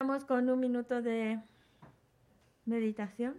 Vamos 0.00 0.24
con 0.24 0.48
un 0.48 0.58
minuto 0.58 1.02
de 1.02 1.38
meditación. 2.64 3.34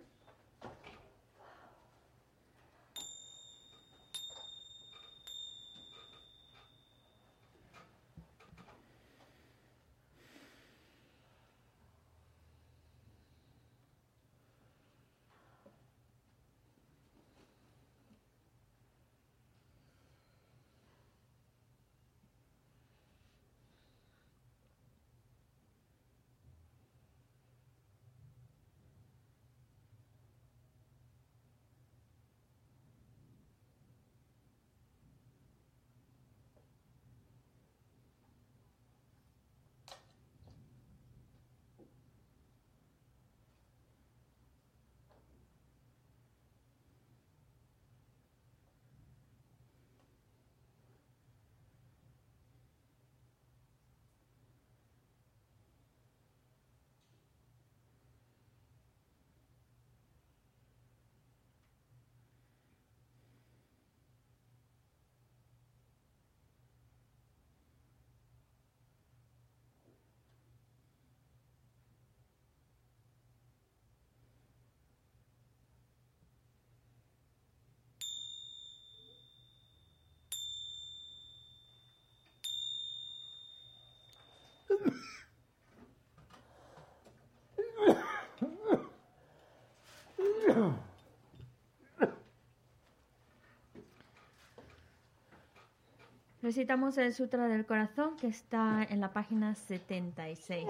Recitamos 96.41 96.97
el 96.97 97.13
Sutra 97.13 97.47
del 97.47 97.67
Corazón 97.67 98.17
que 98.17 98.27
está 98.27 98.83
en 98.89 98.99
la 98.99 99.13
página 99.13 99.53
76. 99.53 100.67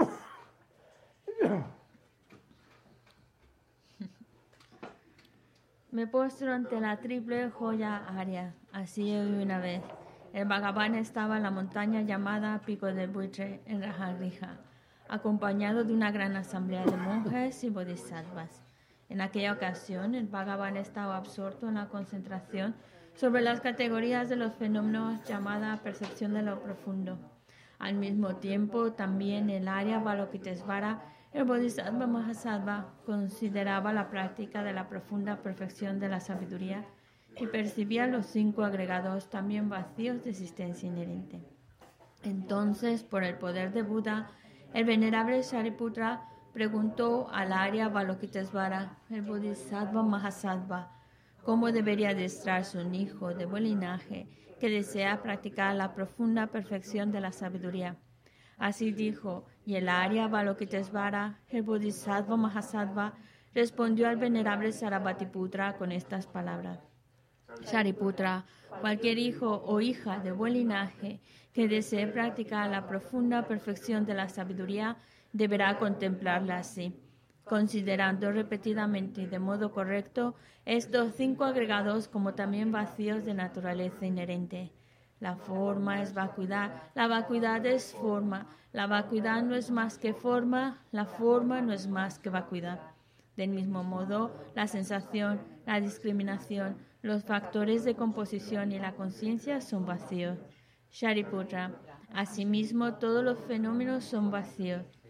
Me 5.91 6.07
postro 6.07 6.53
ante 6.53 6.79
la 6.79 6.99
triple 6.99 7.49
joya 7.49 7.97
aria. 8.17 8.53
Así 8.73 9.15
una 9.15 9.59
vez. 9.59 9.81
El 10.33 10.47
Bhagavan 10.47 10.95
estaba 10.95 11.37
en 11.37 11.43
la 11.43 11.52
montaña 11.52 12.02
llamada 12.02 12.61
Pico 12.65 12.85
del 12.87 13.09
Buitre 13.09 13.61
en 13.65 13.81
Rajarija, 13.81 14.57
acompañado 15.09 15.83
de 15.83 15.93
una 15.93 16.11
gran 16.11 16.37
asamblea 16.37 16.85
de 16.85 16.95
monjes 16.95 17.63
y 17.65 17.69
bodhisattvas. 17.69 18.70
En 19.12 19.20
aquella 19.20 19.52
ocasión, 19.52 20.16
el 20.16 20.28
Bhagavan 20.28 20.78
estaba 20.78 21.17
absorto 21.17 21.67
en 21.67 21.73
la 21.73 21.90
concentración 21.90 22.76
sobre 23.14 23.42
las 23.42 23.59
categorías 23.59 24.30
de 24.30 24.38
los 24.38 24.54
fenómenos 24.54 25.22
llamada 25.27 25.76
percepción 25.83 26.33
de 26.33 26.44
lo 26.44 26.64
profundo. 26.64 27.20
Al 27.77 27.95
mismo 27.95 28.38
tiempo, 28.38 28.94
también 28.94 29.50
el 29.50 29.67
área 29.67 30.00
Balokitesvara, 30.00 31.02
el 31.33 31.44
Bodhisattva 31.44 32.08
Mahasattva 32.08 32.94
consideraba 33.05 33.92
la 33.92 34.10
práctica 34.10 34.64
de 34.64 34.71
la 34.71 34.88
profunda 34.88 35.44
perfección 35.44 36.00
de 36.00 36.08
la 36.08 36.21
sabiduría 36.21 36.86
y 37.36 37.48
percibía 37.48 38.08
los 38.08 38.27
cinco 38.27 38.64
agregados 38.64 39.30
también 39.30 39.67
vacíos 39.67 40.23
de 40.23 40.30
existencia 40.30 40.88
inherente. 40.88 41.42
Entonces, 42.23 43.04
por 43.04 43.26
el 43.26 43.36
poder 43.36 43.73
de 43.73 43.82
Buda, 43.82 44.32
el 44.73 44.86
venerable 44.86 45.42
Shariputra 45.42 46.30
preguntó 46.54 47.30
al 47.32 47.54
Arya 47.54 47.89
Balokitesvara, 47.89 48.98
el 49.10 49.22
Bodhisattva 49.22 50.04
Mahasattva, 50.04 50.92
cómo 51.44 51.72
debería 51.72 52.10
adestrarse 52.10 52.78
un 52.78 52.94
hijo 52.94 53.34
de 53.34 53.45
buen 53.45 53.64
linaje 53.64 54.28
que 54.60 54.70
desea 54.70 55.22
practicar 55.22 55.76
la 55.76 55.95
profunda 55.95 56.48
perfección 56.48 57.12
de 57.12 57.22
la 57.22 57.32
sabiduría. 57.32 57.98
Así 58.58 58.92
dijo, 58.92 59.45
y 59.66 59.76
el 59.76 59.89
Arya 59.89 60.28
Balokitesvara, 60.28 61.39
el 61.50 61.64
Bodhisattva 61.64 62.38
Mahasattva, 62.38 63.14
respondió 63.56 64.08
al 64.08 64.18
venerable 64.18 64.72
Sarabhatiputra 64.72 65.78
con 65.78 65.92
estas 65.92 66.28
palabras. 66.28 66.80
Shariputra, 67.62 68.45
cualquier 68.82 69.18
hijo 69.18 69.64
o 69.66 69.82
hija 69.82 70.20
de 70.20 70.32
buen 70.32 70.54
linaje 70.54 71.22
que 71.54 71.68
desee 71.68 72.08
practicar 72.08 72.70
la 72.70 72.88
profunda 72.88 73.48
perfección 73.48 74.06
de 74.06 74.14
la 74.14 74.30
sabiduría 74.30 74.98
deberá 75.33 75.77
contemplarla 75.80 76.58
así 76.58 76.95
considerando 77.52 78.31
repetidamente 78.31 79.23
y 79.23 79.25
de 79.25 79.37
modo 79.37 79.73
correcto 79.73 80.36
estos 80.64 81.15
cinco 81.15 81.43
agregados 81.43 82.08
como 82.08 82.33
también 82.33 82.71
vacíos 82.71 83.25
de 83.25 83.33
naturaleza 83.33 84.05
inherente. 84.05 84.71
La 85.20 85.36
forma 85.36 86.02
es 86.02 86.14
vacuidad, 86.14 86.71
la 86.95 87.08
vacuidad 87.08 87.65
es 87.65 87.93
forma, 87.93 88.47
la 88.71 88.87
vacuidad 88.87 89.43
no 89.43 89.55
es 89.55 89.70
más 89.70 89.97
que 89.97 90.14
forma, 90.14 90.81
la 90.93 91.05
forma 91.05 91.61
no 91.61 91.73
es 91.73 91.87
más 91.87 92.20
que 92.20 92.30
vacuidad. 92.30 92.80
Del 93.36 93.49
mismo 93.49 93.83
modo, 93.83 94.31
la 94.55 94.67
sensación, 94.67 95.41
la 95.65 95.81
discriminación, 95.81 96.77
los 97.02 97.25
factores 97.25 97.83
de 97.83 97.95
composición 97.95 98.71
y 98.71 98.80
la 98.80 98.93
conciencia 98.93 99.59
son 99.59 99.86
vacíos. 99.86 100.39
Shariputra, 100.89 101.71
asimismo 102.14 102.93
todos 102.95 103.25
los 103.25 103.39
fenómenos 103.39 104.05
son 104.05 104.31
vacíos 104.31 105.01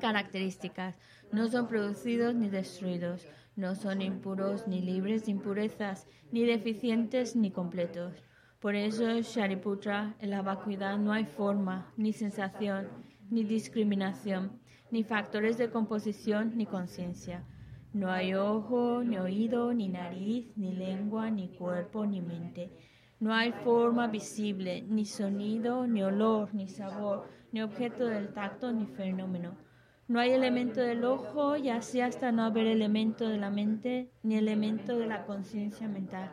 características, 0.00 0.96
no 1.32 1.48
son 1.48 1.68
producidos 1.68 2.34
ni 2.34 2.48
destruidos, 2.48 3.26
no 3.56 3.74
son 3.74 4.02
impuros 4.02 4.66
ni 4.66 4.80
libres 4.80 5.26
de 5.26 5.32
impurezas, 5.32 6.06
ni 6.32 6.44
deficientes 6.44 7.36
ni 7.36 7.50
completos. 7.50 8.24
Por 8.58 8.74
eso, 8.74 9.20
Shariputra, 9.20 10.16
en 10.18 10.30
la 10.30 10.42
vacuidad 10.42 10.98
no 10.98 11.12
hay 11.12 11.24
forma, 11.24 11.92
ni 11.96 12.12
sensación, 12.12 12.88
ni 13.30 13.44
discriminación, 13.44 14.60
ni 14.90 15.04
factores 15.04 15.56
de 15.56 15.70
composición, 15.70 16.56
ni 16.56 16.66
conciencia. 16.66 17.44
No 17.92 18.10
hay 18.10 18.34
ojo, 18.34 19.02
ni 19.02 19.18
oído, 19.18 19.72
ni 19.72 19.88
nariz, 19.88 20.52
ni 20.56 20.72
lengua, 20.72 21.30
ni 21.30 21.48
cuerpo, 21.48 22.06
ni 22.06 22.20
mente. 22.20 22.70
No 23.18 23.34
hay 23.34 23.52
forma 23.52 24.08
visible, 24.08 24.82
ni 24.82 25.04
sonido, 25.04 25.86
ni 25.86 26.02
olor, 26.02 26.54
ni 26.54 26.68
sabor, 26.68 27.28
ni 27.52 27.62
objeto 27.62 28.06
del 28.06 28.32
tacto, 28.32 28.72
ni 28.72 28.86
fenómeno 28.86 29.69
no 30.10 30.18
hay 30.18 30.32
elemento 30.32 30.80
del 30.80 31.04
ojo 31.04 31.56
y 31.56 31.68
así 31.68 32.00
hasta 32.00 32.32
no 32.32 32.42
haber 32.42 32.66
elemento 32.66 33.28
de 33.28 33.38
la 33.38 33.48
mente 33.48 34.10
ni 34.24 34.34
elemento 34.34 34.98
de 34.98 35.06
la 35.06 35.24
conciencia 35.24 35.86
mental. 35.86 36.32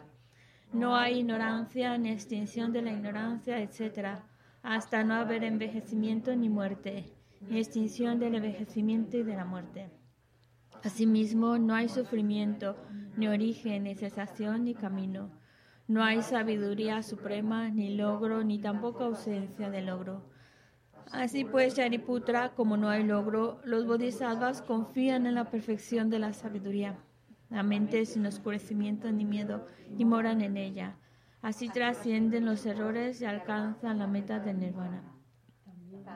No 0.73 0.95
hay 0.95 1.19
ignorancia 1.19 1.95
ni 1.99 2.09
extinción 2.09 2.73
de 2.73 2.81
la 2.81 2.91
ignorancia, 2.91 3.61
etc. 3.61 4.17
Hasta 4.63 5.03
no 5.03 5.13
haber 5.13 5.43
envejecimiento 5.43 6.35
ni 6.35 6.49
muerte, 6.49 7.05
ni 7.47 7.59
extinción 7.59 8.17
del 8.17 8.33
envejecimiento 8.33 9.17
y 9.17 9.21
de 9.21 9.35
la 9.35 9.45
muerte. 9.45 9.91
Asimismo, 10.83 11.59
no 11.59 11.75
hay 11.75 11.87
sufrimiento, 11.87 12.77
ni 13.15 13.27
origen, 13.27 13.83
ni 13.83 13.93
cesación, 13.93 14.63
ni 14.63 14.73
camino. 14.73 15.29
No 15.87 16.03
hay 16.03 16.23
sabiduría 16.23 17.03
suprema, 17.03 17.69
ni 17.69 17.95
logro, 17.95 18.43
ni 18.43 18.57
tampoco 18.57 19.03
ausencia 19.03 19.69
de 19.69 19.83
logro 19.83 20.35
Así 21.11 21.45
pues, 21.45 21.75
Shariputra, 21.75 22.53
como 22.53 22.75
no 22.77 22.89
hay 22.89 23.03
logro, 23.03 23.61
los 23.63 23.85
bodhisattvas 23.85 24.61
confían 24.61 25.25
en 25.25 25.35
la 25.35 25.49
perfección 25.49 26.09
de 26.09 26.19
la 26.19 26.33
sabiduría. 26.33 26.97
La 27.49 27.63
mente 27.63 28.05
sin 28.05 28.25
oscurecimiento 28.25 29.11
ni 29.11 29.23
miedo 29.23 29.67
y 29.97 30.03
moran 30.03 30.41
en 30.41 30.57
ella. 30.57 30.97
Así 31.41 31.69
trascienden 31.69 32.45
los 32.45 32.65
errores 32.65 33.21
y 33.21 33.25
alcanzan 33.25 33.99
la 33.99 34.07
meta 34.07 34.39
de 34.39 34.53
nirvana. 34.53 35.03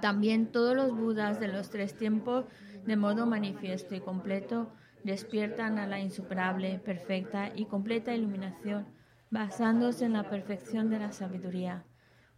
También 0.02 0.52
todos 0.52 0.76
los 0.76 0.96
budas 0.96 1.40
de 1.40 1.48
los 1.48 1.70
tres 1.70 1.96
tiempos, 1.96 2.46
de 2.86 2.98
modo 2.98 3.26
manifiesto 3.26 3.96
y 3.96 4.02
completo, 4.02 4.72
despiertan 5.04 5.78
a 5.78 5.88
la 5.88 6.00
insuperable, 6.00 6.80
perfecta 6.80 7.52
y 7.56 7.66
completa 7.66 8.14
iluminación, 8.14 8.88
basándose 9.30 10.06
en 10.06 10.14
la 10.14 10.30
perfección 10.30 10.90
de 10.90 11.00
la 11.00 11.12
sabiduría. 11.12 11.86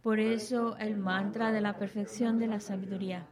Por 0.04 0.20
eso 0.20 0.76
el 0.76 0.98
mantra 0.98 1.50
de 1.50 1.62
la 1.62 1.78
perfección 1.78 2.38
de 2.38 2.46
la 2.46 2.60
sabiduría. 2.60 3.26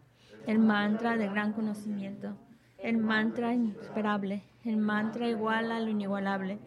el 0.47 0.59
mantra 0.59 1.19
de 1.19 1.29
gran 1.29 1.53
conocimiento, 1.53 2.35
el 2.79 2.97
mantra 2.97 3.53
insuperable, 3.53 4.43
el 4.65 4.79
mantra 4.79 5.29
igual 5.29 5.71
al 5.71 5.89
inigualable, 5.89 6.59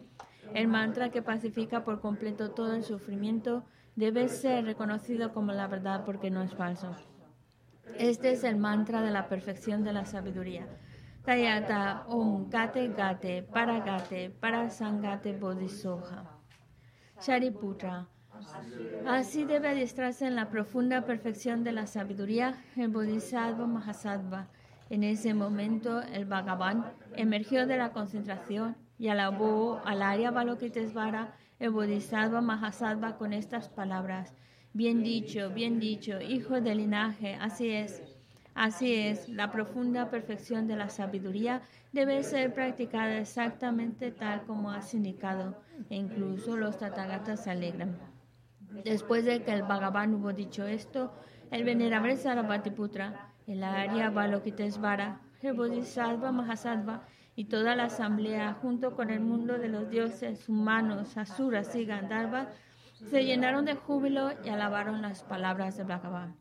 el 0.54 0.68
mantra 0.68 1.10
que 1.10 1.22
pacifica 1.22 1.82
por 1.84 2.00
completo 2.00 2.52
todo 2.52 2.72
el 2.74 2.84
sufrimiento, 2.84 3.64
debe 3.96 4.28
ser 4.28 4.64
reconocido 4.64 5.34
como 5.34 5.50
la 5.52 5.66
verdad 5.66 6.04
porque 6.06 6.30
no 6.30 6.40
es 6.42 6.54
falso. 6.54 6.94
Este 7.98 8.30
es 8.30 8.44
el 8.44 8.56
mantra 8.56 9.02
de 9.02 9.10
la 9.10 9.28
perfección 9.28 9.82
de 9.82 9.92
la 9.92 10.06
sabiduría. 10.06 10.68
Tayata 11.24 12.04
Om 12.06 12.48
Gate 12.48 12.94
Gate 12.96 13.42
Paragate 13.42 14.30
Parasangate 14.30 15.36
Bodhisoha. 15.36 16.38
Shariputra. 17.20 18.06
Así 19.06 19.44
debe 19.44 19.68
adiestrarse 19.68 20.26
en 20.26 20.34
la 20.34 20.50
profunda 20.50 21.04
perfección 21.04 21.64
de 21.64 21.72
la 21.72 21.86
sabiduría 21.86 22.62
el 22.76 22.88
Bodhisattva 22.88 23.66
Mahasattva. 23.66 24.48
En 24.90 25.04
ese 25.04 25.34
momento, 25.34 26.02
el 26.02 26.26
Bhagavan 26.26 26.84
emergió 27.14 27.66
de 27.66 27.76
la 27.76 27.90
concentración 27.90 28.76
y 28.98 29.08
alabó 29.08 29.80
al 29.84 30.02
Arya 30.02 30.30
Balokitesvara, 30.30 31.34
el 31.58 31.70
Bodhisattva 31.70 32.40
Mahasattva, 32.40 33.16
con 33.16 33.32
estas 33.32 33.68
palabras. 33.68 34.34
Bien 34.72 35.02
dicho, 35.02 35.50
bien 35.50 35.80
dicho, 35.80 36.20
hijo 36.20 36.60
del 36.60 36.78
linaje, 36.78 37.34
así 37.40 37.70
es. 37.70 38.02
Así 38.54 38.94
es, 38.94 39.28
la 39.28 39.50
profunda 39.52 40.10
perfección 40.10 40.66
de 40.66 40.76
la 40.76 40.88
sabiduría 40.88 41.62
debe 41.92 42.22
ser 42.22 42.54
practicada 42.54 43.18
exactamente 43.18 44.10
tal 44.10 44.44
como 44.46 44.70
has 44.70 44.94
indicado, 44.94 45.60
e 45.90 45.96
incluso 45.96 46.56
los 46.56 46.78
tathagatas 46.78 47.44
se 47.44 47.50
alegran. 47.50 47.96
Después 48.84 49.24
de 49.24 49.42
que 49.42 49.52
el 49.52 49.62
Bhagavan 49.62 50.14
hubo 50.14 50.32
dicho 50.32 50.66
esto, 50.66 51.12
el 51.50 51.64
venerable 51.64 52.16
Sarabhatiputra, 52.16 53.32
el 53.46 53.62
Arya 53.62 54.10
Balokitesvara, 54.10 55.20
el 55.42 55.54
Bodhisattva 55.54 56.32
Mahasattva 56.32 57.02
y 57.34 57.44
toda 57.44 57.76
la 57.76 57.84
asamblea, 57.84 58.54
junto 58.54 58.96
con 58.96 59.10
el 59.10 59.20
mundo 59.20 59.58
de 59.58 59.68
los 59.68 59.90
dioses 59.90 60.48
humanos, 60.48 61.16
asuras 61.16 61.74
y 61.76 61.84
gandharvas, 61.84 62.48
se 63.10 63.24
llenaron 63.24 63.64
de 63.66 63.74
júbilo 63.74 64.30
y 64.44 64.48
alabaron 64.48 65.02
las 65.02 65.22
palabras 65.22 65.76
de 65.76 65.84
Bhagavan. 65.84 66.36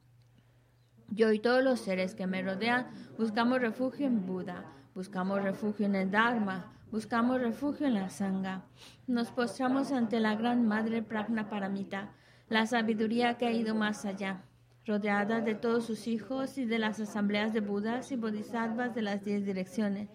Yo 1.10 1.32
y 1.32 1.40
todos 1.40 1.64
los 1.64 1.80
seres 1.80 2.16
que 2.16 2.28
me 2.28 2.42
rodean 2.42 2.88
buscamos 3.18 3.60
refugio 3.60 4.08
en 4.08 4.26
Buda, 4.26 4.66
buscamos 4.96 5.44
refugio 5.44 5.86
en 5.86 5.96
el 5.96 6.10
Dharma, 6.10 6.74
buscamos 6.92 7.42
refugio 7.42 7.88
en 7.88 7.96
la 7.96 8.10
Sangha. 8.10 8.64
Nos 9.06 9.32
postramos 9.32 9.92
ante 9.92 10.20
la 10.20 10.36
gran 10.36 10.66
Madre 10.66 11.04
Pragna 11.04 11.50
Paramita, 11.50 12.14
la 12.48 12.68
sabiduría 12.68 13.38
que 13.38 13.48
ha 13.48 13.52
ido 13.52 13.74
más 13.74 14.06
allá, 14.06 14.44
rodeada 14.86 15.42
de 15.42 15.56
todos 15.56 15.86
sus 15.86 16.08
hijos 16.08 16.58
y 16.58 16.66
de 16.66 16.78
las 16.78 17.00
asambleas 17.00 17.54
de 17.54 17.60
Budas 17.60 18.12
y 18.12 18.16
Bodhisattvas 18.16 18.94
de 18.94 19.02
las 19.02 19.26
diez 19.26 19.46
direcciones. 19.46 20.10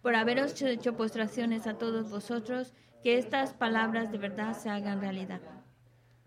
Por 0.00 0.14
haberos 0.16 0.60
hecho 0.62 0.96
postraciones 0.96 1.66
a 1.66 1.74
todos 1.74 2.10
vosotros, 2.10 2.72
que 3.02 3.18
estas 3.18 3.52
palabras 3.52 4.10
de 4.10 4.18
verdad 4.18 4.56
se 4.56 4.70
hagan 4.70 5.00
realidad. 5.00 5.40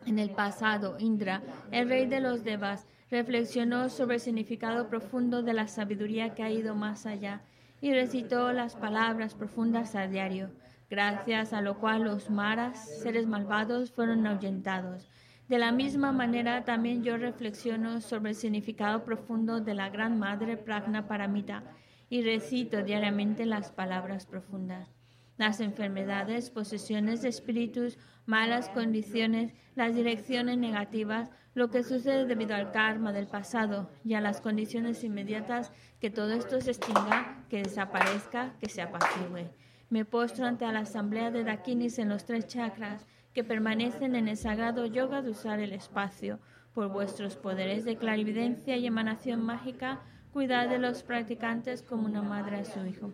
En 0.06 0.20
el 0.20 0.30
pasado, 0.30 0.98
Indra, 1.00 1.42
el 1.72 1.90
rey 1.90 2.06
de 2.06 2.22
los 2.22 2.44
Devas, 2.44 2.86
reflexionó 3.10 3.90
sobre 3.90 4.16
el 4.16 4.22
significado 4.22 4.88
profundo 4.88 5.42
de 5.42 5.54
la 5.54 5.68
sabiduría 5.68 6.36
que 6.36 6.44
ha 6.44 6.52
ido 6.52 6.76
más 6.76 7.06
allá 7.06 7.42
y 7.82 7.94
recitó 7.94 8.54
las 8.54 8.76
palabras 8.76 9.34
profundas 9.34 9.96
a 9.96 10.08
diario, 10.08 10.52
gracias 10.90 11.52
a 11.52 11.62
lo 11.62 11.80
cual 11.80 12.04
los 12.04 12.30
maras, 12.30 13.02
seres 13.02 13.26
malvados, 13.28 13.92
fueron 13.92 14.26
ahuyentados. 14.28 15.10
De 15.48 15.60
la 15.60 15.72
misma 15.72 16.12
manera, 16.12 16.66
también 16.66 17.04
yo 17.04 17.16
reflexiono 17.16 18.02
sobre 18.02 18.32
el 18.32 18.36
significado 18.36 19.06
profundo 19.06 19.62
de 19.62 19.74
la 19.76 19.90
Gran 19.90 20.20
Madre 20.20 20.58
Pragna 20.58 21.08
Paramita 21.08 21.64
y 22.10 22.22
recito 22.22 22.84
diariamente 22.84 23.46
las 23.46 23.72
palabras 23.72 24.26
profundas. 24.26 24.90
Las 25.38 25.62
enfermedades, 25.62 26.50
posesiones 26.50 27.22
de 27.22 27.30
espíritus, 27.30 27.98
malas 28.26 28.68
condiciones, 28.68 29.54
las 29.76 29.96
direcciones 29.96 30.58
negativas, 30.58 31.30
lo 31.54 31.70
que 31.70 31.84
sucede 31.84 32.26
debido 32.26 32.54
al 32.54 32.72
karma 32.74 33.14
del 33.14 33.28
pasado 33.28 33.90
y 34.04 34.16
a 34.16 34.22
las 34.22 34.42
condiciones 34.42 35.02
inmediatas, 35.06 35.72
que 36.02 36.10
todo 36.10 36.34
esto 36.34 36.60
se 36.60 36.72
extinga, 36.72 37.46
que 37.50 37.64
desaparezca, 37.64 38.54
que 38.60 38.68
se 38.68 38.82
apacigüe. 38.82 39.50
Me 39.90 40.04
postro 40.04 40.46
ante 40.46 40.70
la 40.74 40.80
asamblea 40.80 41.32
de 41.32 41.46
Dakinis 41.46 42.00
en 42.00 42.10
los 42.10 42.26
tres 42.26 42.48
chakras 42.48 43.08
que 43.38 43.44
permanecen 43.44 44.16
en 44.16 44.28
el 44.28 44.36
sagrado 44.36 44.88
yoga 44.88 45.22
de 45.22 45.30
usar 45.30 45.60
el 45.60 45.72
espacio. 45.72 46.40
Por 46.74 46.88
vuestros 46.92 47.36
poderes 47.36 47.86
de 47.86 47.96
clarividencia 47.96 48.78
y 48.78 48.88
emanación 48.88 49.46
mágica, 49.46 50.02
cuidad 50.34 50.68
de 50.70 50.80
los 50.80 51.04
practicantes 51.04 51.84
como 51.84 52.08
una 52.08 52.24
madre 52.24 52.62
a 52.62 52.66
su 52.66 52.84
hijo. 52.88 53.14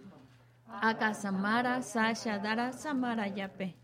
Akasamara 0.65 1.81
Sasha 1.81 2.39
Dara 2.39 2.71
Samara 2.71 3.27
Yape. 3.27 3.75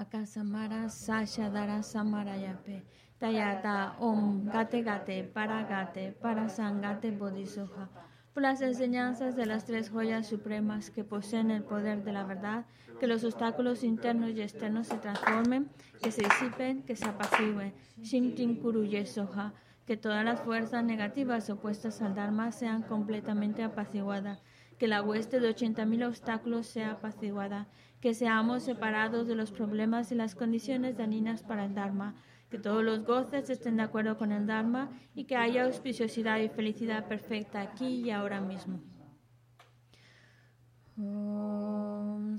Akasamara 0.00 0.88
Sasha 0.88 1.50
Dara 1.50 1.82
Samarayape 1.82 2.82
Tayata 3.20 3.96
Om 4.00 4.46
Gate 4.46 4.82
Gate 4.82 5.24
Para 5.24 5.64
Gate 5.64 6.12
Para 6.12 6.48
Sangate 6.48 7.10
Bodhisoha 7.10 7.90
por 8.32 8.42
las 8.42 8.62
enseñanzas 8.62 9.36
de 9.36 9.44
las 9.44 9.66
tres 9.66 9.90
joyas 9.90 10.26
supremas 10.26 10.90
que 10.90 11.04
poseen 11.04 11.50
el 11.50 11.64
poder 11.64 12.04
de 12.04 12.12
la 12.12 12.24
verdad, 12.24 12.64
que 13.00 13.08
los 13.08 13.24
obstáculos 13.24 13.82
internos 13.82 14.30
y 14.30 14.40
externos 14.40 14.86
se 14.86 14.98
transformen, 14.98 15.68
que 16.00 16.12
se 16.12 16.22
disipen, 16.22 16.84
que 16.84 16.94
se 16.94 17.06
apacigüen. 17.06 17.74
Shimtin 18.00 18.54
Kuru 18.60 18.84
Yesoha, 18.84 19.52
que 19.84 19.96
todas 19.96 20.24
las 20.24 20.40
fuerzas 20.40 20.84
negativas 20.84 21.50
opuestas 21.50 22.00
al 22.02 22.14
Dharma 22.14 22.52
sean 22.52 22.82
completamente 22.82 23.64
apaciguadas, 23.64 24.40
que 24.78 24.86
la 24.86 25.02
hueste 25.02 25.40
de 25.40 25.50
80.000 25.50 26.06
obstáculos 26.06 26.68
sea 26.68 26.92
apaciguada, 26.92 27.66
que 28.00 28.14
seamos 28.14 28.62
separados 28.62 29.26
de 29.26 29.34
los 29.34 29.52
problemas 29.52 30.10
y 30.10 30.14
las 30.14 30.34
condiciones 30.34 30.96
dañinas 30.96 31.42
para 31.42 31.64
el 31.64 31.74
Dharma, 31.74 32.14
que 32.50 32.58
todos 32.58 32.82
los 32.82 33.04
goces 33.04 33.50
estén 33.50 33.76
de 33.76 33.82
acuerdo 33.82 34.16
con 34.16 34.32
el 34.32 34.46
Dharma 34.46 34.90
y 35.14 35.24
que 35.24 35.36
haya 35.36 35.64
auspiciosidad 35.64 36.38
y 36.38 36.48
felicidad 36.48 37.06
perfecta 37.06 37.60
aquí 37.60 38.02
y 38.04 38.10
ahora 38.10 38.40
mismo. 38.40 38.80
Om 40.98 42.36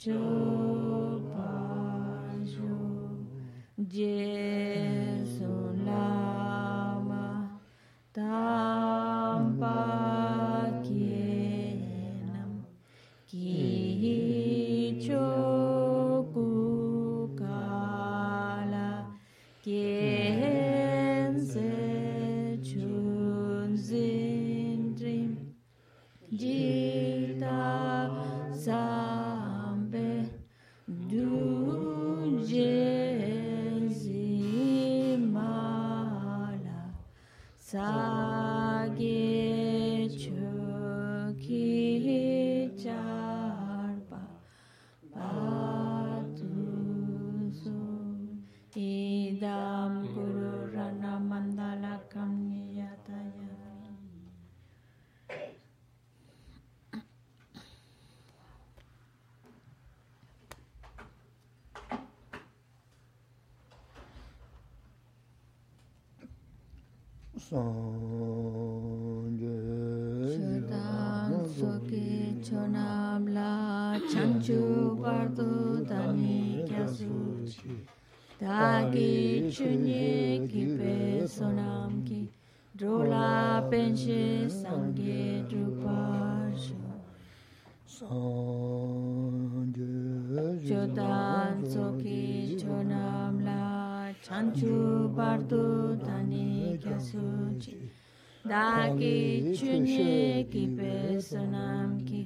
Sambe 0.00 1.20
Dagi 98.50 99.54
chunye 99.54 100.42
ki 100.50 100.64
pe 100.76 101.20
sonam 101.22 102.02
ki 102.04 102.20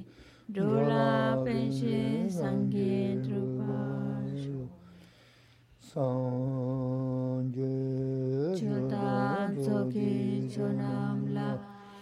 Drola 0.49 1.37
penche 1.45 2.25
sangye 2.27 3.21
drupasho 3.21 4.65
Chodan 8.57 9.53
soki 9.65 10.49
chonam 10.49 11.17
la 11.35 11.49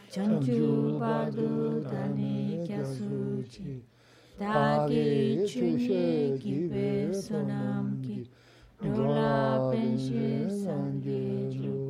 chanchu 0.10 0.98
bardu 1.01 1.84
dani 1.84 2.63
kyasuchi. 2.65 3.84
Dagi 4.39 5.44
chunye 5.50 6.39
ki 6.39 6.56
pe 6.72 7.12
sonam 7.12 7.86
ki 8.01 8.18
Drola 8.82 9.68
penche 9.70 10.48
sangye 10.48 11.51
drupasho 11.51 11.83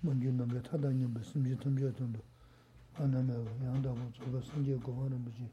먼저 0.00 0.30
넘게 0.30 0.60
타다니면 0.62 1.22
심지 1.22 1.56
tum비었던도 1.56 2.20
하나면 2.92 3.46
양다고 3.64 4.12
저거 4.12 4.40
생계 4.42 4.76
고하는 4.76 5.24
거지 5.24 5.48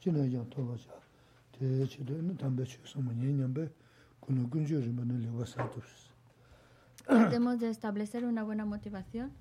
지나야 0.00 0.44
도와자 0.48 0.90
대체도는 1.52 2.36
담배 2.36 2.64
치서 2.64 3.00
뭐 3.00 3.12
년년배 3.12 3.68
그는 4.20 4.48
근저리면 4.48 5.20
레와사도스 5.20 6.10
Tratemos 7.06 7.58
de 7.58 7.70
establecer 7.70 8.24
una 8.24 8.44
buena 8.44 8.64
motivación. 8.64 9.32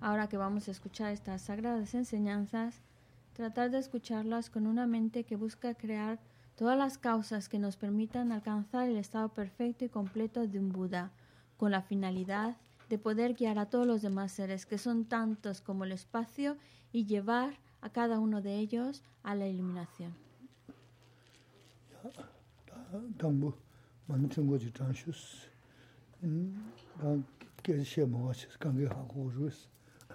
Ahora 0.00 0.28
que 0.28 0.36
vamos 0.36 0.66
a 0.66 0.72
escuchar 0.72 1.12
estas 1.12 1.42
sagradas 1.42 1.94
enseñanzas, 1.94 2.82
tratar 3.32 3.70
de 3.70 3.78
escucharlas 3.78 4.50
con 4.50 4.66
una 4.66 4.86
mente 4.86 5.24
que 5.24 5.36
busca 5.36 5.74
crear 5.74 6.18
todas 6.56 6.76
las 6.76 6.98
causas 6.98 7.48
que 7.48 7.58
nos 7.58 7.76
permitan 7.76 8.32
alcanzar 8.32 8.88
el 8.88 8.96
estado 8.96 9.28
perfecto 9.28 9.84
y 9.84 9.88
completo 9.88 10.46
de 10.46 10.58
un 10.58 10.70
Buda, 10.70 11.12
con 11.56 11.70
la 11.70 11.82
finalidad 11.82 12.56
de 12.89 12.97
poder 12.97 13.35
guiar 13.35 13.59
a 13.59 13.67
todos 13.67 13.87
los 13.87 14.01
demás 14.01 14.31
seres, 14.31 14.65
que 14.65 14.77
son 14.77 15.05
tantos 15.05 15.61
como 15.61 15.85
el 15.85 15.91
espacio, 15.91 16.57
y 16.91 17.05
llevar 17.05 17.59
a 17.81 17.89
cada 17.89 18.19
uno 18.19 18.41
de 18.41 18.55
ellos 18.57 19.03
a 19.23 19.35
la 19.35 19.47
iluminación. 19.47 20.13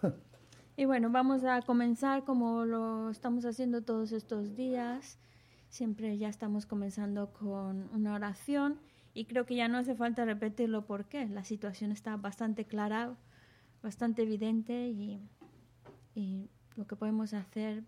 Y 0.77 0.87
bueno, 0.87 1.09
vamos 1.09 1.45
a 1.45 1.63
comenzar 1.63 2.25
como 2.25 2.65
lo 2.65 3.09
estamos 3.09 3.45
haciendo 3.45 3.83
todos 3.83 4.11
estos 4.11 4.57
días. 4.57 5.19
Siempre 5.69 6.19
ya 6.19 6.29
estamos 6.29 6.67
comenzando 6.67 7.33
con 7.33 7.89
una 7.95 8.15
oración 8.15 8.81
y 9.15 9.27
creo 9.27 9.47
que 9.47 9.55
ya 9.55 9.69
no 9.69 9.79
hace 9.79 9.95
falta 9.95 10.25
repetirlo 10.25 10.85
porque 10.85 11.27
la 11.27 11.45
situación 11.45 11.93
está 11.93 12.17
bastante 12.17 12.65
clara, 12.65 13.15
bastante 13.83 14.23
evidente 14.23 14.89
y, 14.89 15.21
lo 16.77 16.89
que 16.89 16.97
podemos 16.97 17.35
hacer 17.35 17.85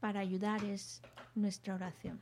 para 0.00 0.20
ayudar 0.20 0.64
es 0.64 1.02
nuestra 1.34 1.74
oración. 1.74 2.18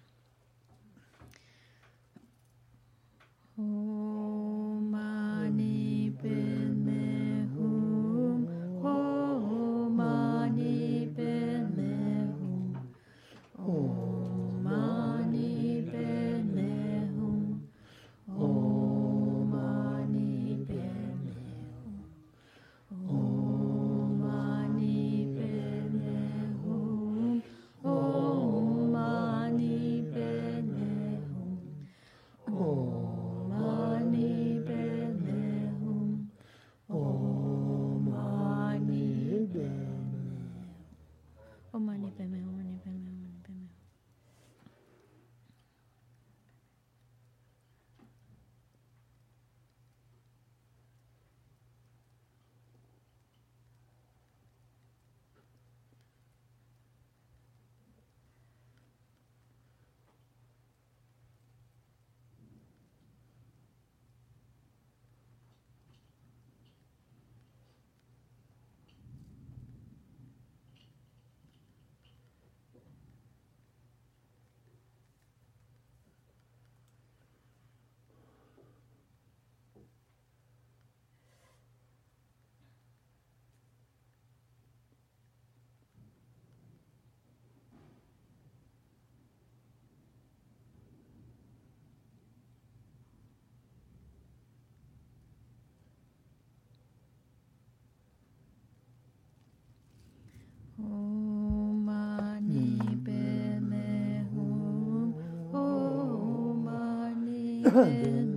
Mani 107.75 108.34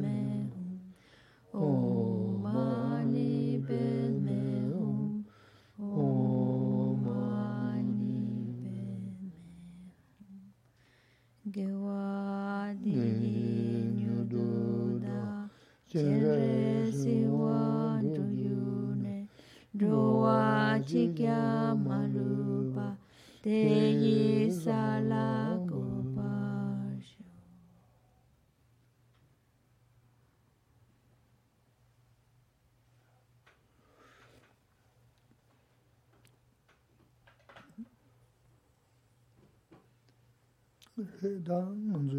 다 41.44 41.60
먼저 41.70 42.16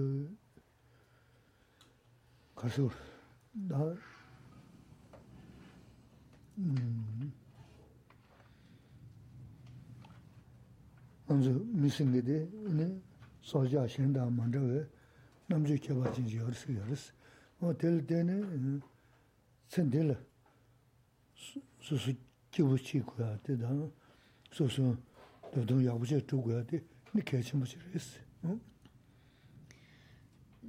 가서 2.55 2.89
다 3.69 3.95
음. 6.59 7.33
먼저 11.27 11.51
미싱게데 11.51 12.51
오늘 12.55 13.01
소자 13.41 13.87
신다 13.87 14.29
먼저 14.31 14.59
남주 15.47 15.77
개발진 15.77 16.27
지어스 16.27 16.75
열스 16.75 17.13
호텔 17.61 18.07
때네 18.07 18.81
센들 19.69 20.17
수수 21.81 22.13
기부치고야 22.51 23.39
되다 23.43 23.69
소소 24.53 24.97
도동 25.53 25.85
야부제 25.85 26.27
두고야 26.27 26.65
돼. 26.65 26.83
네 27.13 27.23
개침 27.25 27.61
무시했어. 27.61 28.21
응? 28.45 28.61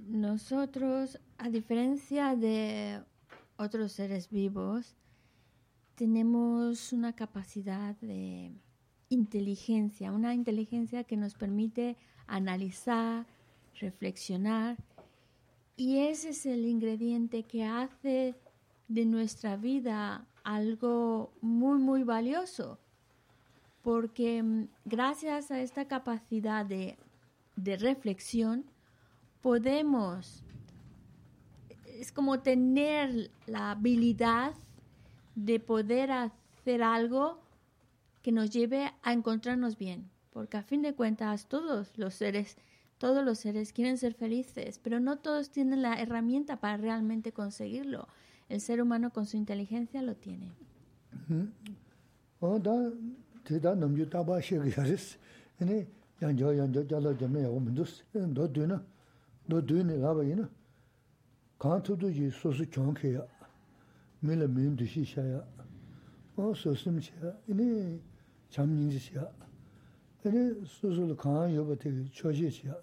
Nosotros, 0.08 1.20
a 1.38 1.50
diferencia 1.50 2.36
de 2.36 3.02
otros 3.58 3.92
seres 3.92 4.30
vivos, 4.30 4.96
tenemos 5.96 6.94
una 6.94 7.14
capacidad 7.14 7.96
de 7.98 8.52
inteligencia, 9.10 10.12
una 10.12 10.34
inteligencia 10.34 11.04
que 11.04 11.18
nos 11.18 11.34
permite 11.34 11.98
analizar, 12.28 13.26
reflexionar, 13.80 14.78
y 15.76 16.00
ese 16.00 16.30
es 16.30 16.46
el 16.46 16.66
ingrediente 16.66 17.44
que 17.44 17.64
hace 17.64 18.36
de 18.90 19.06
nuestra 19.06 19.56
vida 19.56 20.26
algo 20.44 21.32
muy, 21.42 21.80
muy 21.80 22.04
valioso, 22.04 22.80
porque 23.82 24.44
mm, 24.44 24.68
gracias 24.84 25.52
a 25.52 25.62
esta 25.62 25.88
capacidad 25.88 26.66
de, 26.66 26.98
de 27.56 27.78
reflexión, 27.78 28.66
podemos, 29.42 30.44
es 31.86 32.12
como 32.12 32.40
tener 32.40 33.32
la 33.46 33.72
habilidad 33.72 34.54
de 35.36 35.60
poder 35.60 36.12
hacer 36.12 36.84
algo 36.84 37.40
que 38.22 38.32
nos 38.32 38.50
lleve 38.50 38.92
a 39.02 39.14
encontrarnos 39.14 39.78
bien, 39.78 40.10
porque 40.32 40.58
a 40.58 40.64
fin 40.64 40.82
de 40.82 40.94
cuentas 40.94 41.48
todos 41.48 41.98
los 41.98 42.14
seres, 42.14 42.58
todos 42.98 43.24
los 43.24 43.40
seres 43.40 43.72
quieren 43.72 43.98
ser 43.98 44.14
felices, 44.14 44.80
pero 44.84 45.00
no 45.00 45.18
todos 45.18 45.52
tienen 45.52 45.82
la 45.82 46.00
herramienta 46.00 46.60
para 46.60 46.78
realmente 46.78 47.32
conseguirlo. 47.32 48.08
El 48.50 48.62
ser 48.62 48.82
humano 48.82 49.12
con 49.12 49.26
su 49.26 49.38
inteligencia 49.38 50.02
lo 50.02 50.16
tiene. 50.16 50.52
dō 58.34 58.82
no 59.50 59.60
dune 59.62 60.00
ga 60.00 60.14
ba 60.14 60.24
yin 60.24 60.48
kan 61.58 61.82
tu 61.82 61.96
du 61.96 62.12
ji 62.12 62.30
so 62.30 62.52
su 62.52 62.66
chong 62.70 62.94
ke 62.94 63.08
ya 63.18 63.26
me 64.22 64.36
le 64.36 64.48
min 64.48 64.76
du 64.76 64.86
shi 64.86 65.04
sha 65.04 65.22
ya 65.22 65.44
o 66.36 66.54
so 66.54 66.74
sim 66.76 67.00
sha 67.02 67.36
ini 67.48 68.00
cham 68.50 68.70
nin 68.76 68.90
ji 68.90 69.00
sha 69.00 69.28
ini 70.24 70.64
so 70.66 70.92
su 70.94 71.16
kan 71.16 71.50
yo 71.52 71.66
ba 71.66 71.76
te 71.76 71.90
cho 72.12 72.32
ji 72.32 72.50
sha 72.50 72.78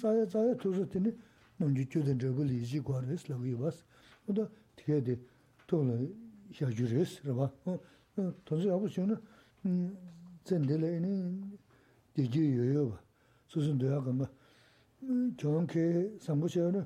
za 0.00 0.12
ya 0.12 0.24
za 0.26 0.38
ya 0.46 0.54
tu 0.54 0.70
ru 0.72 0.86
ti 0.86 1.00
ni 1.00 1.12
nong 1.56 1.74
ji 1.74 1.86
chu 1.88 2.02
den 2.02 2.16
de 2.18 2.30
bu 2.30 2.42
li 2.44 2.60
ji 2.62 2.78
gwa 2.80 3.00
res 3.00 3.26
la 3.28 3.36
wi 3.36 3.54
bas 3.54 3.84
o 4.26 4.32
da 4.32 4.48
te 4.76 5.02
de 5.02 5.18
to 5.66 5.82
le 5.82 6.14
ya 6.58 6.70
ju 6.70 6.86
res 6.86 7.20
ra 7.24 7.32
ba 7.34 7.52
to 8.44 8.56
ji 8.56 8.68
ya 8.68 8.78
bu 8.78 8.86
shi 8.86 9.02
na 9.02 9.20
zen 10.44 10.62
de 10.66 10.76
le 10.78 10.88
ini 10.98 11.12
de 12.14 12.22
ji 12.28 12.42
yo 12.54 12.64
yo 12.64 12.88
ba 12.90 12.98
so 13.46 13.60
sun 13.60 13.76
de 13.76 13.86
ya 13.86 14.00
ga 14.00 14.12
ma 14.12 14.30
정케 15.37 16.17
삼부셔는 16.19 16.85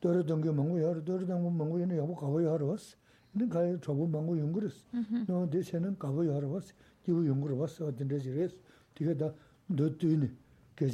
떨어던 0.00 0.42
게 0.42 0.50
뭔고 0.50 0.82
여러 0.82 1.02
떨어던 1.04 1.42
거 1.42 1.50
뭔고 1.50 1.80
얘는 1.80 1.96
여보 1.96 2.14
가고 2.14 2.42
여러 2.44 2.66
왔어. 2.66 2.96
근데 3.32 3.48
가요 3.48 3.80
저거 3.80 4.06
뭔고 4.06 4.38
연구했어. 4.38 4.86
너 5.26 5.48
대체는 5.48 5.98
가고 5.98 6.26
여러 6.26 6.48
왔어. 6.48 6.74
기부 7.04 7.26
연구를 7.26 7.56
왔어. 7.56 7.86
어떤 7.86 8.08
데지레스. 8.08 8.56
뒤에 8.94 9.16
다 9.16 9.32
너뜨니 9.66 10.30
que 10.76 10.86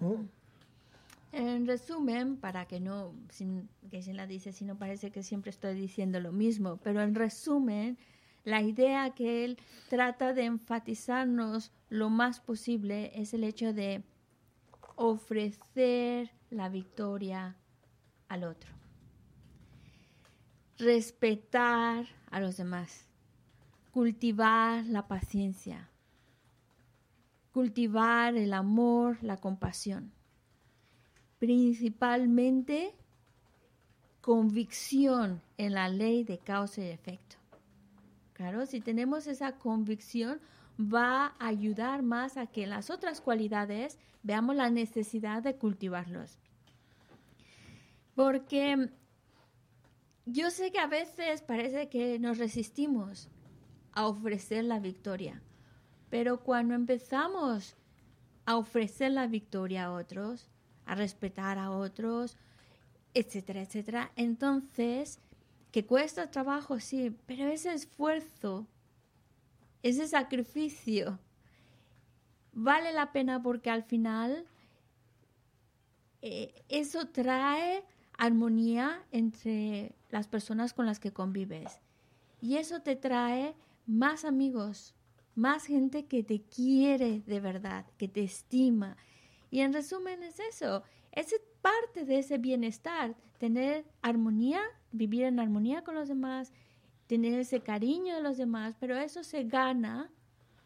¿no? 0.00 0.26
En 1.30 1.66
resumen, 1.66 2.36
para 2.36 2.66
que 2.66 2.80
no, 2.80 3.14
sin, 3.30 3.68
que 3.90 4.02
se 4.02 4.12
la 4.12 4.26
dice, 4.26 4.52
si 4.52 4.64
no 4.64 4.76
parece 4.76 5.10
que 5.10 5.22
siempre 5.22 5.50
estoy 5.50 5.74
diciendo 5.74 6.20
lo 6.20 6.32
mismo, 6.32 6.78
pero 6.78 7.02
en 7.02 7.14
resumen, 7.14 7.98
la 8.44 8.62
idea 8.62 9.10
que 9.10 9.44
él 9.44 9.58
trata 9.88 10.32
de 10.32 10.46
enfatizarnos 10.46 11.70
lo 11.90 12.08
más 12.08 12.40
posible 12.40 13.12
es 13.14 13.34
el 13.34 13.44
hecho 13.44 13.72
de 13.72 14.02
ofrecer 14.95 16.31
la 16.49 16.69
victoria 16.69 17.55
al 18.27 18.43
otro. 18.43 18.71
Respetar 20.77 22.07
a 22.31 22.39
los 22.39 22.57
demás. 22.57 23.05
Cultivar 23.91 24.85
la 24.85 25.07
paciencia. 25.07 25.89
Cultivar 27.51 28.35
el 28.35 28.53
amor, 28.53 29.17
la 29.21 29.37
compasión. 29.37 30.11
Principalmente 31.39 32.95
convicción 34.21 35.41
en 35.57 35.73
la 35.73 35.89
ley 35.89 36.23
de 36.23 36.39
causa 36.39 36.81
y 36.81 36.87
efecto. 36.87 37.35
Claro, 38.33 38.65
si 38.65 38.81
tenemos 38.81 39.27
esa 39.27 39.57
convicción, 39.57 40.39
va 40.79 41.35
a 41.39 41.47
ayudar 41.47 42.03
más 42.03 42.37
a 42.37 42.47
que 42.47 42.67
las 42.67 42.89
otras 42.89 43.21
cualidades 43.21 43.97
veamos 44.23 44.55
la 44.55 44.69
necesidad 44.69 45.43
de 45.43 45.55
cultivarlos. 45.55 46.39
Porque 48.15 48.89
yo 50.25 50.51
sé 50.51 50.71
que 50.71 50.79
a 50.79 50.87
veces 50.87 51.41
parece 51.41 51.89
que 51.89 52.19
nos 52.19 52.37
resistimos 52.37 53.29
a 53.91 54.07
ofrecer 54.07 54.63
la 54.63 54.79
victoria, 54.79 55.41
pero 56.09 56.43
cuando 56.43 56.73
empezamos 56.73 57.75
a 58.45 58.57
ofrecer 58.57 59.11
la 59.11 59.27
victoria 59.27 59.85
a 59.85 59.91
otros, 59.91 60.49
a 60.85 60.95
respetar 60.95 61.57
a 61.57 61.71
otros, 61.71 62.37
etcétera, 63.13 63.61
etcétera, 63.61 64.11
entonces, 64.15 65.19
que 65.71 65.85
cuesta 65.85 66.29
trabajo, 66.29 66.79
sí, 66.79 67.15
pero 67.25 67.47
ese 67.47 67.73
esfuerzo 67.73 68.67
ese 69.83 70.07
sacrificio 70.07 71.19
vale 72.53 72.93
la 72.93 73.11
pena 73.11 73.43
porque 73.43 73.69
al 73.69 73.83
final 73.83 74.45
eh, 76.21 76.63
eso 76.69 77.07
trae 77.09 77.83
armonía 78.17 79.03
entre 79.11 79.95
las 80.09 80.27
personas 80.27 80.73
con 80.73 80.85
las 80.85 80.99
que 80.99 81.11
convives. 81.11 81.81
Y 82.41 82.57
eso 82.57 82.81
te 82.81 82.95
trae 82.95 83.55
más 83.85 84.23
amigos, 84.23 84.95
más 85.35 85.65
gente 85.65 86.05
que 86.05 86.23
te 86.23 86.41
quiere 86.41 87.19
de 87.19 87.39
verdad, 87.39 87.85
que 87.97 88.07
te 88.07 88.23
estima. 88.23 88.95
Y 89.51 89.59
en 89.61 89.73
resumen 89.73 90.23
es 90.23 90.39
eso, 90.39 90.83
es 91.11 91.35
parte 91.61 92.05
de 92.05 92.19
ese 92.19 92.37
bienestar, 92.37 93.15
tener 93.37 93.85
armonía, 94.01 94.61
vivir 94.91 95.23
en 95.23 95.39
armonía 95.39 95.83
con 95.83 95.95
los 95.95 96.07
demás 96.07 96.53
tener 97.07 97.39
ese 97.39 97.61
cariño 97.61 98.15
de 98.15 98.21
los 98.21 98.37
demás, 98.37 98.75
pero 98.79 98.97
eso 98.97 99.23
se 99.23 99.43
gana 99.43 100.09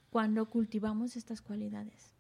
cuando 0.10 0.46
cultivamos 0.46 1.16
estas 1.16 1.42
cualidades. 1.42 2.14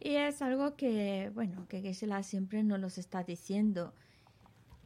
Y 0.00 0.14
es 0.14 0.40
algo 0.40 0.76
que, 0.76 1.30
bueno, 1.34 1.66
que 1.68 1.82
Geshe-la 1.82 2.22
siempre 2.22 2.62
nos 2.62 2.80
los 2.80 2.96
está 2.96 3.22
diciendo. 3.22 3.92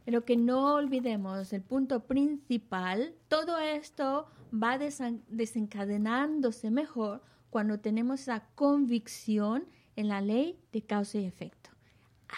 Pero 0.03 0.25
que 0.25 0.35
no 0.35 0.75
olvidemos 0.75 1.53
el 1.53 1.61
punto 1.61 2.05
principal, 2.05 3.15
todo 3.29 3.57
esto 3.57 4.27
va 4.53 4.77
desencadenándose 4.77 6.69
mejor 6.69 7.23
cuando 7.49 7.79
tenemos 7.79 8.21
esa 8.21 8.45
convicción 8.55 9.65
en 9.95 10.09
la 10.09 10.21
ley 10.21 10.59
de 10.73 10.81
causa 10.81 11.17
y 11.17 11.25
efecto. 11.25 11.69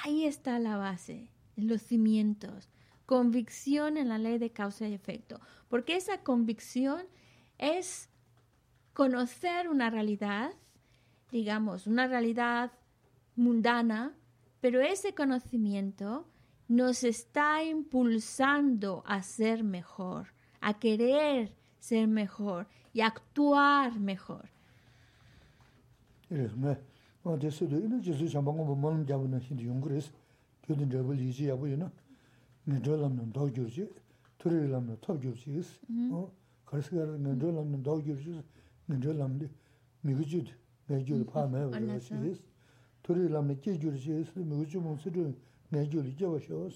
Ahí 0.03 0.25
está 0.25 0.59
la 0.59 0.77
base, 0.77 1.31
los 1.55 1.81
cimientos 1.81 2.69
convicción 3.07 3.97
en 3.97 4.09
la 4.09 4.19
ley 4.19 4.37
de 4.37 4.51
causa 4.51 4.87
y 4.87 4.93
efecto, 4.93 5.39
porque 5.69 5.95
esa 5.95 6.21
convicción 6.23 7.05
es 7.57 8.09
conocer 8.93 9.69
una 9.69 9.89
realidad, 9.89 10.51
digamos, 11.31 11.87
una 11.87 12.07
realidad 12.07 12.73
mundana, 13.35 14.13
pero 14.59 14.81
ese 14.81 15.15
conocimiento 15.15 16.27
nos 16.67 17.05
está 17.05 17.63
impulsando 17.63 19.03
a 19.07 19.23
ser 19.23 19.63
mejor, 19.63 20.33
a 20.59 20.77
querer 20.77 21.55
ser 21.79 22.09
mejor 22.09 22.67
y 22.91 22.99
actuar 22.99 23.97
mejor. 23.99 24.49
ngendolamnum 32.67 33.31
dog 33.33 33.51
gyurji, 33.53 33.87
turilamnum 34.39 34.97
top 35.01 35.21
gyurji 35.21 35.57
is. 35.57 35.79
Karsigar 36.65 37.07
ngendolamnum 37.07 37.83
dog 37.83 38.03
gyurji, 38.03 38.43
ngendolamni 38.89 39.49
migujud, 40.03 40.49
ngengyul 40.89 41.25
pamaya 41.25 41.67
vajavashi 41.67 42.31
is. 42.31 42.39
Turilamni 43.03 43.59
ki 43.61 43.79
gyurji 43.79 44.19
is, 44.21 44.35
migujud 44.35 44.83
monsidu 44.83 45.33
ngengyul 45.71 46.05
ijavashi 46.05 46.53
os. 46.53 46.75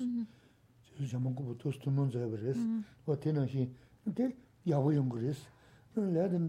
Chizu 0.84 1.08
chamankubu 1.08 1.58
tostumun 1.58 2.10
zayabir 2.10 2.44
is. 2.50 2.58
O 3.06 3.16
tena 3.16 3.48
shi, 3.48 3.70
te 4.16 4.36
yavu 4.66 4.92
yungur 4.92 5.24
is. 5.24 5.48
Ladin 5.96 6.48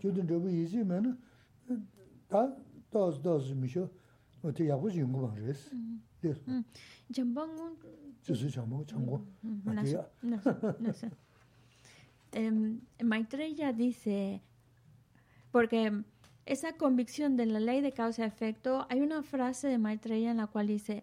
gyudin 0.00 0.28
rabu 0.28 0.48
yizi 0.48 0.84
mena, 0.84 1.16
da 2.28 2.56
daz 2.92 3.24
daz 3.24 3.52
misho, 3.52 3.88
o 4.42 4.52
te 4.52 4.64
yavu 4.64 4.90
yungubar 4.90 5.38
is. 5.48 5.70
Jambang 7.10 7.56
chūsū 8.26 8.50
chāngbō, 8.54 8.84
chāngbō, 8.92 9.20
matīyā. 9.66 10.02
Maitreya 13.02 13.72
dice, 13.72 14.40
porque 15.50 16.04
esa 16.46 16.72
convicción 16.72 17.36
de 17.36 17.46
la 17.46 17.60
ley 17.60 17.80
de 17.80 17.92
causa-efecto, 17.92 18.86
hay 18.88 19.00
una 19.00 19.22
frase 19.22 19.68
de 19.68 19.78
Maitreya 19.78 20.30
en 20.30 20.38
la 20.38 20.46
cual 20.46 20.66
dice, 20.66 21.02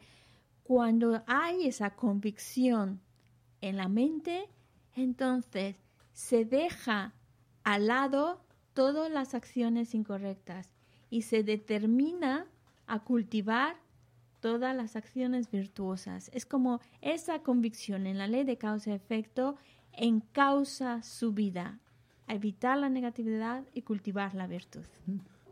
cuando 0.64 1.24
hay 1.28 1.68
esa 1.68 1.92
convicción 1.96 3.00
en 3.62 3.78
la 3.78 3.88
mente, 3.88 4.50
entonces 4.96 5.76
se 6.14 6.46
deja 6.46 7.14
al 7.64 7.88
lado 7.88 8.42
todas 8.74 9.12
las 9.12 9.34
acciones 9.34 9.94
incorrectas 9.94 10.74
y 11.10 11.24
se 11.24 11.44
determina 11.44 12.48
a 12.88 13.04
cultivar 13.04 13.78
todas 14.41 14.77
las 14.77 14.97
acciones 14.97 15.51
virtuosas. 15.51 16.31
Es 16.35 16.45
como 16.45 16.81
esa 17.01 17.41
convicción 17.41 18.07
en 18.07 18.19
la 18.19 18.27
ley 18.27 18.45
de 18.45 18.59
causa-efecto 18.59 19.57
encausa 19.93 21.03
su 21.03 21.33
vida, 21.33 21.79
a 22.27 22.35
evitar 22.35 22.79
la 22.79 22.89
negatividad 22.89 23.65
y 23.73 23.83
cultivar 23.83 24.35
la 24.35 24.47
virtud. 24.47 24.85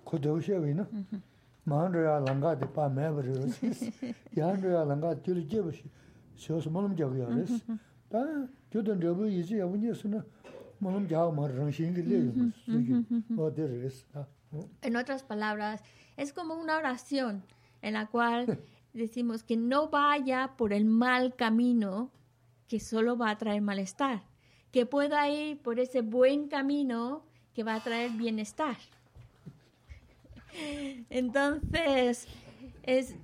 고도셔위나. 0.04 0.88
마한도야 1.64 2.20
랑가데 2.26 2.72
파 2.72 2.88
매버르. 2.88 3.46
야한도야 4.36 4.84
랑가 4.84 5.22
줄이 5.22 5.46
제버시. 5.46 5.84
쇼스 6.34 6.68
몸 6.68 6.96
잡이야 6.96 7.26
그랬어. 7.26 7.58
다 8.08 8.18
교던 8.70 9.00
저부 9.00 9.30
이제 9.30 9.60
아버니스나 9.62 10.24
몸 10.78 11.06
잡아 11.08 11.30
말랑 11.30 11.70
신길래. 11.70 12.32
어디르스. 13.38 14.06
En 14.82 14.96
otras 14.96 15.22
palabras, 15.22 15.82
es 16.16 16.32
como 16.32 16.54
una 16.54 16.76
oración 16.76 17.44
en 17.80 17.94
la 17.94 18.06
cual 18.06 18.58
decimos 18.93 19.43
que 19.43 19.57
no 19.57 19.89
vaya 19.89 20.53
por 20.57 20.73
el 20.73 20.85
mal 20.85 21.35
camino 21.35 22.11
que 22.67 22.79
solo 22.79 23.17
va 23.17 23.29
a 23.29 23.37
traer 23.37 23.61
malestar, 23.61 24.23
que 24.71 24.85
pueda 24.85 25.29
ir 25.29 25.59
por 25.59 25.79
ese 25.79 26.01
buen 26.01 26.47
camino 26.47 27.23
que 27.53 27.63
va 27.63 27.75
a 27.75 27.83
traer 27.83 28.11
bienestar. 28.11 28.77
Entonces, 31.09 32.27
es 32.83 33.15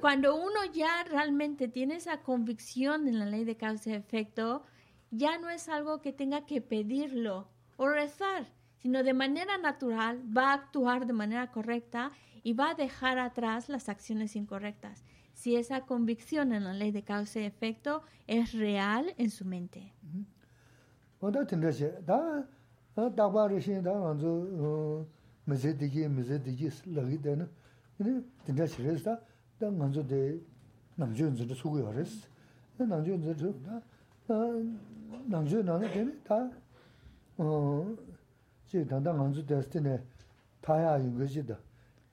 cuando 0.00 0.36
uno 0.36 0.64
ya 0.72 1.04
realmente 1.04 1.68
tiene 1.68 1.96
esa 1.96 2.22
convicción 2.22 3.08
en 3.08 3.18
la 3.18 3.26
ley 3.26 3.44
de 3.44 3.56
causa 3.56 3.90
y 3.90 3.94
efecto, 3.94 4.64
ya 5.10 5.38
no 5.38 5.50
es 5.50 5.68
algo 5.68 6.00
que 6.00 6.12
tenga 6.12 6.46
que 6.46 6.60
pedirlo 6.60 7.48
o 7.76 7.88
rezar, 7.88 8.46
sino 8.78 9.02
de 9.02 9.14
manera 9.14 9.58
natural 9.58 10.22
va 10.36 10.50
a 10.50 10.54
actuar 10.54 11.06
de 11.06 11.12
manera 11.12 11.50
correcta 11.50 12.10
y 12.46 12.52
va 12.52 12.70
a 12.70 12.74
dejar 12.74 13.18
atrás 13.18 13.68
las 13.68 13.88
acciones 13.88 14.36
incorrectas. 14.36 15.02
Si 15.34 15.56
esa 15.56 15.80
convicción 15.80 16.52
en 16.52 16.62
la 16.62 16.74
ley 16.74 16.92
de 16.92 17.02
causa 17.02 17.40
y 17.40 17.44
efecto 17.44 18.02
es 18.28 18.52
real 18.52 19.12
en 19.18 19.30
su 19.30 19.44
mente. 19.44 19.92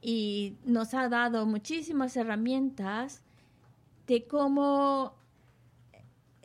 y 0.00 0.56
nos 0.64 0.94
ha 0.94 1.08
dado 1.08 1.46
muchísimas 1.46 2.16
herramientas 2.16 3.22
de 4.06 4.26
cómo 4.26 5.14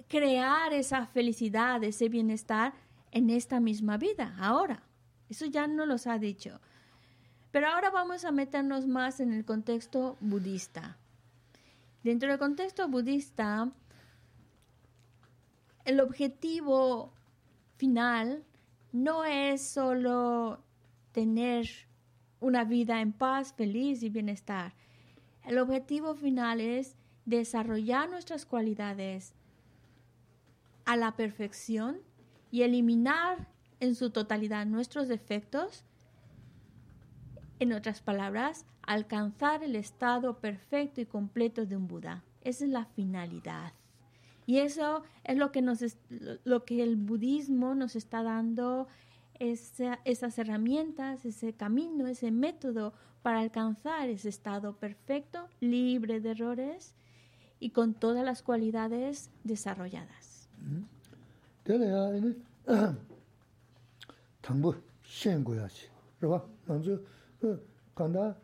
crear 0.07 0.73
esa 0.73 1.07
felicidad, 1.07 1.83
ese 1.83 2.09
bienestar 2.09 2.73
en 3.11 3.29
esta 3.29 3.59
misma 3.59 3.97
vida, 3.97 4.35
ahora. 4.39 4.83
Eso 5.29 5.45
ya 5.45 5.65
no 5.65 5.85
los 5.85 6.05
ha 6.05 6.19
dicho. 6.19 6.59
Pero 7.51 7.67
ahora 7.67 7.89
vamos 7.89 8.25
a 8.25 8.31
meternos 8.31 8.85
más 8.85 9.19
en 9.19 9.33
el 9.33 9.45
contexto 9.45 10.17
budista. 10.19 10.97
Dentro 12.03 12.29
del 12.29 12.39
contexto 12.39 12.87
budista, 12.89 13.71
el 15.85 15.99
objetivo 15.99 17.13
final 17.77 18.43
no 18.91 19.25
es 19.25 19.61
solo 19.61 20.63
tener 21.11 21.67
una 22.39 22.63
vida 22.63 23.01
en 23.01 23.11
paz, 23.13 23.53
feliz 23.53 24.03
y 24.03 24.09
bienestar. 24.09 24.73
El 25.43 25.57
objetivo 25.57 26.15
final 26.15 26.61
es 26.61 26.95
desarrollar 27.25 28.09
nuestras 28.09 28.45
cualidades 28.45 29.33
a 30.85 30.95
la 30.95 31.15
perfección 31.15 31.99
y 32.51 32.63
eliminar 32.63 33.47
en 33.79 33.95
su 33.95 34.09
totalidad 34.09 34.65
nuestros 34.65 35.07
defectos. 35.07 35.83
En 37.59 37.73
otras 37.73 38.01
palabras, 38.01 38.65
alcanzar 38.81 39.63
el 39.63 39.75
estado 39.75 40.39
perfecto 40.39 41.01
y 41.01 41.05
completo 41.05 41.65
de 41.65 41.77
un 41.77 41.87
Buda. 41.87 42.23
Esa 42.41 42.65
es 42.65 42.71
la 42.71 42.85
finalidad. 42.85 43.73
Y 44.46 44.58
eso 44.58 45.02
es 45.24 45.36
lo 45.36 45.52
que, 45.52 45.60
nos 45.62 45.82
es- 45.82 45.98
lo 46.44 46.64
que 46.64 46.82
el 46.82 46.96
budismo 46.96 47.74
nos 47.74 47.96
está 47.96 48.22
dando, 48.22 48.88
esa- 49.38 50.00
esas 50.04 50.38
herramientas, 50.38 51.24
ese 51.26 51.52
camino, 51.52 52.06
ese 52.06 52.30
método 52.30 52.92
para 53.22 53.40
alcanzar 53.40 54.08
ese 54.08 54.28
estado 54.30 54.76
perfecto, 54.76 55.48
libre 55.60 56.20
de 56.20 56.30
errores 56.30 56.94
y 57.60 57.70
con 57.70 57.92
todas 57.94 58.24
las 58.24 58.42
cualidades 58.42 59.30
desarrolladas. 59.44 60.48
되려야 61.64 62.16
이제 62.16 62.34
당부 64.40 64.74
신고야지. 65.04 65.88
그봐? 66.20 66.42
먼저 66.66 66.98
그 67.40 67.64
간다 67.94 68.34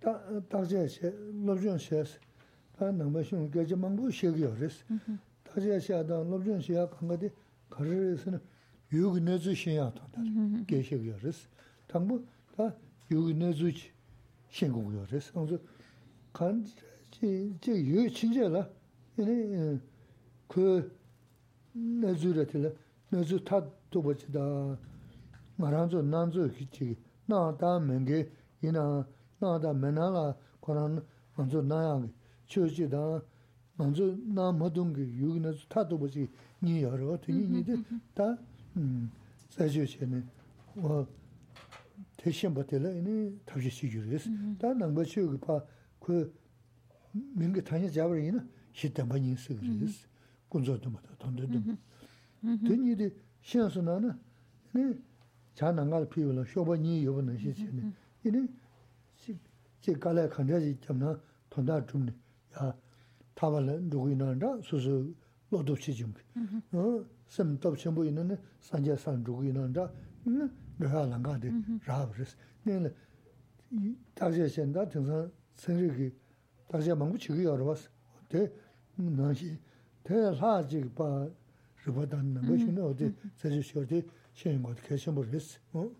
다 0.00 0.18
다제시 0.48 1.00
로준시스 1.44 2.18
다 2.78 2.90
넘버신 2.90 3.50
게지 3.50 3.76
망부 3.76 4.10
시기요레 4.10 4.68
스. 5.54 5.54
다제시 5.54 5.92
하다 5.92 6.22
로준시야 6.22 6.88
간거디 6.90 7.30
가르에서는 7.68 8.40
유기 8.92 9.20
내주 9.20 9.54
신야 9.54 9.92
돈다. 9.92 10.20
게시기요레스. 10.66 11.48
당부 11.86 12.24
다 12.56 12.74
유기 13.10 13.34
내주 13.34 13.70
신고요레스. 14.48 15.32
그래서 15.32 15.58
간지 16.32 16.74
유 17.66 18.10
친절라. 18.10 18.68
이네 19.18 19.78
그 20.48 20.96
내주래들 21.72 22.76
내주 23.10 23.44
타 23.44 23.64
도버지다 23.90 24.78
말한저 25.56 26.02
난저 26.02 26.48
기치 26.48 26.96
나다 27.26 27.78
맹게 27.80 28.30
이나 28.62 29.06
나다 29.38 29.72
메나라 29.72 30.34
코란 30.60 31.04
먼저 31.36 31.60
나야 31.60 32.06
먼저 33.77 34.15
나 34.27 34.51
모든 34.51 34.93
게 34.93 35.01
유기나서 35.01 35.67
타도 35.67 35.97
보지. 35.97 36.29
니 36.63 36.81
여러 36.81 37.19
되니 37.19 37.47
니들 37.47 37.83
다 38.13 38.37
사주시네 39.49 40.23
어 40.77 41.05
대신 42.17 42.53
버텔에 42.53 42.97
이니 42.97 43.39
답시 43.45 43.69
시주레스 43.69 44.57
다 44.57 44.73
남버치 44.73 45.21
그파그 45.21 46.33
민게 47.11 47.61
타냐 47.61 47.89
잡으리나 47.89 48.43
시다 48.73 49.05
많이 49.05 49.35
쓰그레스 49.35 50.07
군조도 50.49 50.89
못 50.89 50.99
돈도 51.19 51.47
되니데 52.65 53.11
신선나나 53.41 54.17
네 54.73 54.97
자난가 55.53 56.07
피울어 56.09 56.43
쇼버니 56.45 57.05
요번에 57.05 57.37
시시네 57.37 57.93
이니 58.23 58.47
제 59.81 59.93
갈래 59.93 60.27
간다지. 60.27 60.79
좀나 60.81 61.19
돈다 61.49 61.85
좀야 61.85 62.11
타발레 63.34 63.78
누구이나라 63.82 64.60
수수 64.62 65.14
로도치 65.50 65.94
좀. 65.94 66.14
어, 66.72 67.04
섬도 67.26 67.76
전부 67.76 68.06
있는 68.06 68.36
산제 68.60 68.96
산 68.96 69.22
누구이나라 69.22 69.90
음, 70.26 70.50
내가 70.78 71.08
가데 71.22 71.52
라브스. 71.84 72.36
내가 72.62 72.88
이 73.72 73.96
다시 74.14 74.42
현다 74.60 74.88
등산 74.88 75.30
생리기 75.54 76.12
다시 76.68 76.92
망고 76.92 77.18
지기 77.18 77.46
알아봤어. 77.46 77.88
대 78.28 78.52
나시 78.96 79.58
대사지 80.04 80.88
봐 80.94 81.28
리버단 81.86 82.34
뭐시네 82.46 82.80
어디 82.80 83.14
제주 83.36 83.62
시어디 83.62 84.06
시행 84.32 84.62
것 84.62 84.76
계신 84.82 85.14
모르겠어. 85.14 85.58
어? 85.72 85.90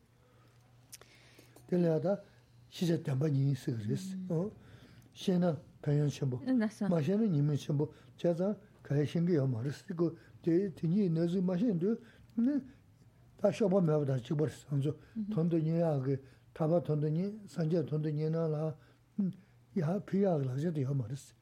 들려다 1.67 2.21
시제 2.69 3.03
때문에 3.03 3.33
있어 3.51 3.77
그랬어. 3.77 4.17
어? 4.29 4.51
시나 5.13 5.57
penyan 5.86 6.10
chenpo. 6.10 6.42
Ma 6.90 7.00
shenpo 7.02 7.26
nime 7.26 7.56
chenpo, 7.56 7.94
cha 8.18 8.34
zang 8.34 8.58
kaya 8.82 9.06
shenki 9.06 9.34
ya 9.34 9.46
ma 9.46 9.62
risi. 9.62 9.94
Ko 9.96 10.16
te 10.42 10.72
tingi 10.74 11.10
nazi 11.10 11.40
ma 11.42 11.56
shenpo, 11.56 11.96
ta 13.38 13.52
shaba 13.52 13.80
mewa 13.82 14.04
da 14.04 14.18
chikpa 14.18 14.46
risi 14.46 14.66
sanzo. 14.68 14.98
Tondo 15.30 15.58
nye 15.60 15.78
ya 15.78 16.00
ge, 16.00 16.20
taba 16.54 16.82
tondo 16.82 17.08
nye, 17.08 17.40
sanja 17.46 17.84
tondo 17.84 18.10
nye 18.10 18.30
na 18.30 18.48
la, 18.48 18.76
ya 19.74 20.00
piya 20.00 20.38
la 20.38 20.58
zeta 20.58 20.80
ya 20.80 20.94
ma 20.94 21.06
risi. 21.08 21.34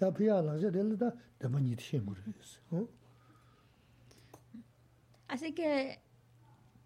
Ya 0.00 0.12
piya 0.12 0.40
la 0.42 0.56
zeta 0.56 0.82
la 0.82 0.94
da 0.94 1.12
dama 1.40 1.58
niti 1.58 1.82
shenpo 1.82 2.14
risi. 2.14 2.60
Asike 5.28 5.98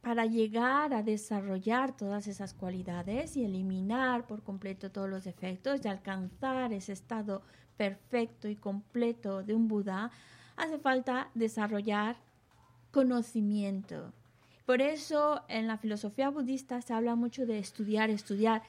para 0.03 0.27
llegar 0.27 0.93
a 0.93 1.03
desarrollar 1.03 1.97
todas 1.97 2.27
esas 2.27 2.55
cualidades 2.55 3.37
y 3.37 3.45
eliminar 3.45 4.27
por 4.27 4.43
completo 4.43 4.91
todos 4.91 5.09
los 5.09 5.25
defectos 5.25 5.81
y 5.83 5.89
alcanzar 5.89 6.73
ese 6.73 6.93
estado 6.93 7.43
perfecto 7.77 8.49
y 8.49 8.57
completo 8.57 9.45
de 9.45 9.55
un 9.55 9.69
Buda, 9.69 10.11
hace 10.57 10.79
falta 10.79 11.31
desarrollar 11.35 12.17
conocimiento. 12.91 14.13
Por 14.67 14.83
eso 14.83 15.43
en 15.49 15.69
la 15.69 15.79
filosofía 15.79 16.31
budista 16.31 16.83
se 16.83 16.93
habla 16.93 17.15
mucho 17.15 17.47
de 17.47 17.59
estudiar, 17.59 18.11
estudiar, 18.11 18.63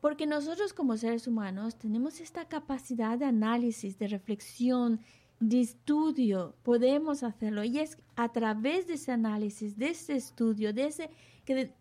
porque 0.00 0.26
nosotros 0.26 0.72
como 0.72 0.96
seres 0.96 1.26
humanos 1.26 1.76
tenemos 1.76 2.20
esta 2.20 2.44
capacidad 2.46 3.18
de 3.18 3.24
análisis, 3.24 3.98
de 3.98 4.08
reflexión, 4.08 5.00
de 5.42 5.60
estudio 5.60 6.54
podemos 6.62 7.24
hacerlo 7.24 7.64
y 7.64 7.80
es 7.80 7.98
a 8.14 8.28
través 8.30 8.86
de 8.86 8.94
ese 8.94 9.10
análisis, 9.10 9.76
de 9.76 9.88
ese 9.88 10.14
estudio, 10.14 10.72
de 10.72 10.86
ese 10.86 11.10
que 11.44 11.72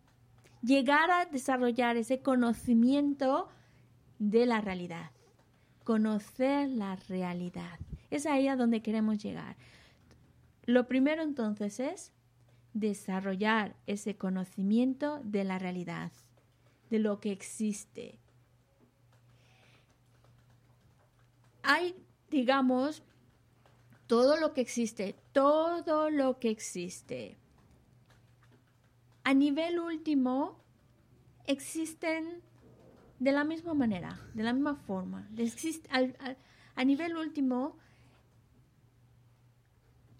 llegar 0.63 1.11
a 1.11 1.25
desarrollar 1.25 1.95
ese 1.95 2.21
conocimiento 2.21 3.49
de 4.17 4.47
la 4.47 4.61
realidad, 4.61 5.11
conocer 5.83 6.69
la 6.69 6.95
realidad. 7.07 7.79
Es 8.09 8.25
ahí 8.25 8.47
a 8.47 8.55
donde 8.55 8.81
queremos 8.81 9.21
llegar. 9.21 9.55
Lo 10.65 10.87
primero 10.87 11.21
entonces 11.21 11.79
es 11.79 12.11
desarrollar 12.73 13.75
ese 13.85 14.15
conocimiento 14.15 15.21
de 15.23 15.43
la 15.43 15.59
realidad, 15.59 16.11
de 16.89 16.97
lo 16.97 17.19
que 17.19 17.31
existe. 17.31 18.17
Hay, 21.61 21.95
digamos, 22.31 23.03
todo 24.11 24.35
lo 24.35 24.53
que 24.53 24.59
existe, 24.59 25.15
todo 25.31 26.09
lo 26.09 26.37
que 26.37 26.49
existe. 26.49 27.37
A 29.23 29.33
nivel 29.33 29.79
último, 29.79 30.59
existen 31.45 32.41
de 33.19 33.31
la 33.31 33.45
misma 33.45 33.73
manera, 33.73 34.19
de 34.33 34.43
la 34.43 34.51
misma 34.51 34.75
forma. 34.75 35.29
a 36.75 36.83
nivel 36.83 37.15
último, 37.15 37.77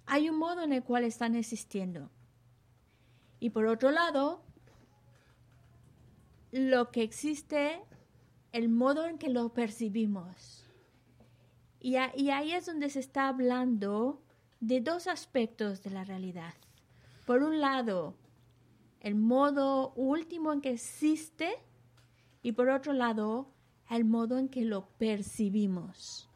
hay 0.06 0.30
un 0.30 0.38
modo 0.38 0.62
en 0.62 0.72
el 0.72 0.84
cual 0.84 1.04
están 1.04 1.36
existiendo. 1.36 2.10
Y 3.42 3.50
por 3.50 3.66
otro 3.66 3.92
lado, 3.92 4.42
lo 6.54 6.92
que 6.92 7.04
existe, 7.04 7.82
el 8.54 8.70
modo 8.70 9.06
en 9.06 9.18
que 9.18 9.28
lo 9.28 9.52
percibimos. 9.52 10.61
Y, 11.84 11.96
ahí 11.98 12.54
es 12.54 12.68
donde 12.68 12.90
se 12.90 13.00
está 13.00 13.28
hablando 13.28 14.22
de 14.60 14.82
dos 14.82 15.08
aspectos 15.08 15.82
de 15.82 15.90
la 15.90 16.04
realidad. 16.04 16.54
Por 17.26 17.42
un 17.42 17.60
lado, 17.60 18.16
el 19.00 19.16
modo 19.16 19.92
último 19.96 20.54
en 20.54 20.62
que 20.62 20.70
existe 20.70 21.52
y 22.44 22.52
por 22.52 22.70
otro 22.70 22.94
lado, 22.94 23.48
el 23.90 24.06
modo 24.06 24.38
en 24.38 24.48
que 24.48 24.64
lo 24.64 24.90
percibimos. 25.00 26.30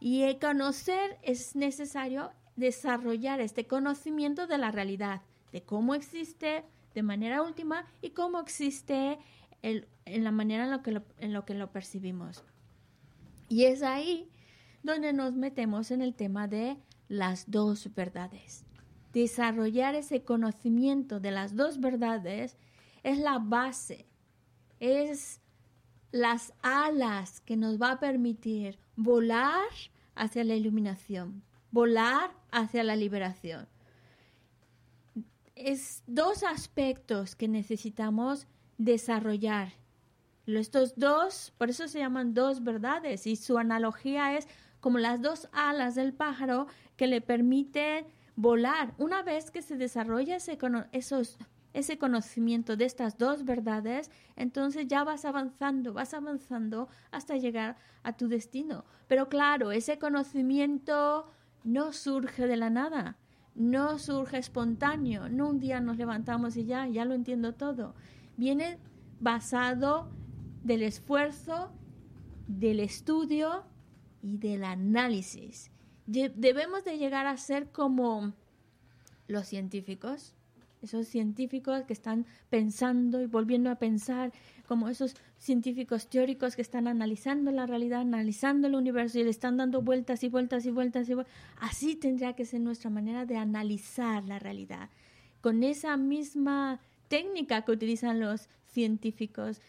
Y 0.00 0.22
el 0.22 0.38
conocer 0.38 1.18
es 1.22 1.54
necesario 1.54 2.32
desarrollar 2.56 3.40
este 3.40 3.66
conocimiento 3.66 4.46
de 4.46 4.56
la 4.56 4.70
realidad, 4.70 5.20
de 5.52 5.62
cómo 5.62 5.94
existe 5.94 6.64
de 6.94 7.02
manera 7.02 7.42
última 7.42 7.84
y 8.00 8.10
cómo 8.10 8.40
existe 8.40 9.18
en 9.60 10.24
la 10.24 10.30
manera 10.30 10.64
en 10.64 10.70
lo 10.70 11.04
en 11.18 11.32
lo, 11.34 11.44
que 11.44 11.54
lo 11.54 11.70
percibimos. 11.70 12.44
Y 13.48 13.64
es 13.64 13.82
ahí 13.82 14.28
donde 14.82 15.12
nos 15.12 15.34
metemos 15.34 15.90
en 15.90 16.02
el 16.02 16.14
tema 16.14 16.48
de 16.48 16.76
las 17.08 17.50
dos 17.50 17.94
verdades. 17.94 18.64
Desarrollar 19.12 19.94
ese 19.94 20.22
conocimiento 20.22 21.20
de 21.20 21.30
las 21.30 21.56
dos 21.56 21.80
verdades 21.80 22.56
es 23.02 23.18
la 23.18 23.38
base, 23.38 24.06
es 24.80 25.40
las 26.10 26.52
alas 26.62 27.40
que 27.40 27.56
nos 27.56 27.80
va 27.80 27.92
a 27.92 28.00
permitir 28.00 28.78
volar 28.96 29.68
hacia 30.14 30.44
la 30.44 30.54
iluminación, 30.54 31.42
volar 31.70 32.30
hacia 32.50 32.84
la 32.84 32.96
liberación. 32.96 33.68
Es 35.54 36.02
dos 36.06 36.42
aspectos 36.42 37.34
que 37.36 37.48
necesitamos 37.48 38.46
desarrollar 38.78 39.72
estos 40.46 40.94
dos, 40.96 41.52
por 41.58 41.70
eso 41.70 41.88
se 41.88 41.98
llaman 41.98 42.34
dos 42.34 42.62
verdades 42.62 43.26
y 43.26 43.36
su 43.36 43.58
analogía 43.58 44.36
es 44.36 44.46
como 44.80 44.98
las 44.98 45.20
dos 45.20 45.48
alas 45.52 45.96
del 45.96 46.12
pájaro 46.12 46.68
que 46.96 47.08
le 47.08 47.20
permiten 47.20 48.06
volar. 48.36 48.94
Una 48.98 49.22
vez 49.22 49.50
que 49.50 49.62
se 49.62 49.76
desarrolla 49.76 50.36
ese, 50.36 50.56
esos, 50.92 51.38
ese 51.72 51.98
conocimiento 51.98 52.76
de 52.76 52.84
estas 52.84 53.18
dos 53.18 53.44
verdades, 53.44 54.10
entonces 54.36 54.86
ya 54.86 55.02
vas 55.02 55.24
avanzando, 55.24 55.92
vas 55.92 56.14
avanzando 56.14 56.88
hasta 57.10 57.36
llegar 57.36 57.76
a 58.04 58.16
tu 58.16 58.28
destino. 58.28 58.84
Pero 59.08 59.28
claro, 59.28 59.72
ese 59.72 59.98
conocimiento 59.98 61.26
no 61.64 61.92
surge 61.92 62.46
de 62.46 62.56
la 62.56 62.70
nada, 62.70 63.16
no 63.56 63.98
surge 63.98 64.38
espontáneo, 64.38 65.28
no 65.28 65.48
un 65.48 65.58
día 65.58 65.80
nos 65.80 65.96
levantamos 65.96 66.56
y 66.56 66.64
ya, 66.66 66.86
ya 66.86 67.04
lo 67.04 67.14
entiendo 67.14 67.54
todo. 67.54 67.94
Viene 68.36 68.78
basado 69.18 70.10
del 70.66 70.82
esfuerzo, 70.82 71.70
del 72.48 72.80
estudio 72.80 73.64
y 74.22 74.38
del 74.38 74.64
análisis. 74.64 75.70
Debemos 76.06 76.84
de 76.84 76.98
llegar 76.98 77.26
a 77.26 77.36
ser 77.36 77.70
como 77.70 78.32
los 79.28 79.46
científicos, 79.46 80.34
esos 80.82 81.06
científicos 81.06 81.84
que 81.84 81.92
están 81.92 82.26
pensando 82.50 83.20
y 83.20 83.26
volviendo 83.26 83.70
a 83.70 83.76
pensar, 83.76 84.32
como 84.66 84.88
esos 84.88 85.14
científicos 85.38 86.08
teóricos 86.08 86.56
que 86.56 86.62
están 86.62 86.88
analizando 86.88 87.50
la 87.52 87.66
realidad, 87.66 88.00
analizando 88.00 88.66
el 88.66 88.74
universo 88.74 89.18
y 89.18 89.24
le 89.24 89.30
están 89.30 89.56
dando 89.56 89.82
vueltas 89.82 90.22
y 90.24 90.28
vueltas 90.28 90.66
y 90.66 90.70
vueltas 90.70 91.08
y 91.08 91.14
vueltas. 91.14 91.34
Así 91.60 91.94
tendría 91.94 92.34
que 92.34 92.44
ser 92.44 92.60
nuestra 92.60 92.90
manera 92.90 93.24
de 93.24 93.36
analizar 93.36 94.24
la 94.24 94.38
realidad, 94.38 94.90
con 95.40 95.62
esa 95.62 95.96
misma 95.96 96.80
técnica 97.08 97.62
que 97.62 97.72
utilizan 97.72 98.18
los 98.18 98.48
científicos 98.66 99.60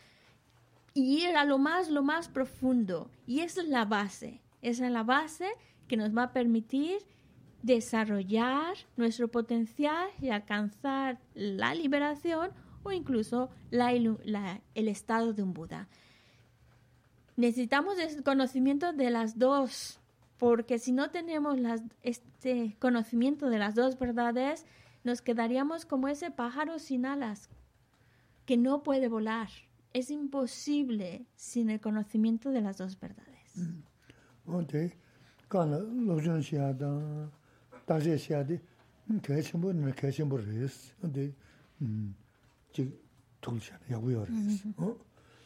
y 0.98 1.24
ir 1.24 1.38
a 1.38 1.46
lo 1.46 1.60
más, 1.60 1.92
lo 1.92 2.02
más 2.02 2.28
profundo. 2.28 3.12
Y 3.28 3.42
esa 3.42 3.62
es 3.62 3.68
la 3.68 3.86
base, 3.86 4.42
esa 4.64 4.88
es 4.88 4.92
la 4.92 5.04
base 5.04 5.48
que 5.88 5.96
nos 5.96 6.18
va 6.18 6.24
a 6.24 6.34
permitir 6.34 6.98
desarrollar 7.62 8.76
nuestro 8.96 9.28
potencial 9.28 10.10
y 10.20 10.30
alcanzar 10.30 11.20
la 11.36 11.76
liberación 11.76 12.50
o 12.82 12.92
incluso 12.92 13.52
el 13.70 14.88
estado 14.88 15.34
de 15.34 15.44
un 15.44 15.54
Buda. 15.54 15.88
necesitamos 17.36 18.00
el 18.00 18.24
conocimiento 18.24 18.92
de 18.92 19.12
las 19.12 19.38
dos, 19.38 20.00
porque 20.40 20.80
si 20.80 20.94
no 20.94 21.12
tenemos 21.12 21.60
este 22.02 22.76
conocimiento 22.80 23.52
de 23.52 23.60
las 23.60 23.76
dos 23.76 24.00
verdades, 24.00 24.66
nos 25.04 25.22
quedaríamos 25.22 25.86
como 25.86 26.08
ese 26.08 26.32
pájaro 26.32 26.80
sin 26.80 27.06
alas, 27.06 27.52
que 28.48 28.58
no 28.58 28.82
puede 28.82 29.10
volar. 29.10 29.50
Es 29.94 30.12
imposible 30.12 31.26
sin 31.36 31.70
el 31.70 31.80
conocimiento 31.80 32.52
de 32.52 32.62
las 32.62 32.78
dos 32.78 33.00
verdades. 33.00 33.54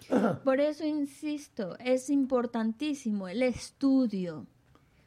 Por 0.43 0.59
eso 0.59 0.85
insisto, 0.85 1.77
es 1.79 2.09
importantísimo 2.09 3.27
el 3.27 3.43
estudio, 3.43 4.47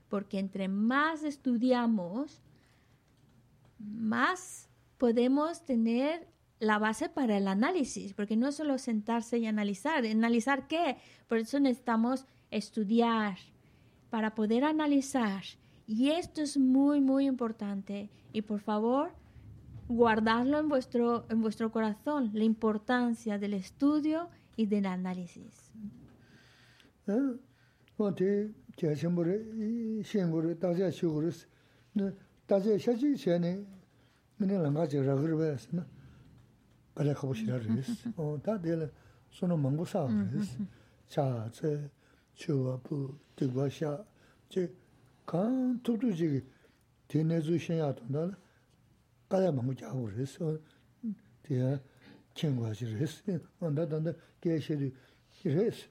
porque 0.09 0.38
entre 0.38 0.68
más 0.68 1.25
estudiamos, 1.25 2.40
más 3.79 4.68
podemos 4.99 5.64
tener 5.64 6.29
la 6.61 6.79
base 6.79 7.09
para 7.09 7.37
el 7.37 7.49
análisis, 7.49 8.14
porque 8.14 8.37
no 8.37 8.49
es 8.49 8.57
solo 8.57 8.79
sentarse 8.79 9.38
y 9.38 9.47
analizar. 9.47 10.05
¿Analizar 10.07 10.67
qué? 10.69 10.97
Por 11.29 11.38
eso 11.38 11.61
necesitamos 11.61 12.27
estudiar 12.51 13.37
para 14.11 14.35
poder 14.35 14.64
analizar. 14.64 15.43
Y 15.87 16.11
esto 16.11 16.43
es 16.43 16.57
muy, 16.57 17.01
muy 17.01 17.27
importante. 17.27 18.11
Y 18.33 18.43
por 18.43 18.61
favor, 18.61 19.12
guardarlo 19.88 20.59
en 20.59 20.69
vuestro, 20.69 21.27
en 21.29 21.43
vuestro 21.43 21.71
corazón, 21.71 22.31
la 22.33 22.45
importancia 22.45 23.38
del 23.38 23.55
estudio 23.55 24.29
y 24.57 24.67
del 24.67 24.87
análisis. 24.87 25.71
가자 36.95 37.13
가고 37.15 37.35
싶다 37.35 37.59
그랬어. 37.59 37.93
어, 38.17 38.41
다 38.43 38.61
내가 38.61 38.89
손은 39.31 39.59
망고 39.61 39.85
사 39.85 40.07
그랬어. 40.07 40.59
자, 41.09 41.49
제 41.53 41.91
주와부 42.35 43.17
되고샤 43.37 44.05
제 44.49 44.73
간투두지 45.27 46.45
되내주 47.09 47.59
신야 47.59 47.95
돈다. 47.95 48.37
가자 49.29 49.51
망고 49.51 49.75
자고 49.75 50.05
그랬어. 50.05 50.59
대야 51.43 51.81
킹과지 52.35 52.85
그랬어. 52.87 53.23
온다 53.61 53.87
단다 53.89 54.13
계셔도 54.41 54.91
그랬어. 55.43 55.87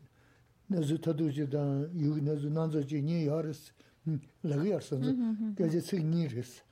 내주 0.67 0.99
타두지다 0.99 1.93
유기 1.95 2.21
내주 2.21 2.49
난저지 2.49 3.01
니 3.01 3.27
야르스. 3.27 3.73
라기야선. 4.41 5.55
가자 5.55 5.79
쓰니 5.79 6.27
그랬어. 6.29 6.63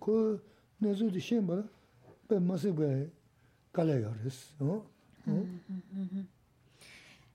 그 0.00 0.42
내주도 0.78 1.18
신발 1.18 1.68
배 2.28 2.38
마세배 2.38 3.10
res 4.22 4.54
ko 4.58 4.86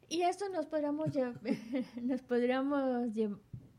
Y 0.10 0.22
esto 0.24 0.50
nos 0.50 0.66
podríamos, 0.66 1.10
nos 2.02 2.22
podríamos 2.22 3.14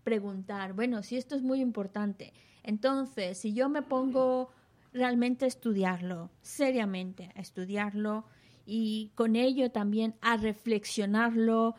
preguntar, 0.04 0.72
bueno, 0.72 1.02
si 1.02 1.16
esto 1.16 1.34
es 1.36 1.42
muy 1.42 1.60
importante, 1.60 2.32
entonces, 2.62 3.38
si 3.38 3.52
yo 3.52 3.68
me 3.68 3.82
pongo 3.82 4.50
realmente 4.92 5.44
a 5.44 5.48
estudiarlo, 5.48 6.30
seriamente 6.42 7.30
a 7.34 7.40
estudiarlo, 7.40 8.24
y 8.64 9.10
con 9.14 9.36
ello 9.36 9.70
también 9.70 10.14
a 10.20 10.36
reflexionarlo, 10.36 11.74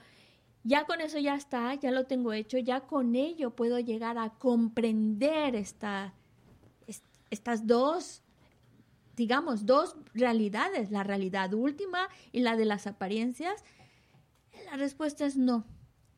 ya 0.63 0.85
con 0.85 1.01
eso 1.01 1.19
ya 1.19 1.35
está, 1.35 1.73
ya 1.75 1.91
lo 1.91 2.05
tengo 2.05 2.33
hecho, 2.33 2.57
ya 2.57 2.81
con 2.81 3.15
ello 3.15 3.51
puedo 3.51 3.79
llegar 3.79 4.17
a 4.17 4.31
comprender 4.31 5.55
esta, 5.55 6.13
estas 7.29 7.67
dos, 7.67 8.22
digamos, 9.15 9.65
dos 9.65 9.95
realidades, 10.13 10.91
la 10.91 11.03
realidad 11.03 11.53
última 11.53 12.09
y 12.31 12.41
la 12.41 12.55
de 12.55 12.65
las 12.65 12.87
apariencias? 12.87 13.63
La 14.65 14.77
respuesta 14.77 15.25
es 15.25 15.37
no. 15.37 15.65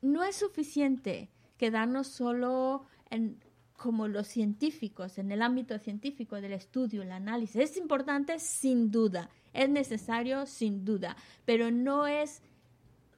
No 0.02 0.24
es 0.24 0.36
suficiente 0.36 1.30
quedarnos 1.58 2.08
solo 2.08 2.86
en 3.10 3.44
como 3.78 4.08
los 4.08 4.28
científicos, 4.28 5.18
en 5.18 5.32
el 5.32 5.42
ámbito 5.42 5.78
científico 5.80 6.40
del 6.40 6.54
estudio, 6.54 7.02
el 7.02 7.12
análisis. 7.12 7.58
Es 7.58 7.78
importante 7.78 8.40
sin 8.40 8.90
duda, 8.90 9.30
es 9.54 9.70
necesario 9.70 10.46
sin 10.46 10.86
duda, 10.86 11.16
pero 11.44 11.72
no 11.72 12.08
es 12.08 12.42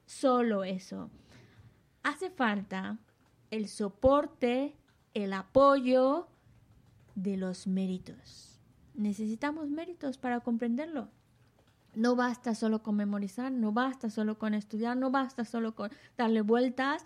solo 0.06 0.64
eso. 0.64 1.10
Hace 2.02 2.30
falta 2.30 2.98
el 3.50 3.68
soporte, 3.68 4.76
el 5.14 5.32
apoyo 5.32 6.28
de 7.14 7.36
los 7.36 7.66
méritos. 7.66 8.47
Necesitamos 8.98 9.70
méritos 9.70 10.18
para 10.18 10.40
comprenderlo. 10.40 11.08
No 11.94 12.16
basta 12.16 12.56
solo 12.56 12.82
con 12.82 12.96
memorizar, 12.96 13.52
no 13.52 13.70
basta 13.70 14.10
solo 14.10 14.40
con 14.40 14.54
estudiar, 14.54 14.96
no 14.96 15.12
basta 15.12 15.44
solo 15.44 15.76
con 15.76 15.92
darle 16.16 16.40
vueltas. 16.40 17.04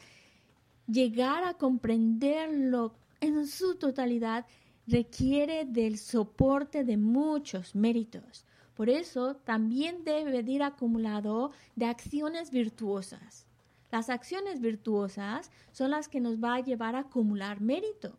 Llegar 0.86 1.44
a 1.44 1.52
comprenderlo 1.52 2.94
en 3.20 3.46
su 3.46 3.74
totalidad 3.74 4.46
requiere 4.86 5.66
del 5.66 5.98
soporte 5.98 6.82
de 6.82 6.96
muchos 6.96 7.74
méritos. 7.74 8.46
Por 8.72 8.88
eso 8.88 9.36
también 9.36 10.02
debe 10.02 10.50
ir 10.50 10.62
acumulado 10.62 11.50
de 11.76 11.84
acciones 11.84 12.50
virtuosas. 12.50 13.46
Las 13.90 14.08
acciones 14.08 14.62
virtuosas 14.62 15.50
son 15.72 15.90
las 15.90 16.08
que 16.08 16.20
nos 16.20 16.42
va 16.42 16.54
a 16.54 16.60
llevar 16.60 16.96
a 16.96 17.00
acumular 17.00 17.60
mérito 17.60 18.16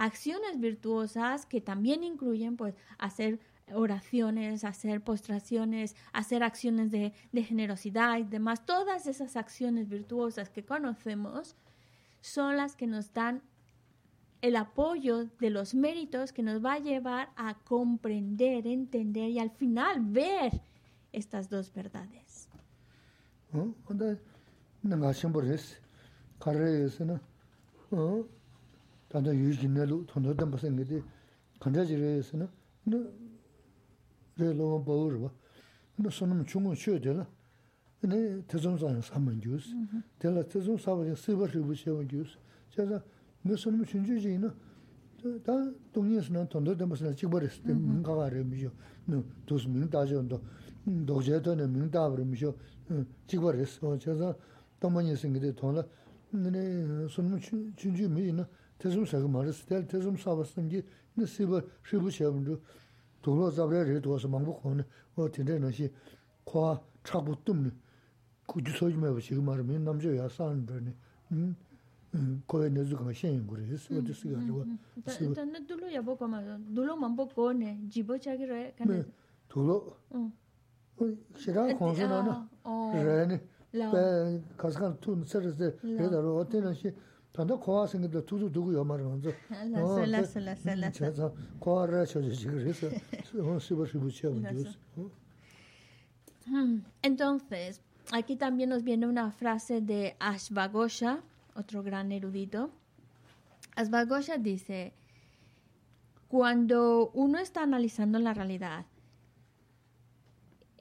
acciones 0.00 0.58
virtuosas 0.58 1.44
que 1.44 1.60
también 1.60 2.02
incluyen 2.02 2.56
pues 2.56 2.74
hacer 2.96 3.38
oraciones, 3.74 4.64
hacer 4.64 5.02
postraciones, 5.02 5.94
hacer 6.14 6.42
acciones 6.42 6.90
de, 6.90 7.12
generosidad 7.34 8.18
y 8.18 8.24
demás. 8.24 8.64
Todas 8.64 9.06
esas 9.06 9.36
acciones 9.36 9.90
virtuosas 9.90 10.48
que 10.48 10.64
conocemos 10.64 11.54
son 12.22 12.56
las 12.56 12.76
que 12.76 12.86
nos 12.86 13.12
dan 13.12 13.42
el 14.40 14.56
apoyo 14.56 15.26
de 15.38 15.50
los 15.50 15.74
méritos 15.74 16.32
que 16.32 16.42
nos 16.42 16.64
va 16.64 16.74
a 16.74 16.78
llevar 16.78 17.28
a 17.36 17.58
comprender, 17.58 18.66
entender 18.66 19.28
y 19.28 19.38
al 19.38 19.50
final 19.50 20.00
ver 20.00 20.62
estas 21.12 21.50
dos 21.50 21.74
verdades. 21.74 22.48
단다 29.09 29.33
유진내로 29.33 30.05
돈도 30.05 30.35
좀 30.35 30.51
벌써 30.51 30.67
이게 30.67 31.01
간자지래서는 31.59 32.47
너 32.85 33.11
레로 34.37 34.83
보르 34.83 35.19
봐. 35.21 35.31
너 35.97 36.09
손은 36.09 36.45
중은 36.45 36.75
쉬어야 36.75 36.99
되나? 36.99 37.27
네, 38.01 38.41
대종사는 38.47 39.01
삼은 39.01 39.41
주스. 39.41 39.69
대라 40.19 40.43
대종 40.43 40.77
사버지 40.77 41.15
세버를 41.15 41.61
부셔 41.61 42.05
주스. 42.07 42.37
제가 42.71 43.01
너 43.41 43.55
손은 43.55 43.85
준주지나 43.85 44.53
다 45.43 45.53
동네에서는 45.93 46.49
돈도 46.49 46.77
좀 46.77 46.89
벌써 46.89 47.13
찍버렸을 47.15 47.63
때 47.63 47.73
뭔가가 47.73 48.25
아름이죠. 48.25 48.71
너 49.05 49.23
도스민 49.45 49.89
다져도 49.89 50.41
도제도는 51.05 51.71
민다버미죠. 51.71 52.55
찍버렸어. 53.25 53.97
제가 53.97 54.35
동문이 54.79 55.15
생기데 55.15 55.55
돈을 55.55 55.83
네 56.31 57.07
손은 57.07 57.39
준주 57.39 58.09
미 58.09 58.33
tesum 58.80 59.06
saka 59.06 59.28
maris, 59.28 59.62
tel 59.66 59.82
tesum 59.86 60.16
sabasamgi, 60.16 60.82
ina 61.16 61.26
siba 61.26 61.62
shibu 61.82 62.10
shebundu, 62.10 62.58
dolo 63.22 63.50
zabraya 63.50 63.84
ri 63.84 64.00
dosa 64.00 64.26
mangbu 64.28 64.54
khoni, 64.60 64.84
o 65.16 65.28
tinday 65.28 65.58
nashi 65.58 65.90
kwa 66.44 66.80
chakbu 67.04 67.36
tumni, 67.44 67.70
kuju 68.48 68.72
soji 68.72 68.96
mayba 68.96 69.20
shiga 69.20 69.42
marimi, 69.42 69.78
namzho 69.78 70.14
ya 70.14 70.28
saan 70.28 70.64
dhani, 70.66 70.92
hmm? 71.28 71.54
hmm, 72.12 72.42
koya 72.46 72.70
nezu 72.70 72.96
kama 72.96 73.12
shenyin 73.14 73.46
guri, 73.46 73.64
hmm, 73.64 73.76
siba 73.78 74.00
di 74.00 74.14
siga 74.14 74.38
rwa. 74.48 74.64
Tanda 75.34 75.60
dolo 75.60 75.86
yabo 75.86 76.16
kama, 76.16 76.42
dolo 76.70 76.96
mambo 76.96 77.26
go 77.26 77.52
ne, 77.52 77.78
jibo 77.88 78.16
chagi 78.18 78.46
raya 78.46 78.72
kane? 78.72 79.04
Dolo, 79.54 79.96
shiraya 81.36 81.76
khonsa 81.76 82.04
ah, 82.04 82.08
nana, 82.08 82.48
oh. 82.64 82.92
raya 82.94 83.26
ne, 83.26 83.40
kaskan 84.56 84.96
tun 85.00 85.24
sarasi, 85.24 85.68
raya 85.82 86.08
dharo, 86.08 86.38
o 86.40 86.44
tinashi, 86.44 86.94
lasa. 90.80 90.90
Chaza, 90.92 91.32
kuwa 91.60 91.86
raya 91.86 92.06
choche 92.06 92.36
chiga 92.36 92.58
resa, 92.58 92.90
siba 93.60 93.86
shibu 93.86 94.10
chia 94.10 94.30
wandios. 94.30 94.78
Entonces, 97.02 97.80
aquí 98.12 98.36
también 98.36 98.70
nos 98.70 98.82
viene 98.82 99.06
una 99.06 99.30
frase 99.30 99.80
de 99.80 100.16
Ashvagosha, 100.18 101.22
otro 101.54 101.82
gran 101.82 102.10
erudito. 102.10 102.70
Ashvagosha 103.76 104.38
dice, 104.38 104.92
cuando 106.28 107.10
uno 107.14 107.38
está 107.38 107.62
analizando 107.62 108.18
la 108.18 108.34
realidad, 108.34 108.86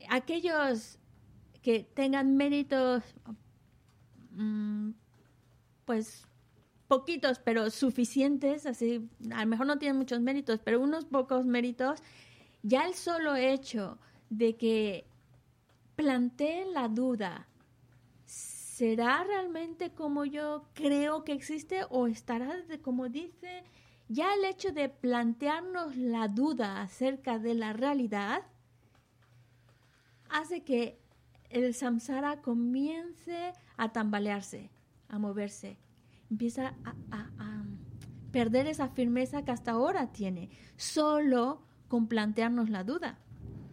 aquellos 0.10 0.98
que 1.62 1.84
tengan 1.84 2.36
méritos 2.36 3.04
mm, 4.32 4.92
pues 5.86 6.29
poquitos, 6.90 7.38
pero 7.38 7.70
suficientes, 7.70 8.66
así, 8.66 9.08
a 9.32 9.44
lo 9.46 9.48
mejor 9.48 9.68
no 9.68 9.78
tienen 9.78 9.98
muchos 9.98 10.20
méritos, 10.22 10.60
pero 10.62 10.82
unos 10.82 11.06
pocos 11.06 11.46
méritos, 11.46 12.02
ya 12.64 12.88
el 12.88 12.96
solo 12.96 13.36
hecho 13.36 14.00
de 14.32 14.58
que 14.58 15.06
planteen 15.96 16.74
la 16.74 16.88
duda, 16.88 17.48
¿será 18.26 19.24
realmente 19.24 19.92
como 19.92 20.26
yo 20.26 20.66
creo 20.74 21.24
que 21.24 21.34
existe 21.34 21.82
o 21.92 22.08
estará 22.08 22.56
como 22.82 23.08
dice, 23.08 23.64
ya 24.08 24.34
el 24.34 24.44
hecho 24.44 24.72
de 24.72 24.90
plantearnos 24.90 25.96
la 25.96 26.28
duda 26.28 26.82
acerca 26.82 27.38
de 27.38 27.54
la 27.54 27.72
realidad 27.72 28.42
hace 30.30 30.64
que 30.64 30.98
el 31.52 31.76
samsara 31.76 32.42
comience 32.42 33.54
a 33.78 33.92
tambalearse, 33.92 34.72
a 35.08 35.20
moverse, 35.20 35.78
empieza 36.30 36.74
a, 36.86 37.64
perder 38.32 38.68
esa 38.68 38.90
firmeza 38.90 39.44
que 39.44 39.50
hasta 39.50 39.72
ahora 39.72 40.12
tiene, 40.12 40.50
solo 40.78 41.64
con 41.88 42.08
plantearnos 42.08 42.70
la 42.70 42.84
duda. 42.84 43.18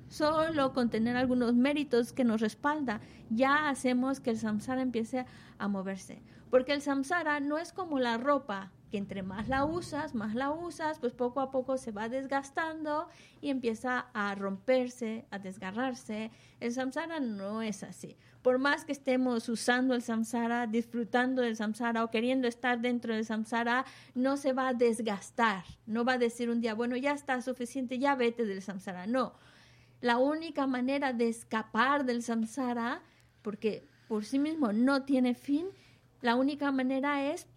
Solo 0.08 0.72
con 0.72 0.88
tener 0.88 1.16
algunos 1.16 1.54
méritos 1.54 2.14
que 2.14 2.24
nos 2.24 2.40
respalda, 2.40 3.00
ya 3.28 3.68
hacemos 3.68 4.20
que 4.20 4.30
el 4.30 4.38
samsara 4.38 4.80
empiece 4.80 5.26
a 5.58 5.68
moverse. 5.68 6.22
Porque 6.48 6.72
el 6.72 6.80
samsara 6.80 7.40
no 7.40 7.58
es 7.58 7.72
como 7.72 7.98
la 7.98 8.16
ropa 8.16 8.72
que 8.90 8.98
entre 8.98 9.22
más 9.22 9.48
la 9.48 9.64
usas, 9.64 10.14
más 10.14 10.34
la 10.34 10.50
usas, 10.50 10.98
pues 10.98 11.12
poco 11.12 11.40
a 11.40 11.50
poco 11.50 11.76
se 11.76 11.90
va 11.90 12.08
desgastando 12.08 13.08
y 13.40 13.50
empieza 13.50 14.06
a 14.14 14.34
romperse, 14.34 15.26
a 15.30 15.38
desgarrarse. 15.38 16.30
El 16.60 16.72
samsara 16.72 17.18
no 17.18 17.62
es 17.62 17.82
así. 17.82 18.16
Por 18.46 18.60
más 18.60 18.84
que 18.84 18.92
estemos 18.92 19.48
usando 19.48 19.92
el 19.92 20.02
samsara, 20.02 20.68
disfrutando 20.68 21.42
del 21.42 21.56
samsara 21.56 22.04
o 22.04 22.12
queriendo 22.12 22.46
estar 22.46 22.80
dentro 22.80 23.12
del 23.12 23.24
samsara, 23.24 23.84
no 24.14 24.36
se 24.36 24.52
va 24.52 24.68
a 24.68 24.72
desgastar. 24.72 25.64
No 25.84 26.04
va 26.04 26.12
a 26.12 26.18
decir 26.18 26.48
un 26.48 26.60
día, 26.60 26.72
bueno, 26.74 26.96
ya 26.96 27.10
está 27.10 27.42
suficiente, 27.42 27.98
ya 27.98 28.14
vete 28.14 28.44
del 28.44 28.62
samsara. 28.62 29.08
No. 29.08 29.32
La 30.00 30.18
única 30.18 30.68
manera 30.68 31.12
de 31.12 31.28
escapar 31.28 32.04
del 32.04 32.22
samsara, 32.22 33.02
porque 33.42 33.88
por 34.06 34.24
sí 34.24 34.38
mismo 34.38 34.72
no 34.72 35.02
tiene 35.02 35.34
fin, 35.34 35.66
la 36.20 36.36
única 36.36 36.70
manera 36.70 37.32
es 37.32 37.48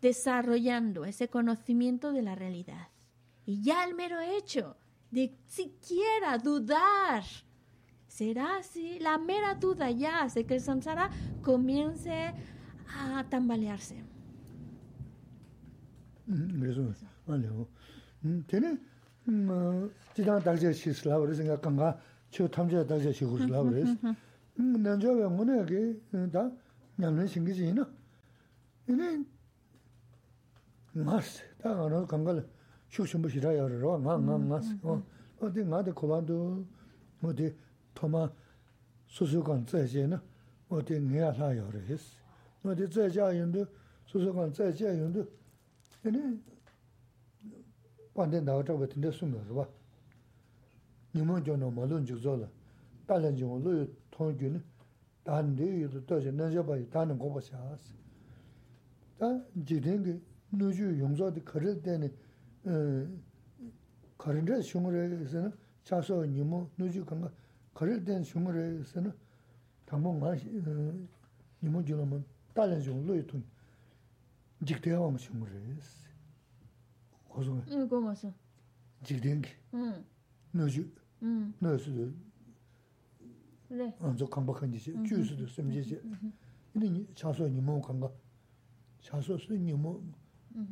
desarrollando 0.00 1.04
ese 1.04 1.28
conocimiento 1.28 2.12
de 2.12 2.22
la 2.22 2.34
realidad. 2.34 2.88
Y 3.44 3.60
ya 3.60 3.84
el 3.84 3.94
mero 3.94 4.22
hecho 4.22 4.74
de 5.10 5.36
siquiera 5.46 6.38
dudar, 6.38 7.24
¿Será 8.12 8.58
así? 8.58 8.98
La 9.00 9.16
mera 9.16 9.54
duda 9.54 9.90
ya 9.90 10.22
hace 10.22 10.44
que 10.44 10.56
el 10.56 10.60
samsara 10.60 11.08
comience 11.42 12.34
a 12.94 13.24
tambalearse. 13.30 14.04
Eso, 16.28 16.92
vale. 17.26 17.48
Tiene, 18.46 18.78
tiene 19.24 20.40
dalje 20.44 20.74
shisla, 20.74 21.16
por 21.16 21.30
ke 25.64 25.96
da 26.12 26.50
na. 27.72 27.86
No 30.94 32.06
kangal 32.06 32.44
shuk 32.90 33.06
nga 33.08 34.18
nga 34.18 34.38
mas. 34.38 34.66
O 35.40 35.48
de 35.48 35.64
de 35.64 35.92
kolando 35.94 36.66
o 37.22 37.32
de 37.32 37.56
다 37.93 38.07
어느 38.07 38.11
강갈 38.11 38.31
쇼쇼 39.07 39.43
보시라요 39.43 39.65
그러 39.93 40.05
나나 40.05 40.21
마스 40.21 40.69
어 40.69 40.77
어디 40.77 40.99
나데 40.99 40.99
고반도 40.99 40.99
어디 40.99 40.99
토마 40.99 40.99
수수관 40.99 40.99
자제나 40.99 40.99
어디 40.99 40.99
내야 40.99 41.33
사요 41.33 41.69
그래서 41.71 42.03
어디 42.63 42.89
자자인도 42.89 43.65
수수관 44.05 44.53
자제인도 44.53 45.25
이네 46.05 46.37
반대 48.13 48.41
나와 48.41 48.63
저 48.63 48.77
같은데 48.77 49.11
숨어 49.11 49.43
봐 49.55 49.67
nimon 51.13 51.43
jo 51.43 51.55
no 51.55 51.69
ma 51.71 51.85
lun 51.85 52.05
juk 52.05 52.19
zo 52.19 52.35
la, 52.35 52.49
ta 53.05 53.17
lan 53.17 53.35
jo 53.35 53.57
lo 53.57 53.71
yu 53.71 53.95
tong 54.09 54.37
ju 54.37 54.49
ni, 54.49 54.61
ta 55.23 55.41
ndi 55.41 55.63
yu 55.63 55.89
tu 55.89 56.05
to 56.05 56.19
zi 56.19 56.31
nan 56.31 56.51
zha 56.51 56.63
pa 56.63 56.75
yu 56.75 56.87
ta 56.89 57.05
nang 57.05 57.17
goba 57.17 57.41
xa 57.41 57.77
거를 67.74 68.04
된 68.04 68.22
흉을 68.22 68.80
해서는 68.80 69.12
당분 69.86 70.20
말 70.20 70.38
이모 71.62 71.84
줄으면 71.84 72.24
딸은 72.54 72.82
좀 72.82 73.06
로이톤 73.06 73.42
직대와 74.64 74.98
뭐 75.10 75.14
흉을 75.14 75.50
해서. 75.50 76.08
고소 77.28 77.62
응 77.70 77.88
고마서 77.88 78.32
직대기 79.02 79.48
응. 79.74 80.04
너주 80.52 80.86
응. 81.22 81.52
너스 81.58 82.12
네 83.68 83.94
먼저 84.00 84.26
강박한 84.26 84.70
짓이 84.70 85.02
주스도 85.06 85.46
심지지 85.46 85.98
근데 86.72 87.06
차소 87.14 87.48
니모 87.48 87.80
간가. 87.80 88.10
차소 89.00 89.36
수 89.38 89.54
니모 89.54 90.02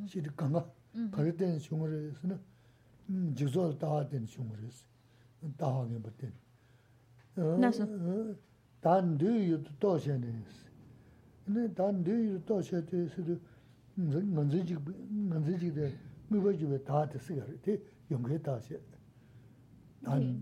시리 0.07 0.29
간가. 0.37 0.71
거를 1.11 1.37
된 1.37 1.59
흉을 1.59 2.11
해서는 2.11 2.41
직조 3.35 3.79
다된 3.79 4.27
흉을 4.27 4.63
해서 4.65 4.85
다하게 5.57 6.01
버튼 6.03 6.33
Nā 7.38 7.72
sū? 7.76 7.86
Tā 8.82 9.00
ndū 9.02 9.32
yu 9.50 9.62
tu 9.66 9.72
tō 9.82 9.96
shē 10.00 10.18
nī 10.22 10.34
sī. 10.50 10.68
Nī 11.52 11.68
tā 11.76 11.92
ndū 11.92 12.16
yu 12.24 12.40
tu 12.40 12.54
tō 12.54 12.62
shē 12.64 12.82
tē 12.90 13.06
sī 13.14 13.26
tu, 13.28 13.40
ngā 13.98 14.44
nzī 14.46 14.62
jī 15.62 15.72
tē, 15.76 15.90
ngā 16.32 16.44
bā 16.44 16.52
jī 16.54 16.68
bē 16.70 16.80
tā 16.88 17.06
tē 17.12 17.20
sī 17.20 17.40
gā 17.40 17.46
rī, 17.50 17.58
tē 17.66 17.80
yōng 18.12 18.24
kē 18.30 18.40
tā 18.46 18.60
shē. 18.62 18.80
단 20.06 20.42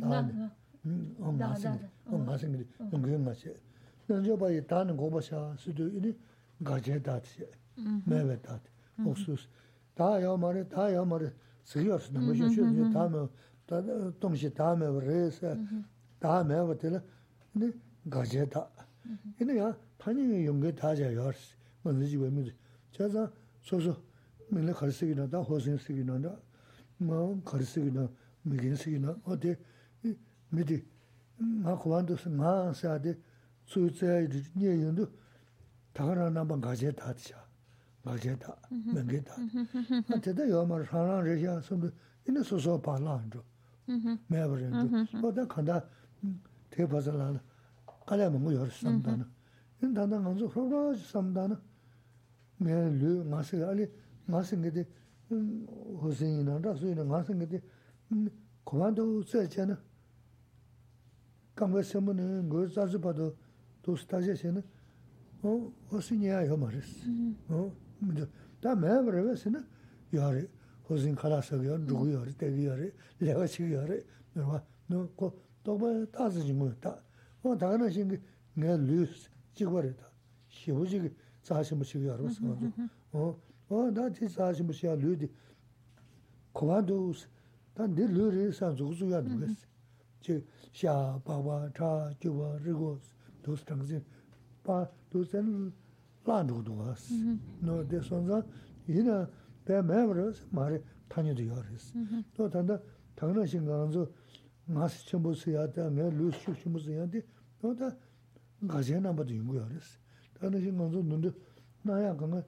단. 0.00 0.50
음, 0.86 1.16
엄마 1.20 1.54
생기. 1.54 1.84
엄마 2.06 2.36
생기. 2.38 2.64
응응 2.80 3.24
마시. 3.24 3.52
먼저 4.06 4.36
봐이 4.36 4.64
다는 4.66 4.96
거 4.96 5.10
봐샤. 5.10 5.54
수도 5.58 5.88
이니 5.88 6.16
가제다지. 6.62 7.46
매베다. 8.04 8.60
옥수수. 9.04 9.48
다야 9.94 10.36
말에 10.36 10.68
다야 10.68 11.04
말에 11.04 11.32
쓰여스 11.64 12.12
너무 12.12 12.34
쉬쉬 12.34 12.60
다음에 12.92 13.26
다 13.66 13.82
동시 14.20 14.52
다음에 14.52 14.86
그래서 14.92 15.56
다음에 16.20 16.54
어떻게 16.56 17.00
네 17.52 17.72
가제다. 18.10 18.68
이니야 19.40 19.76
판이 19.98 20.46
용게 20.46 20.74
다자요. 20.74 21.30
먼저 21.82 22.06
집에 22.06 22.28
미 22.30 22.52
저자 22.90 23.30
소소 23.62 23.96
맨날 24.48 24.74
가르치기나 24.74 25.28
다 25.28 25.38
호신 25.38 25.78
쓰기나 25.78 26.18
뭐 26.98 27.40
가르치기나 27.44 28.08
mīgīn 28.46 28.76
sīgī 28.78 29.00
na, 29.02 29.14
o 29.26 29.36
tē, 29.42 29.54
mī 30.54 30.66
tī, 30.66 30.78
ngā 31.42 31.74
kuwāndu 31.82 32.16
sī 32.20 32.32
ngā 32.36 32.52
sā 32.78 32.94
tē, 33.02 33.16
sū 33.66 33.86
yu 33.86 33.90
tsāyā 33.90 34.22
yu 34.22 34.42
nye 34.60 34.74
yundu, 34.84 35.08
tā 35.96 36.06
kā 36.06 36.14
rā 36.18 36.28
nāmbā 36.30 36.58
ngā 36.62 36.74
jē 36.82 36.92
tā 36.98 37.12
tī 37.18 37.32
shā, 37.32 37.42
ngā 38.06 38.16
jē 38.22 38.36
tā, 38.42 38.54
mēngē 38.70 39.20
tā. 39.26 39.34
Ngā 40.06 40.20
tē 40.22 40.34
tā 40.38 40.46
yuwa 40.46 40.64
mā 40.70 40.80
rā 40.82 40.86
shā 40.90 41.04
rā 41.08 41.18
rā 41.26 41.36
shā, 41.42 41.58
sō 41.66 41.80
mbī, 41.80 41.92
inā 42.30 42.46
sō 42.46 42.60
sō 42.66 42.78
pā 42.86 42.96
lā 43.02 43.18
rō, 43.34 43.42
mē 44.30 44.46
bā 44.46 44.60
rā 44.62 44.70
rō, 44.70 45.22
o 45.22 45.34
tā 45.34 45.46
kāndā 45.50 45.80
tē 45.82 45.99
되게 46.69 46.87
봐서라 46.87 47.41
가려 48.05 48.29
먹고 48.29 48.53
열어 48.53 48.69
삼다나 48.69 49.29
인 49.81 49.93
단다 49.93 50.21
간서 50.21 50.47
서로 50.47 50.95
삼다나 50.95 51.61
매르 52.57 53.23
마세 53.23 53.63
알리 53.63 53.87
마생게데 54.25 54.87
호생이나 55.29 56.59
라스이나 56.59 57.03
마생게데 57.03 57.61
고만도 58.63 59.23
쓰잖아 59.23 59.81
감가서면은 61.55 62.49
거자서 62.49 62.99
봐도 62.99 63.35
도스타제세는 63.81 64.61
어 65.43 65.73
호신이야 65.91 66.47
요 66.47 66.57
말했어 66.57 67.07
어 67.49 67.75
다음에 68.61 68.87
그러면은 69.03 69.67
요리 70.13 70.47
호신 70.89 71.15
가라서 71.15 71.63
요 71.65 71.77
누구 71.85 72.11
요리 72.11 72.33
대기 72.33 72.65
요리 72.65 72.91
내가 73.19 73.45
지금 73.47 73.71
요리 73.73 74.01
너고 74.87 75.39
tōkpa 75.65 75.91
tāsa 76.15 76.41
jīmō 76.45 76.69
tā, 76.81 76.95
wā 77.43 77.55
tā 77.59 77.69
na 77.77 77.89
shīngi 77.93 78.17
ngā 78.57 78.77
lū 78.81 79.05
jīgwa 79.57 79.83
rī 79.85 79.91
tā, 79.97 80.07
shību 80.57 80.85
jīgī 80.89 81.11
tsāshī 81.45 81.77
mū 81.77 81.87
shīgī 81.87 82.09
ārwa 82.13 82.31
sī 82.33 82.45
mā 82.45 82.55
tō, 83.13 83.27
wā 83.69 83.83
tā 83.97 84.07
tī 84.17 84.29
tsāshī 84.29 84.65
mū 84.65 84.75
shīyā 84.77 84.95
lū 85.01 85.15
dī, 85.21 85.29
khuwā 86.57 86.79
tō 86.87 86.97
u 86.97 87.11
sī, 87.17 87.27
tā 87.77 87.87
dī 87.97 88.07
lū 88.09 88.29
rī 88.33 88.47
sā 88.57 88.71
dzuk 88.73 88.95
sū 88.97 89.11
yā 89.11 89.21
nukā 89.25 89.51
sī, 89.51 89.67
jī 90.25 90.39
shā, 90.81 90.95
bāwa, 91.25 91.59
chā, 91.77 91.91
gyuwa, 92.23 92.55
rīgwa, 92.65 92.95
tō 93.45 93.57
sī 93.59 93.69
tāng 93.69 93.85
sī, 93.89 94.01
bā, 94.65 94.81
tō 95.13 95.25
sī 95.29 95.43
lā 96.25 96.41
nukā 96.49 96.65
tō 96.69 96.79
wā 96.79 96.95
sī, 97.05 97.21
nō 97.65 97.83
dī 97.91 98.01
sōn 98.07 98.25
sā, 98.31 98.41
yī 98.89 99.05
na 99.05 99.21
bē 99.67 99.83
mē 99.85 100.01
rī 100.09 100.27
sī 100.37 100.49
mā 100.57 100.71
rī 100.73 100.81
tānyā 101.13 101.37
tō 101.37 101.47
yā 101.51 101.61
rī 101.69 101.77
sī, 101.85 102.05
tō 102.37 102.49
tā 102.49 102.65
tā 102.65 102.81
tā 103.17 103.29
na 103.29 103.45
shīngi 103.45 104.07
ngās 104.71 104.97
chīmbu 105.07 105.33
siyā 105.37 105.67
tā, 105.75 105.87
ngā 105.91 106.07
lūs 106.15 106.39
chūk 106.43 106.57
chīmbu 106.61 106.81
siyā 106.81 107.07
tī, 107.11 107.21
nō 107.61 107.73
tā 107.79 107.91
ngāsiyā 108.65 109.01
nāmbā 109.03 109.25
tā 109.27 109.35
yungu 109.35 109.57
yā 109.59 109.65
rīs. 109.69 109.97
Tā 110.37 110.49
nā 110.51 110.61
shī 110.63 110.71
ngā 110.75 110.87
sō 110.93 111.03
nundu, 111.07 111.33
nā 111.87 111.99
yā 112.01 112.13
kāngā, 112.19 112.41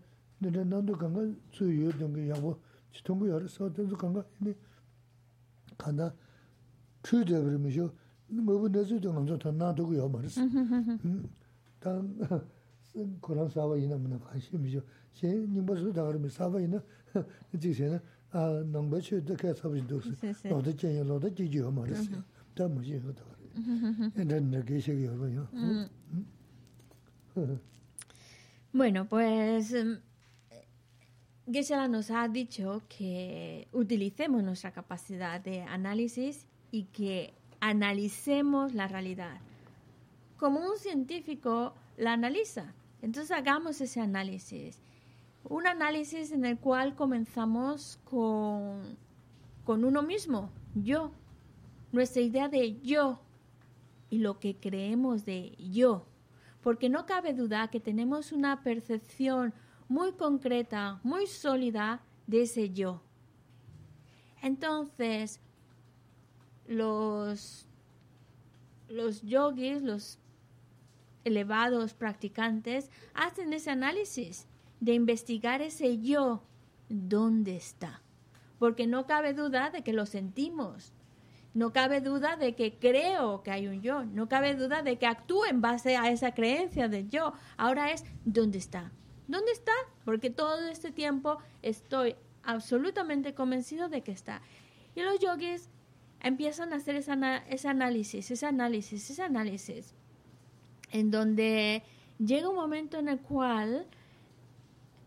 nirā 0.44 0.64
nāndu 0.68 0.98
kāngā 1.00 1.26
tsū 1.54 1.70
yu 1.72 1.92
dungi 2.00 2.28
yā 2.30 2.40
wō, 2.40 2.56
chī 2.96 3.06
tōngu 3.10 3.30
yā 3.32 3.42
rīs, 3.44 3.58
sā 3.58 3.70
tā 3.74 3.86
sō 3.90 4.00
kāngā, 4.00 4.26
yini 4.40 4.56
kāndā 5.78 6.10
chū 7.04 7.22
yu 7.22 7.30
tā 7.30 7.44
mī 7.60 7.76
shō, 7.76 7.88
mō 8.40 8.60
bū 8.64 8.74
nā 8.74 8.88
sū 8.88 9.00
tā 9.04 9.14
ngā 9.14 9.28
sō 9.30 9.40
tā 9.44 9.54
nā 9.54 9.74
tō 9.76 9.88
gu 9.88 10.00
yā 10.00 10.10
mā 10.10 10.24
rīs. 10.24 10.40
Tā 11.84 11.92
Kurāṋ 12.94 13.50
sāvā 13.50 13.76
yinā 13.82 13.98
mī 13.98 14.12
nā 14.12 14.20
kāshī 14.22 14.60
mī 14.62 14.70
shō, 14.70 14.82
shē 15.18 15.30
nyingbā 15.50 15.76
sū 15.80 15.90
tā 15.98 16.04
kā 16.06 16.12
rī 16.14 16.20
mī 16.22 16.30
sāvā 16.30 16.62
yinā, 16.62 16.78
jī 17.58 17.72
shē 17.74 17.90
nā, 17.90 17.98
nāngbā 18.34 19.00
dā 21.22 21.30
jī 21.38 21.46
jī 21.54 21.62
mā 21.70 21.84
rā 21.86 21.98
nā 22.02 22.18
rā. 27.36 27.58
Bueno, 28.74 29.06
pues 29.06 29.72
em, 29.74 30.00
Geshe-la 31.46 31.88
nos 31.90 32.10
ha 32.10 32.28
dicho 32.30 32.82
que 32.88 33.68
utilicemos 33.74 34.44
nuestra 34.44 34.72
capacidad 34.72 35.42
de 35.42 35.62
análisis 35.62 36.48
y 36.72 36.86
que 36.86 37.34
analicemos 37.60 38.74
la 38.74 38.88
realidad. 38.88 39.42
Como 40.38 40.62
un 40.62 40.78
científico 40.78 41.74
la 41.98 42.14
analiza. 42.14 42.74
Entonces 43.02 43.32
hagamos 43.32 43.82
ese 43.82 44.00
análisis. 44.00 44.80
Un 45.46 45.68
análisis 45.68 46.32
en 46.32 46.46
el 46.46 46.58
cual 46.58 46.96
comenzamos 46.96 48.00
con, 48.06 48.98
con 49.66 49.84
uno 49.84 50.02
mismo, 50.02 50.50
yo, 50.74 51.12
nuestra 51.92 52.22
idea 52.22 52.48
de 52.48 52.80
yo 52.82 53.20
y 54.10 54.20
lo 54.20 54.40
que 54.40 54.56
creemos 54.56 55.26
de 55.26 55.56
yo. 55.58 56.06
Porque 56.62 56.88
no 56.88 57.06
cabe 57.06 57.34
duda 57.34 57.68
que 57.68 57.80
tenemos 57.80 58.32
una 58.32 58.64
percepción 58.64 59.54
muy 59.90 60.14
concreta, 60.14 61.00
muy 61.04 61.28
sólida 61.28 62.02
de 62.26 62.44
ese 62.44 62.70
yo. 62.70 63.02
Entonces, 64.42 65.40
los, 66.68 67.68
los 68.88 69.22
yogis, 69.22 69.82
los 69.82 70.20
elevados 71.24 71.94
practicantes, 71.94 72.90
hacen 73.14 73.54
ese 73.54 73.72
análisis 73.72 74.48
de 74.84 74.94
investigar 74.94 75.62
ese 75.62 76.00
yo, 76.02 76.44
¿dónde 76.90 77.56
está? 77.56 78.02
Porque 78.60 78.86
no 78.86 79.08
cabe 79.08 79.34
duda 79.34 79.70
de 79.70 79.82
que 79.82 79.94
lo 79.94 80.06
sentimos, 80.06 80.92
no 81.54 81.72
cabe 81.72 82.02
duda 82.02 82.36
de 82.36 82.54
que 82.54 82.78
creo 82.80 83.44
que 83.44 83.52
hay 83.52 83.68
un 83.68 83.82
yo, 83.82 84.04
no 84.04 84.28
cabe 84.28 84.56
duda 84.56 84.82
de 84.82 84.98
que 84.98 85.06
actúo 85.06 85.46
en 85.46 85.62
base 85.62 85.96
a 85.96 86.12
esa 86.12 86.34
creencia 86.34 86.90
del 86.90 87.10
yo. 87.10 87.32
Ahora 87.56 87.92
es, 87.92 88.04
¿dónde 88.26 88.58
está? 88.58 88.92
¿Dónde 89.28 89.54
está? 89.54 89.72
Porque 90.04 90.30
todo 90.30 90.68
este 90.68 90.92
tiempo 90.92 91.38
estoy 91.62 92.18
absolutamente 92.44 93.34
convencido 93.34 93.88
de 93.88 94.02
que 94.02 94.12
está. 94.12 94.42
Y 94.96 95.02
los 95.02 95.18
yogis 95.20 95.70
empiezan 96.20 96.74
a 96.74 96.76
hacer 96.76 96.98
ese, 96.98 97.14
ese 97.48 97.70
análisis, 97.70 98.32
ese 98.32 98.46
análisis, 98.46 99.10
ese 99.10 99.24
análisis, 99.24 99.94
en 100.92 101.10
donde 101.10 101.84
llega 102.20 102.50
un 102.50 102.56
momento 102.56 102.98
en 102.98 103.08
el 103.08 103.20
cual 103.20 103.88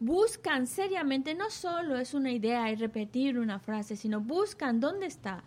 buscan 0.01 0.66
seriamente, 0.66 1.34
no 1.34 1.51
solo 1.51 1.97
es 1.97 2.14
una 2.14 2.32
idea 2.32 2.70
y 2.70 2.76
repetir 2.76 3.38
una 3.38 3.59
frase, 3.59 3.97
sino 3.97 4.20
buscan 4.20 4.80
dónde 4.80 5.07
está, 5.07 5.44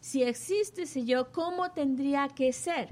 si 0.00 0.22
existe 0.22 0.82
ese 0.82 1.04
yo, 1.04 1.30
¿cómo 1.30 1.72
tendría 1.72 2.28
que 2.28 2.52
ser? 2.54 2.88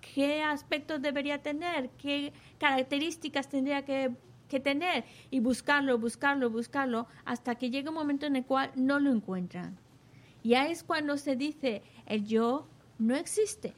¿Qué 0.00 0.42
aspectos 0.42 1.02
debería 1.02 1.42
tener? 1.42 1.90
¿Qué 1.98 2.32
características 2.58 3.48
tendría 3.50 3.84
que, 3.84 4.10
que, 4.48 4.58
tener? 4.58 5.04
Y 5.30 5.40
buscarlo, 5.40 5.98
buscarlo, 5.98 6.48
buscarlo, 6.48 7.06
hasta 7.26 7.56
que 7.56 7.70
llega 7.70 7.90
un 7.90 7.96
momento 7.96 8.24
en 8.24 8.36
el 8.36 8.46
cual 8.46 8.72
no 8.74 9.00
lo 9.00 9.12
encuentran. 9.12 9.78
Ya 10.42 10.66
es 10.66 10.82
cuando 10.82 11.18
se 11.18 11.36
dice, 11.36 11.82
el 12.06 12.24
yo 12.24 12.66
no 12.98 13.14
existe. 13.14 13.74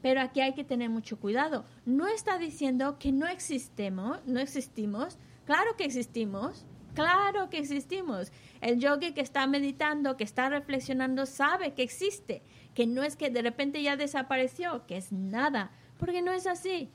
Pero 0.00 0.22
aquí 0.22 0.40
hay 0.40 0.54
que 0.54 0.64
tener 0.64 0.88
mucho 0.88 1.20
cuidado. 1.20 1.66
No 1.84 2.06
está 2.06 2.38
diciendo 2.38 2.98
que 2.98 3.12
no 3.12 3.26
existemos, 3.26 4.18
no 4.26 4.40
existimos. 4.40 5.18
Claro 5.50 5.74
que 5.76 5.84
existimos, 5.84 6.64
claro 6.94 7.50
que 7.50 7.58
existimos. 7.58 8.30
El 8.60 8.78
yogi 8.78 9.14
que 9.14 9.20
está 9.20 9.48
meditando, 9.48 10.16
que 10.16 10.22
está 10.22 10.48
reflexionando, 10.48 11.26
sabe 11.26 11.74
que 11.74 11.82
existe, 11.82 12.40
que 12.72 12.86
no 12.86 13.02
es 13.02 13.16
que 13.16 13.30
de 13.30 13.42
repente 13.42 13.82
ya 13.82 13.96
desapareció, 13.96 14.86
que 14.86 14.96
es 14.96 15.10
nada, 15.10 15.72
porque 15.98 16.22
no 16.22 16.30
es 16.30 16.46
así. 16.46 16.88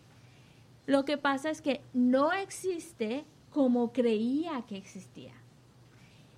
Lo 0.86 1.04
que 1.04 1.18
pasa 1.18 1.50
es 1.50 1.62
que 1.62 1.82
no 1.92 2.32
existe 2.32 3.26
como 3.50 3.92
creía 3.92 4.64
que 4.66 4.78
existía. 4.78 5.34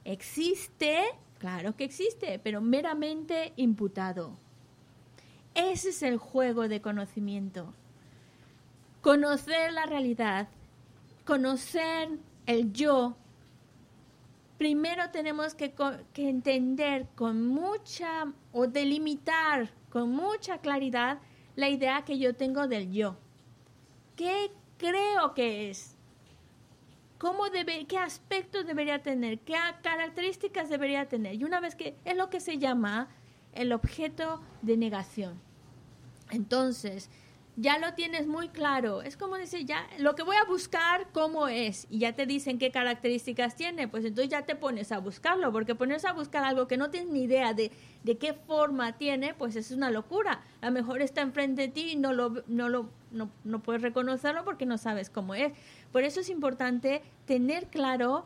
Existe, 0.04 1.04
claro 1.38 1.76
que 1.76 1.84
existe, 1.84 2.40
pero 2.40 2.62
meramente 2.62 3.54
imputado. 3.58 4.40
Ese 5.54 5.90
es 5.90 6.02
el 6.02 6.18
juego 6.18 6.68
de 6.68 6.82
conocimiento. 6.82 7.76
Conocer 9.04 9.72
la 9.72 9.86
realidad, 9.86 10.48
conocer 11.28 12.10
el 12.46 12.72
yo 12.72 13.18
primero 14.58 15.12
tenemos 15.12 15.54
que, 15.54 15.74
entender 16.16 17.08
con 17.16 17.46
mucha 17.46 18.34
o 18.54 18.66
delimitar 18.66 19.70
con 19.90 20.10
mucha 20.10 20.60
claridad 20.60 21.20
la 21.56 21.70
idea 21.70 22.06
que 22.06 22.18
yo 22.18 22.34
tengo 22.34 22.68
del 22.68 22.92
yo. 22.92 23.18
¿Qué 24.16 24.52
creo 24.78 25.34
que 25.34 25.70
es? 25.70 25.96
¿Cómo 27.18 27.50
debe, 27.50 27.86
¿Qué 27.88 27.98
aspectos 27.98 28.66
debería 28.66 29.04
tener? 29.04 29.40
¿Qué 29.40 29.56
características 29.82 30.70
debería 30.70 31.08
tener? 31.08 31.36
Y 31.36 31.44
una 31.44 31.60
vez 31.60 31.76
que 31.76 31.98
es 32.06 32.16
lo 32.16 32.30
que 32.30 32.40
se 32.40 32.58
llama 32.58 33.10
el 33.54 33.74
objeto 33.74 34.42
de 34.62 34.78
negación. 34.78 35.42
Entonces, 36.30 37.10
ya 37.60 37.80
lo 37.80 37.94
tienes 37.96 38.28
muy 38.28 38.50
claro. 38.50 39.02
Es 39.02 39.18
como 39.18 39.36
decir, 39.36 39.66
ya 39.66 39.88
lo 39.98 40.14
que 40.14 40.22
voy 40.22 40.38
a 40.38 40.46
buscar, 40.46 41.08
cómo 41.12 41.48
es, 41.48 41.88
y 41.90 42.00
ya 42.00 42.14
te 42.14 42.28
dicen 42.28 42.60
qué 42.60 42.72
características 42.72 43.56
tiene, 43.56 43.88
pues 43.88 44.06
entonces 44.06 44.30
ya 44.30 44.44
te 44.44 44.56
pones 44.56 44.92
a 44.92 45.00
buscarlo, 45.00 45.52
porque 45.52 45.74
ponerse 45.74 46.08
a 46.08 46.14
buscar 46.14 46.44
algo 46.44 46.68
que 46.68 46.78
no 46.78 46.92
tienes 46.92 47.10
ni 47.10 47.24
idea 47.24 47.56
de, 47.56 47.72
de 48.04 48.18
qué 48.18 48.34
forma 48.34 48.98
tiene, 48.98 49.34
pues 49.34 49.56
es 49.56 49.72
una 49.72 49.90
locura. 49.90 50.44
A 50.62 50.68
lo 50.68 50.72
mejor 50.72 51.02
está 51.02 51.22
enfrente 51.22 51.64
de 51.64 51.68
ti 51.70 51.92
y 51.94 51.96
no, 51.96 52.14
lo, 52.14 52.44
no, 52.46 52.70
lo, 52.70 52.92
no, 53.12 53.32
no 53.44 53.64
puedes 53.64 53.82
reconocerlo 53.82 54.46
porque 54.46 54.68
no 54.68 54.78
sabes 54.78 55.10
cómo 55.10 55.34
es. 55.34 55.52
Por 55.92 56.04
eso 56.04 56.20
es 56.20 56.30
importante 56.30 57.02
tener 57.26 57.68
claro 57.68 58.26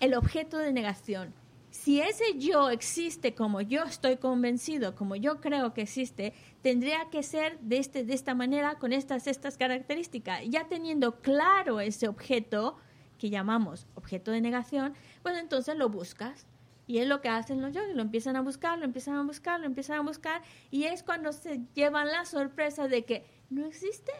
el 0.00 0.12
objeto 0.12 0.58
de 0.58 0.72
negación 0.72 1.32
si 1.72 2.02
ese 2.02 2.38
yo 2.38 2.68
existe 2.68 3.34
como 3.34 3.62
yo 3.62 3.82
estoy 3.84 4.18
convencido, 4.18 4.94
como 4.94 5.16
yo 5.16 5.40
creo 5.40 5.72
que 5.72 5.80
existe, 5.80 6.34
tendría 6.60 7.08
que 7.10 7.22
ser 7.22 7.58
de, 7.60 7.78
este, 7.78 8.04
de 8.04 8.12
esta 8.12 8.34
manera, 8.34 8.78
con 8.78 8.92
estas, 8.92 9.26
estas 9.26 9.56
características. 9.56 10.42
Ya 10.48 10.68
teniendo 10.68 11.22
claro 11.22 11.80
ese 11.80 12.08
objeto 12.08 12.76
que 13.18 13.30
llamamos 13.30 13.86
objeto 13.94 14.30
de 14.32 14.42
negación, 14.42 14.92
pues 15.22 15.38
entonces 15.38 15.74
lo 15.76 15.88
buscas. 15.88 16.46
Y 16.86 16.98
es 16.98 17.08
lo 17.08 17.22
que 17.22 17.30
hacen 17.30 17.62
los 17.62 17.72
yogis, 17.72 17.96
lo 17.96 18.02
empiezan 18.02 18.36
a 18.36 18.42
buscar, 18.42 18.78
lo 18.78 18.84
empiezan 18.84 19.14
a 19.16 19.22
buscar, 19.22 19.58
lo 19.58 19.66
empiezan 19.66 19.98
a 19.98 20.02
buscar, 20.02 20.42
y 20.70 20.84
es 20.84 21.02
cuando 21.02 21.32
se 21.32 21.62
llevan 21.74 22.08
la 22.08 22.26
sorpresa 22.26 22.86
de 22.86 23.06
que 23.06 23.24
no 23.48 23.64
existe, 23.64 24.12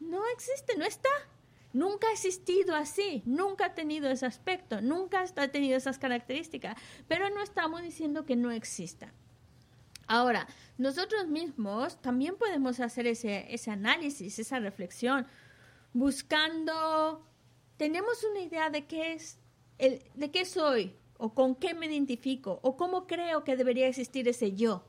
no 0.00 0.22
existe, 0.32 0.78
no 0.78 0.86
está. 0.86 1.10
Nunca 1.74 2.06
ha 2.06 2.12
existido 2.12 2.76
así, 2.76 3.24
nunca 3.26 3.66
ha 3.66 3.74
tenido 3.74 4.08
ese 4.08 4.26
aspecto, 4.26 4.80
nunca 4.80 5.24
ha 5.36 5.48
tenido 5.48 5.76
esas 5.76 5.98
características, 5.98 6.76
pero 7.08 7.30
no 7.30 7.42
estamos 7.42 7.82
diciendo 7.82 8.24
que 8.24 8.36
no 8.36 8.52
exista. 8.52 9.12
Ahora, 10.06 10.46
nosotros 10.78 11.26
mismos 11.26 12.00
también 12.00 12.36
podemos 12.36 12.78
hacer 12.78 13.08
ese, 13.08 13.58
análisis, 13.68 14.38
esa 14.38 14.60
reflexión, 14.60 15.26
buscando, 15.92 17.26
tenemos 17.76 18.22
una 18.22 18.42
idea 18.42 18.70
de 18.70 18.86
qué 18.86 19.14
es, 19.14 19.40
el, 19.78 20.00
de 20.14 20.30
qué 20.30 20.44
soy, 20.44 20.94
o 21.18 21.34
con 21.34 21.56
qué 21.56 21.74
me 21.74 21.86
identifico, 21.86 22.60
o 22.62 22.76
cómo 22.76 23.08
creo 23.08 23.42
que 23.42 23.56
debería 23.56 23.88
existir 23.88 24.28
ese 24.28 24.52
yo. 24.52 24.84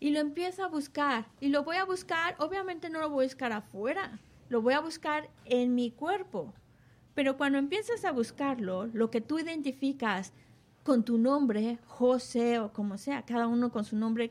Y 0.00 0.10
lo 0.10 0.18
empiezo 0.18 0.64
a 0.64 0.68
buscar, 0.68 1.26
y 1.40 1.50
lo 1.50 1.62
voy 1.62 1.76
a 1.76 1.84
buscar, 1.84 2.34
obviamente 2.40 2.90
no 2.90 2.98
lo 2.98 3.10
voy 3.10 3.26
a 3.26 3.28
buscar 3.28 3.52
afuera, 3.52 4.18
lo 4.48 4.62
voy 4.62 4.74
a 4.74 4.80
buscar 4.80 5.28
en 5.44 5.74
mi 5.74 5.90
cuerpo. 5.90 6.52
Pero 7.14 7.36
cuando 7.36 7.58
empiezas 7.58 8.04
a 8.04 8.12
buscarlo, 8.12 8.86
lo 8.86 9.10
que 9.10 9.20
tú 9.20 9.38
identificas 9.38 10.32
con 10.84 11.04
tu 11.04 11.18
nombre, 11.18 11.78
José 11.86 12.60
o 12.60 12.72
como 12.72 12.96
sea, 12.96 13.22
cada 13.22 13.46
uno 13.46 13.70
con 13.70 13.84
su 13.84 13.96
nombre, 13.96 14.30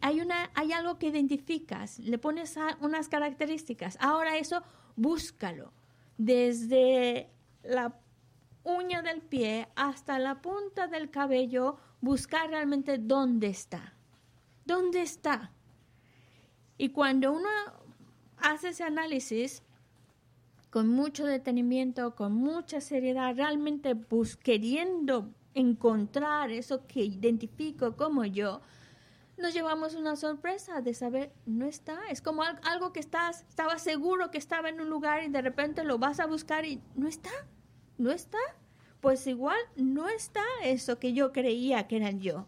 hay, 0.00 0.20
una, 0.20 0.50
hay 0.54 0.72
algo 0.72 0.98
que 0.98 1.08
identificas, 1.08 1.98
le 1.98 2.18
pones 2.18 2.56
unas 2.80 3.08
características. 3.08 3.96
Ahora 4.00 4.36
eso, 4.36 4.62
búscalo. 4.96 5.72
Desde 6.18 7.30
la 7.62 7.98
uña 8.64 9.02
del 9.02 9.20
pie 9.20 9.68
hasta 9.74 10.18
la 10.18 10.40
punta 10.42 10.86
del 10.86 11.10
cabello, 11.10 11.76
buscar 12.00 12.50
realmente 12.50 12.98
dónde 12.98 13.48
está. 13.48 13.94
¿Dónde 14.64 15.02
está? 15.02 15.52
Y 16.78 16.90
cuando 16.90 17.32
uno 17.32 17.48
hace 18.42 18.70
ese 18.70 18.84
análisis 18.84 19.62
con 20.70 20.88
mucho 20.88 21.26
detenimiento, 21.26 22.14
con 22.14 22.32
mucha 22.32 22.80
seriedad, 22.80 23.36
realmente 23.36 23.94
bus 23.94 24.36
queriendo 24.36 25.28
encontrar 25.54 26.50
eso 26.50 26.86
que 26.86 27.04
identifico 27.04 27.96
como 27.96 28.24
yo, 28.24 28.62
nos 29.36 29.54
llevamos 29.54 29.94
una 29.94 30.16
sorpresa 30.16 30.80
de 30.80 30.94
saber 30.94 31.32
no 31.46 31.66
está. 31.66 31.98
Es 32.10 32.22
como 32.22 32.42
algo 32.42 32.92
que 32.92 33.00
estás, 33.00 33.44
estaba 33.48 33.78
seguro 33.78 34.30
que 34.30 34.38
estaba 34.38 34.68
en 34.68 34.80
un 34.80 34.88
lugar 34.88 35.22
y 35.24 35.28
de 35.28 35.42
repente 35.42 35.84
lo 35.84 35.98
vas 35.98 36.20
a 36.20 36.26
buscar 36.26 36.64
y 36.64 36.80
no 36.94 37.08
está, 37.08 37.30
no 37.98 38.10
está. 38.10 38.38
Pues 39.00 39.26
igual 39.26 39.58
no 39.76 40.08
está 40.08 40.44
eso 40.62 40.98
que 40.98 41.12
yo 41.12 41.32
creía 41.32 41.88
que 41.88 41.96
era 41.96 42.12
yo. 42.12 42.46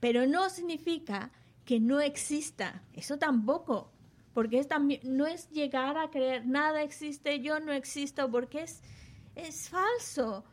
Pero 0.00 0.26
no 0.26 0.48
significa 0.48 1.30
que 1.64 1.78
no 1.78 2.00
exista. 2.00 2.82
Eso 2.94 3.18
tampoco. 3.18 3.92
Porque 4.34 4.58
es 4.58 4.68
también, 4.68 5.00
no 5.04 5.26
es 5.26 5.50
llegar 5.50 5.96
a 5.98 6.10
creer 6.10 6.46
nada 6.46 6.82
existe, 6.82 7.40
yo 7.40 7.58
no 7.60 7.72
existo, 7.72 8.30
porque 8.30 8.62
es, 8.62 8.82
es 9.34 9.68
falso. 9.68 10.44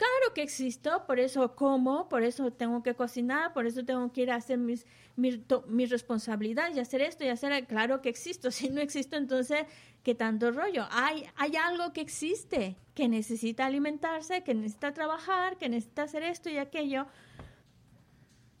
Claro 0.00 0.32
que 0.34 0.42
existo, 0.42 1.04
por 1.06 1.20
eso 1.20 1.54
como, 1.54 2.08
por 2.08 2.22
eso 2.22 2.50
tengo 2.50 2.82
que 2.82 2.94
cocinar, 2.94 3.52
por 3.52 3.66
eso 3.66 3.84
tengo 3.84 4.10
que 4.10 4.22
ir 4.22 4.30
a 4.30 4.36
hacer 4.36 4.56
mis, 4.56 4.86
mis, 5.14 5.90
responsabilidades 5.90 6.74
y 6.74 6.80
hacer 6.80 7.02
esto 7.02 7.22
y 7.22 7.28
hacer, 7.28 7.66
claro 7.66 8.00
que 8.00 8.08
existo. 8.08 8.50
Si 8.60 8.70
no 8.70 8.80
existo, 8.80 9.16
entonces, 9.16 9.66
¿qué 10.02 10.14
tanto 10.14 10.52
rollo? 10.52 10.86
Hay, 10.90 11.26
hay 11.36 11.56
algo 11.56 11.92
que 11.92 12.00
existe, 12.00 12.76
que 12.94 13.08
necesita 13.08 13.66
alimentarse, 13.66 14.42
que 14.42 14.54
necesita 14.54 14.94
trabajar, 14.94 15.58
que 15.58 15.68
necesita 15.68 16.04
hacer 16.04 16.22
esto 16.22 16.48
y 16.48 16.56
aquello. 16.56 17.06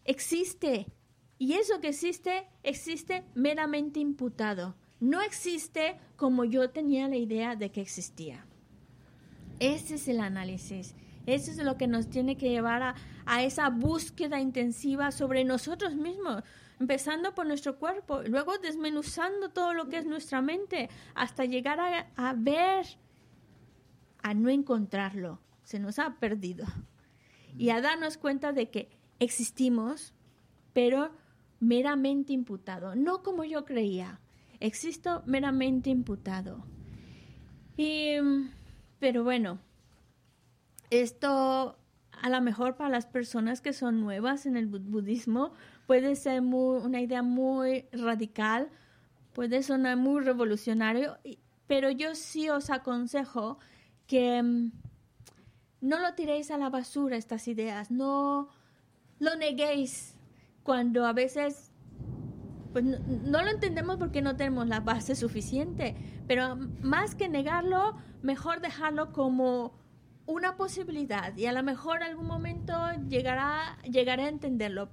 Existe. 0.04 0.88
Y 1.40 1.54
eso 1.54 1.80
que 1.80 1.88
existe, 1.88 2.46
existe 2.62 3.24
meramente 3.34 3.98
imputado. 3.98 4.76
No 5.00 5.22
existe 5.22 5.96
como 6.16 6.44
yo 6.44 6.68
tenía 6.68 7.08
la 7.08 7.16
idea 7.16 7.56
de 7.56 7.72
que 7.72 7.80
existía. 7.80 8.44
Ese 9.58 9.94
es 9.94 10.06
el 10.08 10.20
análisis. 10.20 10.94
Eso 11.24 11.50
es 11.50 11.56
lo 11.56 11.78
que 11.78 11.86
nos 11.86 12.10
tiene 12.10 12.36
que 12.36 12.50
llevar 12.50 12.94
a, 13.24 13.42
esa 13.42 13.70
búsqueda 13.70 14.38
intensiva 14.38 15.12
sobre 15.12 15.44
nosotros 15.44 15.94
mismos, 15.94 16.42
empezando 16.78 17.34
por 17.34 17.46
nuestro 17.46 17.78
cuerpo, 17.78 18.20
luego 18.26 18.58
desmenuzando 18.58 19.48
todo 19.48 19.72
lo 19.72 19.88
que 19.88 19.96
es 19.96 20.04
nuestra 20.04 20.42
mente, 20.42 20.90
hasta 21.14 21.46
llegar 21.46 21.80
a, 22.16 22.34
ver, 22.34 22.84
a 24.22 24.34
no 24.34 24.50
encontrarlo. 24.50 25.40
Se 25.62 25.78
nos 25.78 25.98
ha 25.98 26.16
perdido. 26.16 26.66
Y 27.56 27.70
a 27.70 27.80
darnos 27.80 28.18
cuenta 28.18 28.52
de 28.52 28.68
que 28.68 28.90
existimos, 29.20 30.12
pero 30.74 31.12
meramente 31.60 32.32
imputado, 32.32 32.94
no 32.96 33.22
como 33.22 33.44
yo 33.44 33.64
creía. 33.64 34.20
Existo 34.58 35.22
meramente 35.26 35.90
imputado. 35.90 36.64
Y, 37.76 38.16
pero 38.98 39.22
bueno, 39.24 39.58
esto 40.90 41.78
a 42.20 42.28
lo 42.28 42.40
mejor 42.40 42.76
para 42.76 42.90
las 42.90 43.06
personas 43.06 43.60
que 43.60 43.72
son 43.72 44.00
nuevas 44.00 44.44
en 44.44 44.56
el 44.56 44.66
budismo 44.66 45.52
puede 45.86 46.16
ser 46.16 46.42
una 46.42 47.00
idea 47.00 47.22
muy 47.22 47.86
radical, 47.92 48.68
puede 49.32 49.62
sonar 49.62 49.96
muy 49.96 50.22
revolucionario, 50.22 51.16
pero 51.66 51.90
yo 51.90 52.14
sí 52.14 52.50
os 52.50 52.68
aconsejo 52.70 53.58
que 54.06 54.42
mm, 54.42 54.72
no 55.80 55.98
lo 56.00 56.14
tiréis 56.14 56.50
a 56.50 56.58
la 56.58 56.68
basura 56.68 57.16
estas 57.16 57.48
ideas, 57.48 57.90
no 57.90 58.48
lo 59.18 59.36
neguéis 59.36 60.09
cuando 60.62 61.06
a 61.06 61.12
veces 61.12 61.70
pues 62.72 62.84
no, 62.84 62.98
no, 62.98 63.42
lo 63.42 63.50
entendemos 63.50 63.96
porque 63.96 64.22
no 64.22 64.36
tenemos 64.36 64.68
la 64.68 64.80
base 64.80 65.16
suficiente, 65.16 65.96
pero 66.28 66.56
más 66.82 67.14
que 67.14 67.28
negarlo, 67.28 67.96
mejor 68.22 68.60
dejarlo 68.60 69.12
como 69.12 69.74
una 70.26 70.56
posibilidad 70.56 71.36
y 71.36 71.46
a 71.46 71.52
lo 71.52 71.62
mejor 71.62 72.02
algún 72.02 72.26
momento 72.26 72.74
llegará, 73.08 73.78
llegaré 73.82 74.24
a 74.24 74.28
entenderlo. 74.28 74.88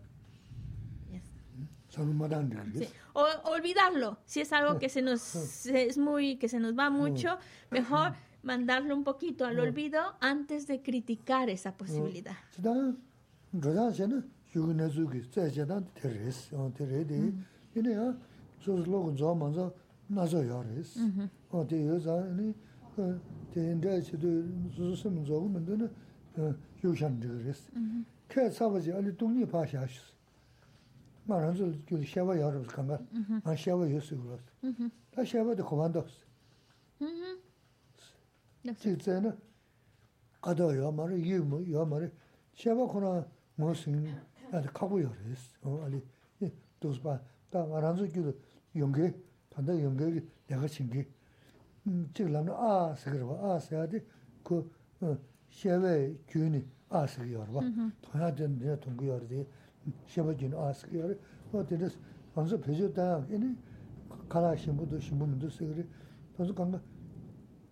O 3.13 3.25
olvidarlo, 3.45 4.17
si 4.25 4.41
es 4.41 4.51
algo 4.53 4.79
que 4.79 4.89
se 4.89 5.01
nos 5.01 5.65
es 5.67 5.97
muy 5.97 6.37
que 6.37 6.49
se 6.49 6.59
nos 6.59 6.77
va 6.77 6.89
mucho, 6.89 7.37
mejor 7.71 8.13
mandarlo 8.43 8.95
un 8.95 9.03
poquito 9.03 9.45
al 9.45 9.59
olvido 9.59 10.15
antes 10.19 10.67
de 10.67 10.81
criticar 10.81 11.49
esa 11.49 11.75
posibilidad. 11.75 12.37
yugu 14.57 14.73
nezu 14.73 15.07
ki 15.07 15.19
tse 15.29 15.49
che 15.51 15.65
dan 15.65 15.85
te 15.93 16.07
res, 16.09 16.49
te 16.73 16.85
re 16.85 17.05
de, 17.05 17.33
ine 17.73 17.89
ya, 17.91 18.17
so 18.59 18.75
so 18.83 18.89
logo 18.91 19.15
zo 19.15 19.35
manzo 19.35 19.73
nazo 20.09 20.41
ya 20.41 20.61
res. 20.61 20.97
O 21.49 21.63
te 21.65 21.75
yo 21.75 21.99
za, 21.99 22.25
ine, 22.27 22.53
te 23.51 23.59
inda 23.59 23.99
che 24.01 24.17
do, 24.17 24.43
so 24.75 24.95
so 24.95 25.09
sim 25.09 25.23
zo 25.25 25.39
gu 25.41 25.47
mendo 25.47 25.89
na, 26.35 26.55
yu 26.81 26.95
shan 26.95 27.19
zhiga 27.21 27.43
res. 27.43 27.69
Ke 28.27 28.51
saba 28.51 28.79
je, 28.79 28.91
ali 28.91 29.11
dungi 29.15 29.45
pa 29.45 29.65
sha 29.65 29.85
shi. 29.85 30.01
Ma 31.25 31.39
ranzo 31.39 31.65
gyuli 31.85 32.05
shewa 32.05 32.35
ya 32.35 32.49
res 32.49 32.67
kangar, 32.67 33.01
ma 33.43 33.55
shewa 33.55 33.85
yu 33.85 33.99
si 34.01 34.15
gu 34.15 34.29
res. 34.29 34.41
Ta 35.11 35.23
shewa 35.23 35.53
de 35.55 35.63
kumanda 35.63 36.03
si. 36.07 36.25
tse 38.73 39.19
na, 39.21 39.35
kada 40.41 40.73
ya 40.73 40.91
mara, 40.91 41.15
yu 41.15 41.43
mu 41.43 41.59
ya 41.61 41.85
mara, 41.85 42.09
shewa 42.53 42.87
kuna 42.87 43.25
ngō 43.57 43.73
singi, 43.75 44.13
아니 44.51 44.65
가고 44.67 45.01
열었어. 45.01 45.57
어 45.63 45.83
아니 45.85 46.01
도스 46.79 47.01
봐. 47.01 47.19
다 47.49 47.65
말한서 47.65 48.05
그 48.13 48.39
연계 48.75 49.13
단다 49.49 49.73
연계 49.81 50.23
내가 50.47 50.67
신기. 50.67 51.05
음 51.87 52.09
지금 52.13 52.35
아 52.51 52.93
세그러 52.95 53.53
아 53.53 53.59
세야디 53.59 53.99
그 54.43 54.69
셰베 55.49 56.15
균이 56.27 56.65
아 56.89 57.05
세요 57.07 57.45
봐. 57.45 57.61
도야 58.01 58.33
된데 58.33 58.79
동거 58.79 59.07
열디 59.07 59.47
셰베 60.07 60.35
균아 60.37 60.73
세요. 60.73 61.15
어 61.51 61.65
데스 61.65 61.97
먼저 62.33 62.59
배줬다. 62.59 63.25
이니 63.29 63.55
가라 64.29 64.55
신부도 64.55 64.99
신부도 64.99 65.49
세그리. 65.49 65.85
먼저 66.37 66.53
간다. 66.53 66.81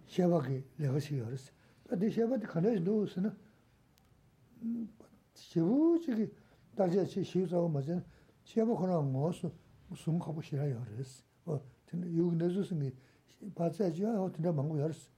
셰바게 0.08 0.64
내가 0.78 1.00
시열었어. 1.00 1.52
근데 1.88 2.10
셰바도 2.10 2.48
가네 2.48 2.80
누스는 2.80 3.32
제부 5.34 6.00
저기 6.04 6.32
자 6.77 6.89
지야 13.91 14.19
어떻게 14.19 14.51
망고 14.51 14.81
열었어. 14.81 15.09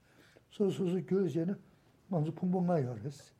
소소소 0.49 1.05
교제는 1.05 1.55
먼저 2.07 2.33
풍부가 2.33 2.81
열었어. 2.83 3.33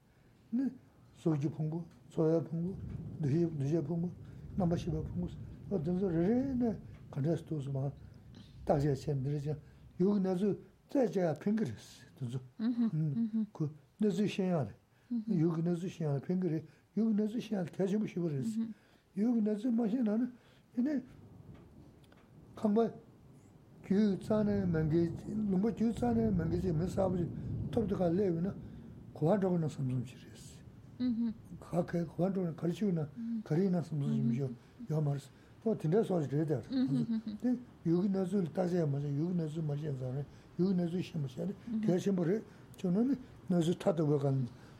네. 0.52 0.70
소주 1.16 1.50
풍부, 1.50 1.84
소야 2.10 2.42
풍부, 2.44 2.76
느히 3.20 3.46
느제 3.58 3.82
풍부, 3.82 4.10
남바시바 4.56 5.02
풍부. 5.02 5.28
어떤 5.70 5.98
소리네. 6.00 6.78
간데스도스 7.12 7.70
막 7.70 7.94
다제 8.66 8.94
챈들이죠. 8.94 9.58
요기 10.00 10.20
내서 10.22 10.56
제가 10.90 11.38
핑그랬어. 11.40 12.06
그죠? 12.20 12.40
음. 12.60 13.48
그 13.52 13.74
내서 13.98 14.26
신야래. 14.26 14.70
요기 15.30 15.62
내서 15.64 15.88
신야 15.88 16.20
핑그래. 16.20 16.64
yuk 16.99 17.15
nazu 17.17 17.41
shiya 17.41 17.65
tajibu 17.65 18.07
shibaris. 18.07 18.59
Yuk 19.15 19.43
nazu 19.43 19.71
mashi 19.71 19.97
nana, 20.03 20.31
yine 20.77 21.03
kamba 22.55 22.91
gyu 23.87 24.17
tsane 24.19 24.65
mangi, 24.67 25.11
lumba 25.51 25.71
gyu 25.71 25.93
tsane 25.93 26.31
mangi 26.31 26.61
zi 26.61 26.73
misabu 26.73 27.17
tabdi 27.71 27.95
ka 27.95 28.09
lewi 28.09 28.41
na 28.43 28.55
kuwa 29.15 29.39
chogo 29.39 29.59
na 29.59 29.69
samsum 29.69 30.05
shiris. 30.05 30.59
Ka 31.71 31.83
kaya 31.85 32.05
kuwa 32.05 32.31
chogo 32.31 32.47
na 32.47 32.53
kari 32.53 32.73
chigo 32.73 32.93
na 32.93 33.09
kari 33.45 33.71
na 33.71 33.83
samsum 33.83 34.13
shimiyo 34.15 34.51
yo 34.91 35.01
maris. 35.01 35.31
Po 35.63 35.75
tinda 35.75 36.05
soji 36.05 36.27
dhidar. 36.29 36.63
Yuk 37.85 38.05
nazu 38.11 38.43
tajiya 38.53 38.87
mashi, 38.87 39.07
yuk 39.09 39.35
nazu 39.35 39.63
mashi 39.63 39.91
zane, 39.99 40.25
yuk 40.59 40.77
nazu 40.77 41.03
shimashi, 41.03 41.41
kaya 41.87 41.99
shimbo 41.99 42.25
re, 42.25 42.43
chogo 42.77 43.17
nazu 43.49 43.75
tatawa 43.75 44.19
kani 44.21 44.47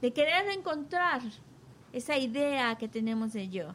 de 0.00 0.12
querer 0.12 0.48
encontrar 0.48 1.22
esa 1.92 2.16
idea 2.18 2.76
que 2.76 2.88
tenemos 2.88 3.32
de 3.32 3.48
yo. 3.48 3.74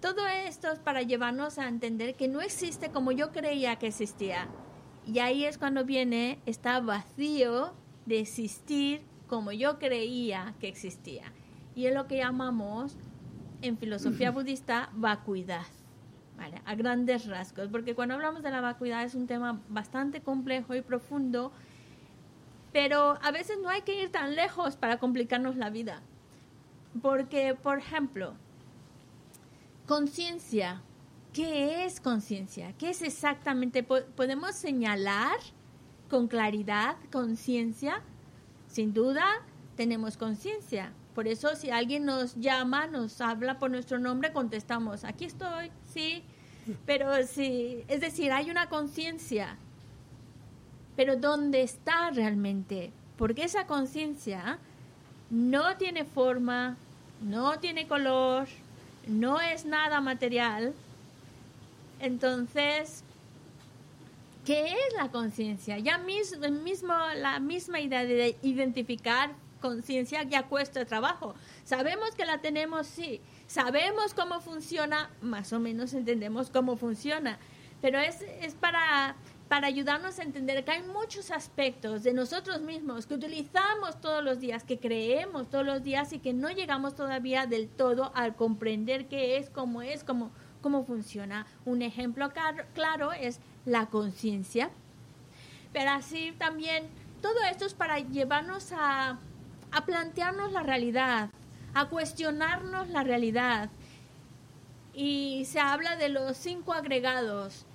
todo 0.00 0.26
esto 0.26 0.70
es 0.70 0.78
para 0.78 1.00
llevarnos 1.00 1.58
a 1.58 1.66
entender 1.66 2.14
que 2.14 2.28
no 2.28 2.42
existe 2.42 2.90
como 2.90 3.10
yo 3.10 3.32
creía 3.32 3.76
que 3.76 3.86
existía. 3.86 4.48
Y 5.06 5.18
ahí 5.18 5.46
es 5.46 5.56
cuando 5.56 5.84
viene, 5.84 6.38
está 6.44 6.80
vacío 6.80 7.72
de 8.04 8.20
existir 8.20 9.00
como 9.26 9.50
yo 9.52 9.78
creía 9.78 10.54
que 10.60 10.68
existía. 10.68 11.32
Y 11.74 11.86
es 11.86 11.94
lo 11.94 12.06
que 12.06 12.18
llamamos 12.18 12.96
en 13.62 13.78
filosofía 13.78 14.30
budista 14.30 14.90
vacuidad, 14.92 15.66
¿vale? 16.36 16.60
a 16.66 16.74
grandes 16.74 17.26
rasgos, 17.26 17.68
porque 17.68 17.94
cuando 17.94 18.14
hablamos 18.14 18.42
de 18.42 18.50
la 18.50 18.60
vacuidad 18.60 19.04
es 19.04 19.14
un 19.14 19.26
tema 19.26 19.60
bastante 19.68 20.20
complejo 20.20 20.74
y 20.74 20.82
profundo, 20.82 21.50
pero 22.74 23.20
a 23.22 23.30
veces 23.30 23.56
no 23.62 23.68
hay 23.68 23.82
que 23.82 24.02
ir 24.02 24.10
tan 24.10 24.34
lejos 24.34 24.74
para 24.74 24.98
complicarnos 24.98 25.54
la 25.54 25.70
vida. 25.70 26.02
Porque, 27.00 27.54
por 27.54 27.78
ejemplo, 27.78 28.34
conciencia, 29.86 30.82
¿qué 31.32 31.84
es 31.84 32.00
conciencia? 32.00 32.74
¿Qué 32.76 32.90
es 32.90 33.02
exactamente? 33.02 33.84
¿Podemos 33.84 34.56
señalar 34.56 35.36
con 36.10 36.26
claridad 36.26 36.96
conciencia? 37.12 38.02
Sin 38.66 38.92
duda, 38.92 39.24
tenemos 39.76 40.16
conciencia. 40.16 40.92
Por 41.14 41.28
eso 41.28 41.54
si 41.54 41.70
alguien 41.70 42.04
nos 42.04 42.34
llama, 42.34 42.88
nos 42.88 43.20
habla 43.20 43.60
por 43.60 43.70
nuestro 43.70 44.00
nombre, 44.00 44.32
contestamos, 44.32 45.04
aquí 45.04 45.26
estoy, 45.26 45.70
sí. 45.84 46.24
Pero 46.86 47.24
sí, 47.24 47.84
es 47.86 48.00
decir, 48.00 48.32
hay 48.32 48.50
una 48.50 48.68
conciencia. 48.68 49.58
Pero 50.96 51.16
¿dónde 51.16 51.62
está 51.62 52.10
realmente? 52.10 52.92
Porque 53.16 53.44
esa 53.44 53.66
conciencia 53.66 54.58
no 55.30 55.76
tiene 55.76 56.04
forma, 56.04 56.76
no 57.20 57.58
tiene 57.58 57.86
color, 57.86 58.46
no 59.06 59.40
es 59.40 59.64
nada 59.64 60.00
material. 60.00 60.74
Entonces, 62.00 63.02
¿qué 64.44 64.72
es 64.72 64.94
la 64.96 65.08
conciencia? 65.08 65.78
Ya 65.78 65.98
mismo, 65.98 66.94
la 67.16 67.40
misma 67.40 67.80
idea 67.80 68.04
de 68.04 68.36
identificar 68.42 69.32
conciencia 69.60 70.22
ya 70.24 70.42
cuesta 70.42 70.84
trabajo. 70.84 71.34
Sabemos 71.64 72.14
que 72.14 72.26
la 72.26 72.38
tenemos, 72.38 72.86
sí. 72.86 73.20
Sabemos 73.46 74.12
cómo 74.12 74.40
funciona, 74.40 75.10
más 75.22 75.52
o 75.52 75.60
menos 75.60 75.94
entendemos 75.94 76.50
cómo 76.50 76.76
funciona. 76.76 77.38
Pero 77.80 77.98
es, 77.98 78.20
es 78.42 78.54
para, 78.54 79.16
para 79.54 79.68
ayudarnos 79.68 80.18
a 80.18 80.24
entender 80.24 80.64
que 80.64 80.72
hay 80.72 80.82
muchos 80.82 81.30
aspectos 81.30 82.02
de 82.02 82.12
nosotros 82.12 82.60
mismos 82.60 83.06
que 83.06 83.14
utilizamos 83.14 84.00
todos 84.00 84.24
los 84.24 84.40
días, 84.40 84.64
que 84.64 84.80
creemos 84.80 85.48
todos 85.48 85.64
los 85.64 85.84
días 85.84 86.12
y 86.12 86.18
que 86.18 86.32
no 86.32 86.50
llegamos 86.50 86.96
todavía 86.96 87.46
del 87.46 87.68
todo 87.68 88.10
al 88.16 88.34
comprender 88.34 89.06
qué 89.06 89.36
es, 89.36 89.50
cómo 89.50 89.80
es, 89.80 90.02
cómo, 90.02 90.32
cómo 90.60 90.84
funciona. 90.84 91.46
Un 91.66 91.82
ejemplo 91.82 92.32
claro 92.74 93.12
es 93.12 93.38
la 93.64 93.86
conciencia. 93.86 94.70
Pero 95.72 95.92
así 95.92 96.34
también 96.36 96.88
todo 97.22 97.40
esto 97.48 97.64
es 97.64 97.74
para 97.74 98.00
llevarnos 98.00 98.72
a 98.72 99.20
a 99.70 99.84
plantearnos 99.84 100.50
la 100.50 100.64
realidad, 100.64 101.30
a 101.74 101.88
cuestionarnos 101.88 102.88
la 102.88 103.04
realidad. 103.04 103.70
Y 104.94 105.44
se 105.44 105.60
habla 105.60 105.94
de 105.94 106.08
los 106.08 106.36
cinco 106.36 106.72
agregados, 106.72 107.66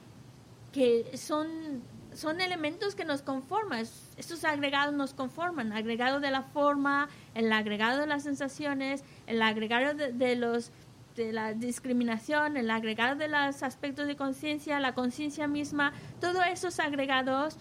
que 0.71 1.17
son, 1.17 1.81
son 2.13 2.41
elementos 2.41 2.95
que 2.95 3.05
nos 3.05 3.21
conforman. 3.21 3.85
Estos 4.17 4.43
agregados 4.43 4.93
nos 4.93 5.13
conforman. 5.13 5.73
Agregado 5.73 6.19
de 6.19 6.31
la 6.31 6.43
forma, 6.43 7.09
el 7.35 7.51
agregado 7.51 7.99
de 7.99 8.07
las 8.07 8.23
sensaciones, 8.23 9.03
el 9.27 9.41
agregado 9.41 9.93
de, 9.93 10.35
los 10.35 10.71
de 11.15 11.33
la 11.33 11.53
discriminación, 11.53 12.57
el 12.57 12.69
agregado 12.69 13.15
de 13.15 13.27
los 13.27 13.63
aspectos 13.63 14.07
de 14.07 14.15
conciencia, 14.15 14.79
la 14.79 14.93
conciencia 14.93 15.47
misma, 15.47 15.93
todos 16.19 16.43
esos 16.51 16.79
agregados 16.79 17.57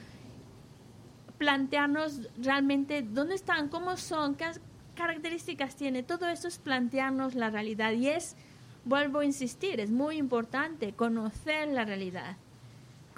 plantearnos 1.38 2.28
realmente 2.36 3.02
dónde 3.02 3.36
están, 3.36 3.68
cómo 3.68 3.96
son, 3.96 4.34
qué 4.34 4.50
características 4.96 5.76
tiene. 5.76 6.02
Todo 6.02 6.28
eso 6.28 6.48
es 6.48 6.58
plantearnos 6.58 7.36
la 7.36 7.48
realidad 7.48 7.92
y 7.92 8.08
es, 8.08 8.36
vuelvo 8.84 9.20
a 9.20 9.24
insistir, 9.24 9.78
es 9.78 9.90
muy 9.90 10.16
importante 10.16 10.92
conocer 10.92 11.68
la 11.68 11.84
realidad. 11.84 12.36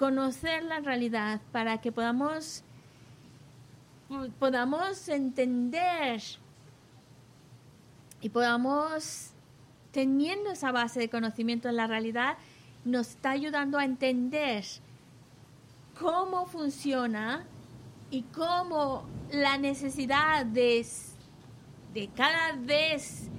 Conocer 0.01 0.63
la 0.63 0.79
realidad 0.79 1.41
para 1.51 1.79
que 1.79 1.91
podamos 1.91 2.63
podamos 4.39 5.07
entender 5.09 6.19
y 8.19 8.29
podamos, 8.29 9.29
teniendo 9.91 10.49
esa 10.49 10.71
base 10.71 10.99
de 10.99 11.07
conocimiento 11.07 11.67
de 11.67 11.75
la 11.75 11.85
realidad, 11.85 12.39
nos 12.83 13.09
está 13.09 13.29
ayudando 13.29 13.77
a 13.77 13.85
entender 13.85 14.65
cómo 15.99 16.47
funciona 16.47 17.45
y 18.09 18.23
cómo 18.23 19.05
la 19.31 19.59
necesidad 19.59 20.47
de, 20.47 20.83
de 21.93 22.07
cada 22.07 22.53
vez 22.53 23.29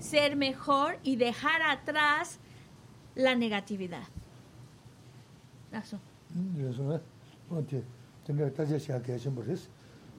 ser 0.00 0.34
mejor 0.34 0.98
y 1.04 1.14
dejar 1.14 1.62
atrás 1.62 2.40
la 3.14 3.36
negatividad. 3.36 4.08
나서 5.70 5.98
그래서 6.56 7.00
어때 7.50 7.82
근데 8.26 8.52
다시 8.52 8.78
시작해 8.78 9.16
좀 9.18 9.34
버리스 9.34 9.68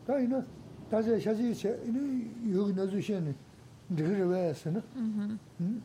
다 0.05 0.19
이나 0.19 0.43
다시 0.89 1.19
샤지 1.19 1.43
이니 1.87 2.57
여기 2.57 2.73
나주 2.73 2.99
시에는 3.01 3.35
되게 3.95 4.21
왜스나 4.23 4.81
음 5.59 5.81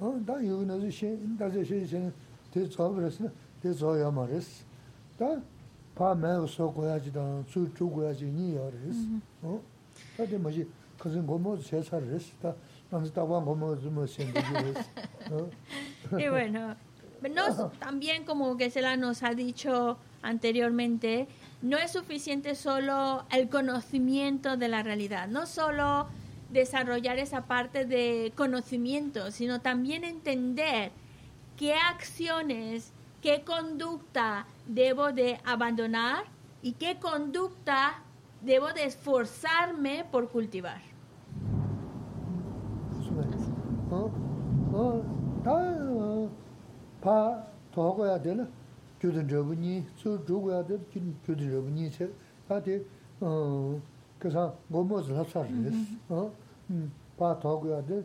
어다 0.00 0.34
여기 0.46 0.66
나주 0.66 0.90
시에 0.90 1.18
다시 1.38 1.64
시에는 1.64 2.12
대 2.50 2.68
잡으랬으나 2.68 3.30
대 3.62 3.72
줘야 3.72 4.10
말했어 4.10 4.64
다 5.18 5.40
파매 5.94 6.44
소고야지다. 6.44 7.44
주 7.46 7.72
주고야지. 7.72 8.24
니여레스 8.24 9.08
어? 9.42 9.62
다들 10.16 10.40
뭐지? 10.40 10.68
그슨 10.98 11.24
고모 11.24 11.56
세살레스 11.56 12.34
다 12.42 12.52
남자 12.90 13.12
다방 13.12 13.44
고모 13.44 13.78
좀 13.78 14.04
생기고 14.04 14.40
그랬어. 14.40 14.80
어?예 15.30 16.26
왜냐 16.26 16.76
también 17.78 18.24
como 18.24 18.56
que 18.56 18.70
nos 18.98 19.22
ha 19.22 19.34
dicho 19.34 19.98
anteriormente, 20.22 21.28
no 21.62 21.76
es 21.78 21.92
suficiente 21.92 22.54
solo 22.54 23.24
el 23.30 23.48
conocimiento 23.48 24.56
de 24.56 24.68
la 24.68 24.82
realidad, 24.82 25.28
no 25.28 25.46
solo 25.46 26.06
desarrollar 26.50 27.18
esa 27.18 27.46
parte 27.46 27.84
de 27.84 28.32
conocimiento, 28.36 29.30
sino 29.30 29.60
también 29.60 30.04
entender 30.04 30.92
qué 31.56 31.74
acciones 31.74 32.92
qué 33.24 33.42
conducta 33.42 34.46
debo 34.66 35.10
de 35.10 35.40
abandonar 35.46 36.24
y 36.60 36.72
qué 36.72 36.98
conducta 37.00 38.02
debo 38.42 38.74
de 38.74 38.84
esforzarme 38.84 40.04
por 40.12 40.28
cultivar. 40.28 40.82
파 47.04 47.46
도고야 47.70 48.20
되나 48.22 48.48
규든 48.98 49.28
저분이 49.28 49.84
저 49.94 50.24
저고야 50.24 50.64
돼 50.64 50.78
규든 51.22 51.50
저분이 51.50 51.90
제 51.90 52.10
다데 52.48 52.82
어 53.20 53.78
그래서 54.18 54.56
뭐뭐서 54.68 55.14
합사를 55.18 55.50
어음파 56.08 57.38
도고야 57.40 57.84
돼어 57.84 58.02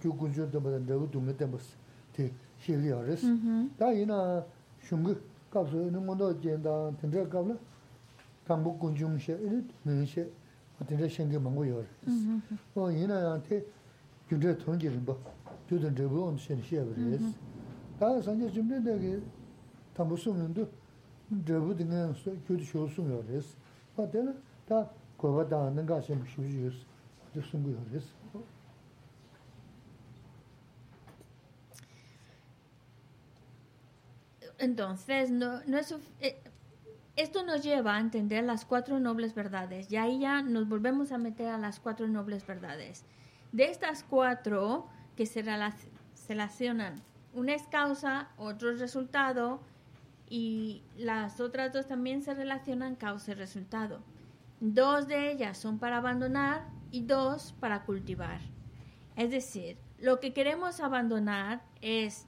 규군주도 0.00 0.58
뭐 0.58 0.72
저거 0.86 1.06
동네 1.10 1.36
때버스 1.36 1.76
티 2.14 2.32
실리어스 2.58 3.26
다 3.78 3.92
이나 3.92 4.42
슝그 4.80 5.22
가서 5.50 5.76
있는 5.82 6.06
건도 6.06 6.40
젠다 6.40 6.96
텐데 6.96 7.28
가블 7.28 7.58
강북 8.48 8.78
군중시 8.80 9.32
이리 9.32 9.62
민시 9.82 10.26
어떤데 10.80 11.06
생겨 11.10 11.38
먹고 11.38 11.68
요어 11.68 11.84
어 12.74 12.90
이나한테 12.90 13.62
규제 14.28 14.56
통제를 14.56 14.98
뭐 15.00 15.20
규든 15.68 15.94
저분 15.94 16.38
신시에 16.38 16.82
그랬어 16.82 17.24
Entonces, 34.58 35.30
no, 35.30 35.62
no 35.66 35.78
es, 35.78 35.94
eh, 36.20 36.42
esto 37.16 37.44
nos 37.44 37.62
lleva 37.62 37.96
a 37.96 38.00
entender 38.00 38.44
las 38.44 38.64
cuatro 38.64 39.00
nobles 39.00 39.34
verdades. 39.34 39.90
Y 39.90 39.96
ahí 39.96 40.20
ya 40.20 40.42
nos 40.42 40.68
volvemos 40.68 41.12
a 41.12 41.18
meter 41.18 41.48
a 41.48 41.58
las 41.58 41.80
cuatro 41.80 42.08
nobles 42.08 42.46
verdades. 42.46 43.04
De 43.52 43.64
estas 43.64 44.02
cuatro 44.02 44.86
que 45.16 45.26
se, 45.26 45.42
relacionan, 45.42 47.02
una 47.36 47.54
es 47.54 47.66
causa, 47.68 48.30
otro 48.38 48.70
es 48.70 48.80
resultado, 48.80 49.60
y 50.28 50.82
las 50.96 51.40
otras 51.40 51.72
dos 51.72 51.86
también 51.86 52.22
se 52.22 52.34
relacionan 52.34 52.96
causa 52.96 53.32
y 53.32 53.34
resultado. 53.34 54.00
Dos 54.60 55.06
de 55.06 55.30
ellas 55.30 55.58
son 55.58 55.78
para 55.78 55.98
abandonar 55.98 56.66
y 56.90 57.02
dos 57.02 57.54
para 57.60 57.84
cultivar. 57.84 58.40
Es 59.16 59.30
decir, 59.30 59.76
lo 59.98 60.18
que 60.18 60.32
queremos 60.32 60.80
abandonar 60.80 61.62
es 61.82 62.26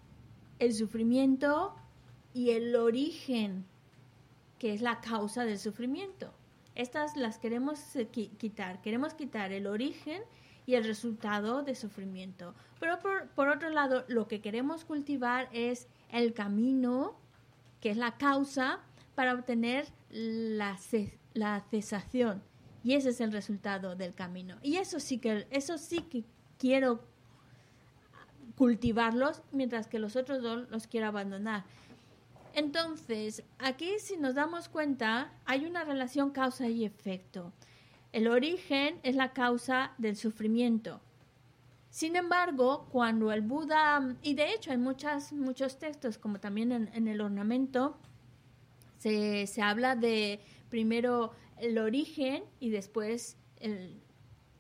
el 0.58 0.74
sufrimiento 0.74 1.74
y 2.34 2.50
el 2.50 2.76
origen, 2.76 3.64
que 4.58 4.74
es 4.74 4.82
la 4.82 5.00
causa 5.00 5.44
del 5.44 5.58
sufrimiento. 5.58 6.32
Estas 6.74 7.16
las 7.16 7.38
queremos 7.38 7.80
quitar. 8.12 8.80
Queremos 8.82 9.14
quitar 9.14 9.52
el 9.52 9.66
origen 9.66 10.22
y 10.68 10.74
el 10.74 10.84
resultado 10.84 11.62
de 11.62 11.74
sufrimiento. 11.74 12.54
Pero 12.78 12.98
por, 13.34 13.48
otro 13.48 13.70
lado, 13.70 14.04
lo 14.06 14.28
que 14.28 14.42
queremos 14.42 14.84
cultivar 14.84 15.48
es 15.50 15.88
el 16.10 16.34
camino, 16.34 17.16
que 17.80 17.88
es 17.88 17.96
la 17.96 18.18
causa, 18.18 18.80
para 19.14 19.32
obtener 19.32 19.88
la, 20.10 20.78
la 21.32 21.64
cesación. 21.70 22.42
Y 22.84 22.92
ese 22.92 23.08
es 23.08 23.22
el 23.22 23.32
resultado 23.32 23.96
del 23.96 24.12
camino. 24.12 24.58
Y 24.62 24.76
eso 24.76 25.00
sí 25.00 25.16
que, 25.16 25.46
eso 25.48 25.78
sí 25.78 26.02
que 26.02 26.22
quiero 26.58 27.00
cultivarlos, 28.54 29.40
mientras 29.52 29.86
que 29.86 29.98
los 29.98 30.16
otros 30.16 30.42
dos 30.42 30.68
los 30.68 30.86
quiero 30.86 31.06
abandonar. 31.06 31.64
Entonces, 32.52 33.42
aquí 33.58 33.98
si 34.00 34.18
nos 34.18 34.34
damos 34.34 34.68
cuenta, 34.68 35.32
hay 35.46 35.64
una 35.64 35.84
relación 35.84 36.28
causa 36.28 36.68
y 36.68 36.84
efecto. 36.84 37.54
El 38.18 38.26
origen 38.26 38.98
es 39.04 39.14
la 39.14 39.32
causa 39.32 39.92
del 39.96 40.16
sufrimiento. 40.16 41.00
Sin 41.88 42.16
embargo, 42.16 42.88
cuando 42.90 43.30
el 43.30 43.42
Buda, 43.42 44.16
y 44.22 44.34
de 44.34 44.52
hecho 44.52 44.72
hay 44.72 44.76
muchos 44.76 45.78
textos, 45.78 46.18
como 46.18 46.40
también 46.40 46.72
en, 46.72 47.06
el 47.06 47.20
ornamento, 47.20 47.96
se, 48.98 49.46
habla 49.62 49.94
de 49.94 50.40
primero 50.68 51.30
el 51.58 51.78
origen 51.78 52.42
y 52.58 52.70
después 52.70 53.36
el, 53.60 54.02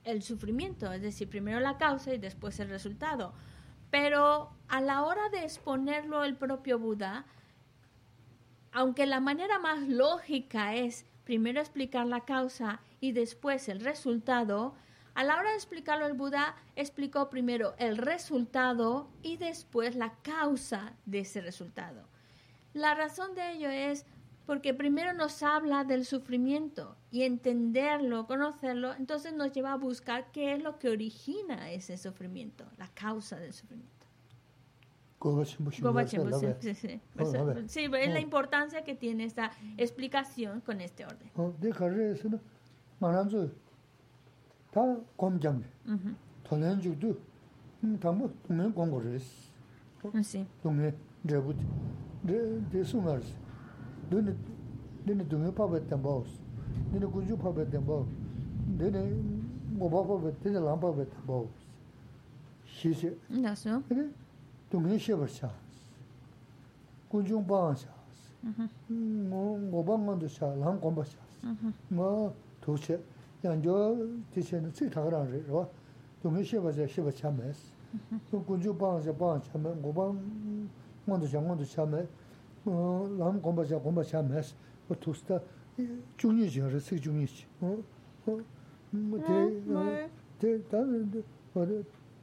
el 0.04 0.22
sufrimiento, 0.22 0.92
es 0.92 1.02
decir, 1.02 1.28
primero 1.28 1.58
la 1.58 1.78
causa 1.78 2.14
y 2.14 2.18
después 2.18 2.60
el 2.60 2.68
resultado. 2.68 3.32
Pero 3.90 4.52
a 4.68 4.80
la 4.80 5.02
hora 5.02 5.30
de 5.30 5.42
exponerlo 5.42 6.22
el 6.22 6.36
propio 6.36 6.78
Buda, 6.78 7.26
aunque 8.70 9.04
la 9.04 9.18
manera 9.18 9.58
más 9.58 9.88
lógica 9.88 10.76
es 10.76 11.06
primero 11.24 11.58
explicar 11.58 12.06
la 12.06 12.20
causa 12.20 12.82
y 13.00 13.12
después 13.12 13.68
el 13.68 13.80
resultado, 13.80 14.74
a 15.14 15.24
la 15.24 15.36
hora 15.36 15.50
de 15.50 15.56
explicarlo 15.56 16.06
el 16.06 16.14
Buda 16.14 16.56
explicó 16.76 17.28
primero 17.28 17.74
el 17.78 17.96
resultado 17.96 19.08
y 19.22 19.36
después 19.36 19.96
la 19.96 20.14
causa 20.22 20.94
de 21.06 21.20
ese 21.20 21.40
resultado. 21.40 22.08
La 22.72 22.94
razón 22.94 23.34
de 23.34 23.52
ello 23.52 23.68
es 23.68 24.06
porque 24.46 24.72
primero 24.72 25.12
nos 25.12 25.42
habla 25.42 25.84
del 25.84 26.06
sufrimiento 26.06 26.96
y 27.10 27.24
entenderlo, 27.24 28.26
conocerlo, 28.26 28.94
entonces 28.94 29.34
nos 29.34 29.52
lleva 29.52 29.72
a 29.72 29.76
buscar 29.76 30.30
qué 30.32 30.54
es 30.54 30.62
lo 30.62 30.78
que 30.78 30.88
origina 30.88 31.70
ese 31.70 31.98
sufrimiento, 31.98 32.64
la 32.78 32.88
causa 32.88 33.38
del 33.38 33.52
sufrimiento. 33.52 34.06
Sí, 36.62 36.74
sí. 36.74 37.00
sí, 37.66 37.90
es 37.92 38.10
la 38.10 38.20
importancia 38.20 38.84
que 38.84 38.94
tiene 38.94 39.24
esta 39.24 39.50
explicación 39.76 40.60
con 40.60 40.80
este 40.80 41.04
orden. 41.04 41.28
말한주. 42.98 43.50
다 44.70 44.80
검장 45.16 45.62
돈은 46.44 46.80
주도. 46.80 47.16
음 47.84 47.98
담보 48.00 48.28
동네 48.46 48.68
공고를 48.72 49.20
무슨 50.12 50.46
동네 50.62 50.92
저부 51.28 51.54
저 52.26 52.34
대수마스. 52.70 53.34
너네 54.10 54.34
너네 55.06 55.28
동네 55.28 55.54
파베 55.54 55.86
담보스 55.86 56.40
너네 56.92 57.06
군주 57.06 57.36
파베 57.38 57.70
담보 57.70 58.06
너네 58.78 59.14
고바 59.78 60.02
파베 60.08 60.34
너네 60.42 60.58
람파 60.66 60.90
파베 60.90 61.08
담보 61.08 61.48
시시 62.66 63.16
나서? 63.28 63.80
근데 63.88 64.12
동네 64.70 64.98
쉐버샤. 64.98 65.48
군중 67.08 67.46
방샤. 67.46 67.88
음 68.90 69.70
고방만도 69.70 70.26
샤. 70.28 70.46
람곰바샤. 70.46 71.16
뭐 71.90 72.34
도체. 72.68 73.00
양조 73.42 73.96
티체는 74.34 74.70
치 74.74 74.90
타가랑 74.90 75.30
그래서 75.30 75.70
동해 76.22 76.42
시바제 76.42 76.86
시바 76.86 77.10
참메스 77.12 77.72
또 78.30 78.42
군주 78.44 78.76
방제 78.76 79.16
방 79.16 79.40
참메 79.40 79.70
고방 79.80 80.68
먼저 81.06 81.26
장원도 81.26 81.64
참메 81.64 82.04
어람 82.66 83.40
공부자 83.40 83.78
공부 83.78 84.04
참메스 84.04 84.54
또 84.86 84.94
투스타 85.00 85.40
중요지 86.18 86.58
저서 86.60 86.78
세 86.80 86.98
중요지. 86.98 87.46
어뭐대대다 88.92 90.78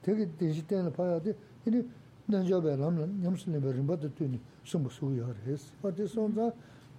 되게 0.03 0.29
되지 0.37 0.67
때는 0.67 0.91
봐야 0.93 1.19
돼. 1.19 1.33
이니 1.65 1.89
난저베 2.27 2.75
람람 2.75 3.21
냠스네 3.23 3.59
버림바도 3.61 4.13
뜨니 4.13 4.39
숨고 4.63 4.89
수요 4.89 5.33
해스 5.47 5.71
어디서 5.81 6.21
온다 6.21 6.51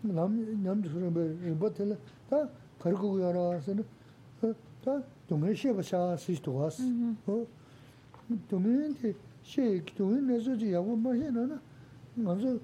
남 0.03 0.35
냠스네 0.65 1.13
버림바텔 1.13 1.97
다 2.31 2.49
가르고 2.79 3.21
열어서는 3.21 3.85
다 4.85 5.03
동네 5.29 5.55
시에서 5.55 6.17
시도 6.17 6.55
왔어. 6.55 6.83
어. 7.27 7.47
동네한테 8.49 9.15
시 9.43 9.83
동네 9.97 10.35
내서지 10.35 10.73
야고 10.73 10.97
뭐 10.97 11.15
해나나. 11.15 11.61
먼저 12.15 12.59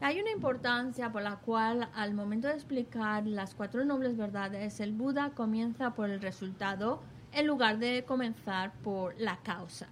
Hay 0.00 0.20
una 0.20 0.30
importancia 0.30 1.12
por 1.12 1.22
la 1.22 1.36
cual 1.36 1.88
al 1.94 2.14
momento 2.14 2.48
de 2.48 2.54
explicar 2.54 3.26
las 3.26 3.54
cuatro 3.54 3.84
nobles 3.84 4.16
verdades, 4.16 4.80
el 4.80 4.92
Buda 4.92 5.30
comienza 5.30 5.94
por 5.94 6.08
el 6.10 6.20
resultado 6.20 7.00
en 7.32 7.46
lugar 7.46 7.78
de 7.78 8.04
comenzar 8.04 8.72
por 8.82 9.14
la 9.20 9.38
causa. 9.42 9.88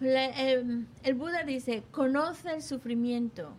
Em, 0.00 0.86
el 1.02 1.14
Buda 1.14 1.44
dice, 1.44 1.82
conoce 1.90 2.54
el 2.54 2.62
sufrimiento. 2.62 3.50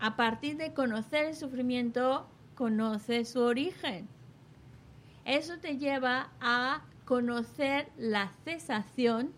A 0.00 0.16
partir 0.16 0.56
de 0.56 0.72
conocer 0.72 1.26
el 1.26 1.34
sufrimiento, 1.34 2.26
conoce 2.58 3.24
su 3.24 3.40
origen. 3.40 4.08
Eso 5.24 5.58
te 5.58 5.76
lleva 5.76 6.32
a 6.40 6.82
conocer 7.04 7.88
la 7.96 8.30
cesación 8.44 9.32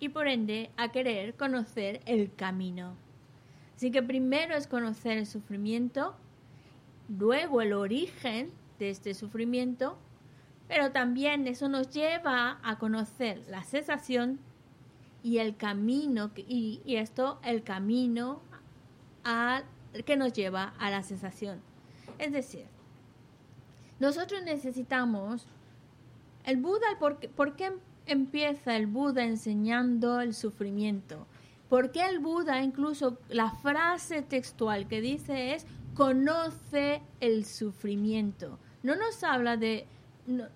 y 0.00 0.08
por 0.08 0.26
ende 0.26 0.72
a 0.76 0.90
querer 0.90 1.36
conocer 1.36 2.00
el 2.04 2.34
camino. 2.34 2.96
Así 3.76 3.92
que 3.92 4.02
primero 4.02 4.56
es 4.56 4.66
conocer 4.66 5.18
el 5.18 5.26
sufrimiento, 5.26 6.16
luego 7.08 7.62
el 7.62 7.72
origen 7.72 8.50
de 8.80 8.90
este 8.90 9.14
sufrimiento, 9.14 9.96
pero 10.66 10.90
también 10.90 11.46
eso 11.46 11.68
nos 11.68 11.90
lleva 11.90 12.58
a 12.64 12.76
conocer 12.80 13.44
la 13.48 13.62
cesación 13.62 14.40
y 15.22 15.38
el 15.38 15.56
camino, 15.56 16.32
y, 16.34 16.82
esto, 16.86 17.38
el 17.44 17.62
camino 17.62 18.42
a, 19.22 19.62
que 20.04 20.16
nos 20.16 20.32
lleva 20.32 20.74
a 20.80 20.90
la 20.90 21.04
cesación. 21.04 21.62
Es 22.18 22.32
decir, 22.32 22.66
nosotros 24.00 24.42
necesitamos, 24.44 25.46
el 26.44 26.58
Buda, 26.58 26.86
¿por 26.98 27.18
por 27.30 27.56
qué 27.56 27.72
empieza 28.06 28.76
el 28.76 28.86
Buda 28.86 29.24
enseñando 29.24 30.20
el 30.20 30.34
sufrimiento? 30.34 31.26
¿Por 31.68 31.90
qué 31.90 32.06
el 32.06 32.18
Buda, 32.18 32.62
incluso 32.62 33.18
la 33.28 33.50
frase 33.50 34.22
textual 34.22 34.86
que 34.86 35.00
dice 35.00 35.54
es, 35.54 35.66
conoce 35.94 37.02
el 37.20 37.44
sufrimiento? 37.44 38.58
No 38.82 38.94
nos 38.96 39.24
habla 39.24 39.56
de, 39.56 39.86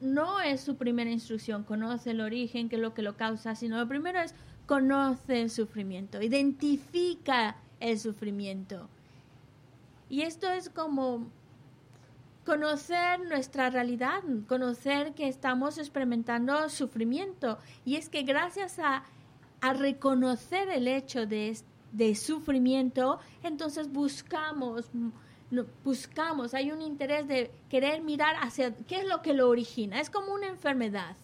no, 0.00 0.40
es 0.40 0.61
su 0.61 0.76
primera 0.76 1.11
instrucción, 1.11 1.64
conoce 1.64 2.11
el 2.11 2.20
origen, 2.20 2.68
que 2.68 2.76
es 2.76 2.82
lo 2.82 2.94
que 2.94 3.02
lo 3.02 3.16
causa, 3.16 3.54
sino 3.54 3.78
lo 3.78 3.88
primero 3.88 4.20
es, 4.20 4.34
conoce 4.66 5.42
el 5.42 5.50
sufrimiento, 5.50 6.22
identifica 6.22 7.56
el 7.80 7.98
sufrimiento. 7.98 8.88
Y 10.11 10.22
esto 10.22 10.48
es 10.50 10.68
como 10.68 11.26
conocer 12.49 13.20
nuestra 13.28 13.68
realidad, 13.68 14.22
conocer 14.46 15.12
que 15.12 15.28
estamos 15.28 15.76
experimentando 15.76 16.70
sufrimiento. 16.70 17.59
Y 17.84 17.96
es 17.96 18.09
que 18.09 18.22
gracias 18.22 18.78
a, 18.78 19.05
reconocer 19.61 20.70
el 20.70 20.88
hecho 20.88 21.26
de, 21.26 21.59
de 21.92 22.14
sufrimiento, 22.14 23.18
entonces 23.42 23.92
buscamos 23.92 24.90
buscamos, 25.82 26.55
hay 26.55 26.70
un 26.70 26.80
interés 26.80 27.26
de 27.26 27.51
querer 27.68 28.03
mirar 28.03 28.36
hacia 28.40 28.74
qué 28.86 29.01
es 29.01 29.07
lo 29.07 29.20
que 29.20 29.34
lo 29.34 29.49
origina. 29.49 30.01
Es 30.01 30.09
como 30.09 30.32
una 30.32 30.46
enfermedad. 30.46 31.16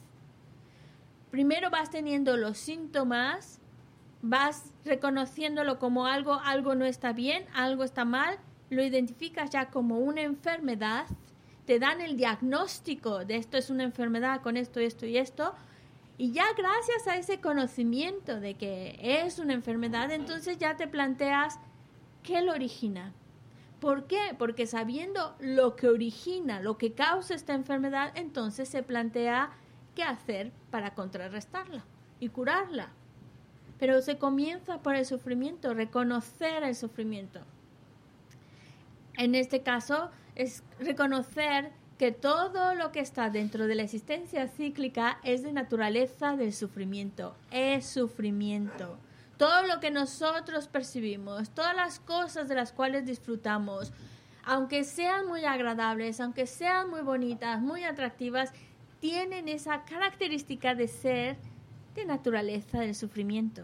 Primero 1.31 1.70
vas 1.70 1.91
teniendo 1.91 2.37
los 2.37 2.59
síntomas, 2.59 3.61
vas 4.20 4.72
reconociéndolo 4.85 5.79
como 5.79 6.07
algo, 6.07 6.35
algo 6.35 6.75
no 6.75 6.85
está 6.87 7.12
bien, 7.12 7.47
algo 7.55 7.85
está 7.85 8.05
mal, 8.05 8.39
lo 8.71 8.83
identificas 8.83 9.51
ya 9.51 9.71
como 9.71 9.99
una 9.99 10.23
enfermedad, 10.23 11.07
te 11.67 11.79
dan 11.79 12.01
el 12.01 12.17
diagnóstico 12.17 13.25
de 13.25 13.37
esto 13.37 13.57
es 13.57 13.71
una 13.71 13.85
enfermedad 13.85 14.43
con 14.43 14.57
esto, 14.57 14.81
esto 14.81 15.07
y 15.07 15.17
esto, 15.17 15.55
y 16.19 16.33
ya 16.33 16.45
gracias 16.57 17.09
a 17.09 17.17
ese 17.17 17.41
conocimiento 17.41 18.41
de 18.41 18.55
que 18.55 18.99
es 19.01 19.39
una 19.39 19.55
enfermedad, 19.55 20.11
entonces 20.11 20.59
ya 20.59 20.77
te 20.77 20.87
planteas 20.87 21.59
qué 22.23 22.43
lo 22.43 22.53
origina, 22.53 23.12
¿Por 23.85 24.07
qué? 24.07 24.35
Porque 24.39 24.67
sabiendo 24.67 25.35
lo 25.41 25.77
que 25.77 25.89
origina, 25.89 26.59
lo 26.59 26.79
que 26.79 26.95
causa 26.95 27.35
esta 27.35 27.53
enfermedad, 27.53 28.12
entonces 28.15 28.67
se 28.67 28.83
plantea 28.83 29.51
qué 29.95 30.03
hacer 30.03 30.53
para 30.71 30.95
contrarrestarla 30.95 31.85
y 32.19 32.31
curarla. 32.31 32.89
Pero 33.79 34.01
se 34.01 34.17
comienza 34.17 34.79
por 34.79 34.95
el 34.95 35.05
sufrimiento, 35.05 35.75
reconocer 35.75 36.62
el 36.62 36.75
sufrimiento. 36.75 37.41
En 39.17 39.35
este 39.35 39.62
caso 39.62 40.11
es 40.35 40.62
reconocer 40.81 41.71
que 41.99 42.11
todo 42.11 42.75
lo 42.75 42.91
que 42.91 43.01
está 43.01 43.31
dentro 43.31 43.67
de 43.67 43.77
la 43.77 43.83
existencia 43.83 44.49
cíclica 44.49 45.19
es 45.23 45.43
de 45.43 45.53
naturaleza 45.53 46.37
del 46.37 46.53
sufrimiento, 46.53 47.37
es 47.51 47.87
sufrimiento 47.87 48.99
todo 49.37 49.67
lo 49.67 49.81
que 49.81 49.91
nosotros 49.91 50.69
percibimos, 50.69 51.51
todas 51.51 51.75
las 51.75 51.99
cosas 52.01 52.49
de 52.49 52.55
las 52.55 52.73
cuales 52.73 53.05
disfrutamos, 53.05 53.93
aunque 54.45 54.85
sean 54.85 55.27
muy 55.27 55.45
agradables, 55.45 56.21
aunque 56.21 56.47
sean 56.47 56.91
muy 56.91 57.01
bonitas, 57.01 57.61
muy 57.61 57.85
atractivas, 57.85 58.53
tienen 59.01 59.49
esa 59.49 59.85
característica 59.85 60.75
de 60.75 60.89
ser 60.89 61.37
de 61.95 62.05
naturaleza 62.05 62.81
del 62.81 62.95
sufrimiento. 62.95 63.62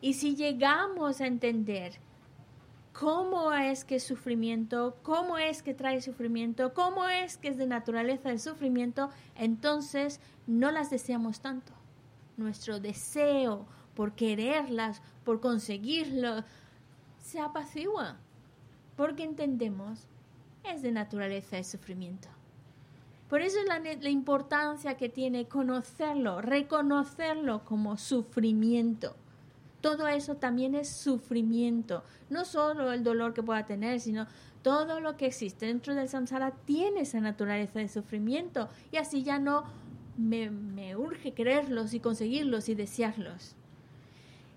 Y 0.00 0.14
si 0.14 0.36
llegamos 0.36 1.20
a 1.20 1.26
entender 1.26 1.94
cómo 2.94 3.52
es 3.52 3.84
que 3.84 3.98
sufrimiento, 3.98 4.96
cómo 5.02 5.36
es 5.36 5.62
que 5.62 5.74
trae 5.74 6.00
sufrimiento, 6.00 6.72
cómo 6.72 7.06
es 7.08 7.36
que 7.36 7.48
es 7.48 7.58
de 7.58 7.66
naturaleza 7.66 8.28
del 8.28 8.40
sufrimiento, 8.40 9.10
entonces 9.34 10.20
no 10.46 10.70
las 10.70 10.90
deseamos 10.90 11.40
tanto. 11.40 11.72
Nuestro 12.36 12.80
deseo 12.80 13.66
por 13.94 14.12
quererlas, 14.12 15.02
por 15.24 15.40
conseguirlo, 15.40 16.44
se 17.18 17.40
apacigua, 17.40 18.16
porque 18.96 19.24
entendemos 19.24 20.06
es 20.62 20.82
de 20.82 20.92
naturaleza 20.92 21.58
el 21.58 21.64
sufrimiento. 21.64 22.28
Por 23.28 23.40
eso 23.40 23.58
es 23.58 23.66
la, 23.66 23.80
la, 23.80 24.10
importancia 24.10 24.96
que 24.96 25.08
tiene 25.08 25.48
conocerlo, 25.48 26.40
reconocerlo 26.40 27.64
como 27.64 27.96
sufrimiento. 27.96 29.16
Todo 29.84 30.08
eso 30.08 30.36
también 30.36 30.74
es 30.74 30.88
sufrimiento. 30.88 32.04
No 32.30 32.46
solo 32.46 32.90
el 32.90 33.04
dolor 33.04 33.34
que 33.34 33.42
pueda 33.42 33.66
tener, 33.66 34.00
sino 34.00 34.26
todo 34.62 34.98
lo 34.98 35.18
que 35.18 35.26
existe 35.26 35.66
dentro 35.66 35.94
del 35.94 36.08
samsara 36.08 36.52
tiene 36.64 37.02
esa 37.02 37.20
naturaleza 37.20 37.80
de 37.80 37.88
sufrimiento. 37.88 38.70
Y 38.92 38.96
así 38.96 39.22
ya 39.22 39.38
no 39.38 39.64
me, 40.16 40.48
me 40.48 40.96
urge 40.96 41.32
quererlos 41.32 41.92
y 41.92 42.00
conseguirlos 42.00 42.70
y 42.70 42.74
desearlos. 42.74 43.56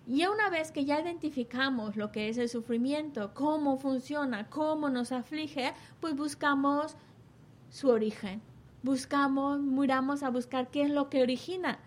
Y 0.07 0.25
una 0.28 0.49
vez 0.49 0.71
que 0.71 0.86
ya 0.86 1.01
identificamos 1.01 1.97
lo 1.97 2.09
que 2.13 2.30
es 2.30 2.38
el 2.38 2.47
sufrimiento, 2.47 3.34
cómo 3.34 3.75
funciona, 3.75 4.49
cómo 4.49 4.89
nos 4.89 5.11
aflige, 5.11 5.73
pues 5.99 6.15
buscamos 6.15 6.95
su 7.69 7.89
origen. 7.89 8.41
Buscamos, 8.82 9.59
miramos 9.59 10.23
a 10.23 10.30
buscar 10.30 10.69
qué 10.69 10.84
es 10.84 10.89
lo 10.89 11.09
que 11.09 11.21
origina. 11.21 11.80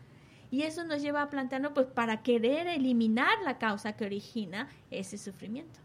Y 0.50 0.62
eso 0.62 0.84
nos 0.84 1.00
lleva 1.00 1.22
a 1.22 1.30
plantearnos, 1.30 1.72
pues, 1.72 1.86
para 1.86 2.22
querer 2.22 2.66
eliminar 2.66 3.38
la 3.44 3.58
causa 3.58 3.92
que 3.92 4.04
origina 4.04 4.68
ese 4.90 5.16
sufrimiento. 5.16 5.78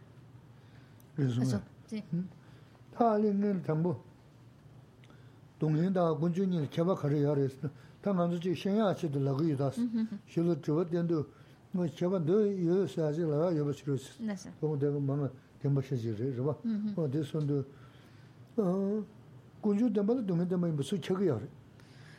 Resume. 1.18 1.46
Eso, 1.46 1.62
sí. 1.88 2.04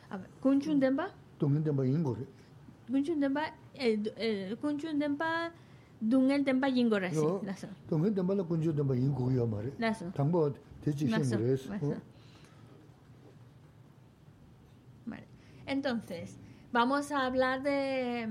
A 0.09 0.17
ver, 0.17 0.29
¿Kunchun 0.41 0.79
Denba? 0.79 1.09
Dungin 1.39 1.63
Denba 1.63 1.85
Ingore 1.85 2.27
kunchun 2.91 3.19
tenpa 3.19 3.43
kunchun 4.61 4.99
tenpa 4.99 5.51
dungen 6.01 6.45
tenpa 6.45 6.67
yingo 6.67 6.99
rasi 6.99 7.25
naso 7.43 7.67
tenpa 7.89 8.35
la 8.35 8.43
kunchun 8.43 8.75
tenpa 8.75 8.95
yingo 8.95 9.31
yo 9.31 9.47
mare 9.47 9.73
naso 9.79 10.11
techi 10.83 11.07
shengi 11.07 11.35
res 11.35 11.69
entonces 15.67 16.37
vamos 16.71 17.11
a 17.11 17.25
hablar 17.25 17.61
de 17.61 18.29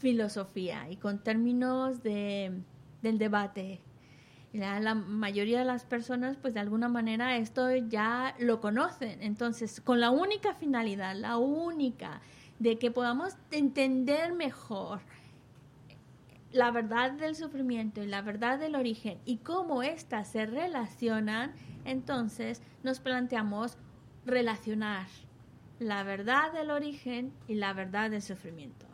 filosofía 0.00 0.90
y 0.90 0.96
con 0.96 1.22
términos 1.22 2.02
de, 2.02 2.62
del 3.02 3.18
debate. 3.18 3.80
La, 4.52 4.80
la, 4.80 4.94
mayoría 4.94 5.60
de 5.60 5.64
las 5.64 5.84
personas, 5.84 6.36
pues 6.36 6.54
de 6.54 6.60
alguna 6.60 6.88
manera 6.88 7.36
esto 7.36 7.74
ya 7.76 8.34
lo 8.40 8.60
conocen. 8.60 9.22
Entonces, 9.22 9.80
con 9.80 10.00
la 10.00 10.10
única 10.10 10.54
finalidad, 10.54 11.14
la 11.14 11.36
única 11.38 12.20
de 12.60 12.78
que 12.78 12.92
podamos 12.92 13.36
entender 13.50 14.32
mejor 14.32 15.00
la 16.52 16.70
verdad 16.70 17.12
del 17.12 17.34
sufrimiento 17.34 18.02
y 18.02 18.06
la 18.06 18.22
verdad 18.22 18.58
del 18.58 18.76
origen 18.76 19.18
y 19.24 19.38
cómo 19.38 19.82
éstas 19.82 20.28
se 20.28 20.46
relacionan, 20.46 21.52
entonces 21.84 22.62
nos 22.84 23.00
planteamos 23.00 23.76
relacionar 24.24 25.06
la 25.80 26.02
verdad 26.02 26.52
del 26.52 26.70
origen 26.70 27.32
y 27.48 27.54
la 27.54 27.72
verdad 27.72 28.10
del 28.10 28.22
sufrimiento 28.22 28.86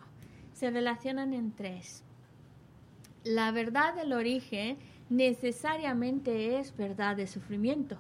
se 0.56 0.70
relacionan 0.70 1.34
en 1.34 1.52
tres. 1.52 2.02
La 3.24 3.50
verdad 3.50 3.94
del 3.94 4.14
origen 4.14 4.78
necesariamente 5.10 6.58
es 6.58 6.74
verdad 6.74 7.14
de 7.16 7.26
sufrimiento, 7.26 7.98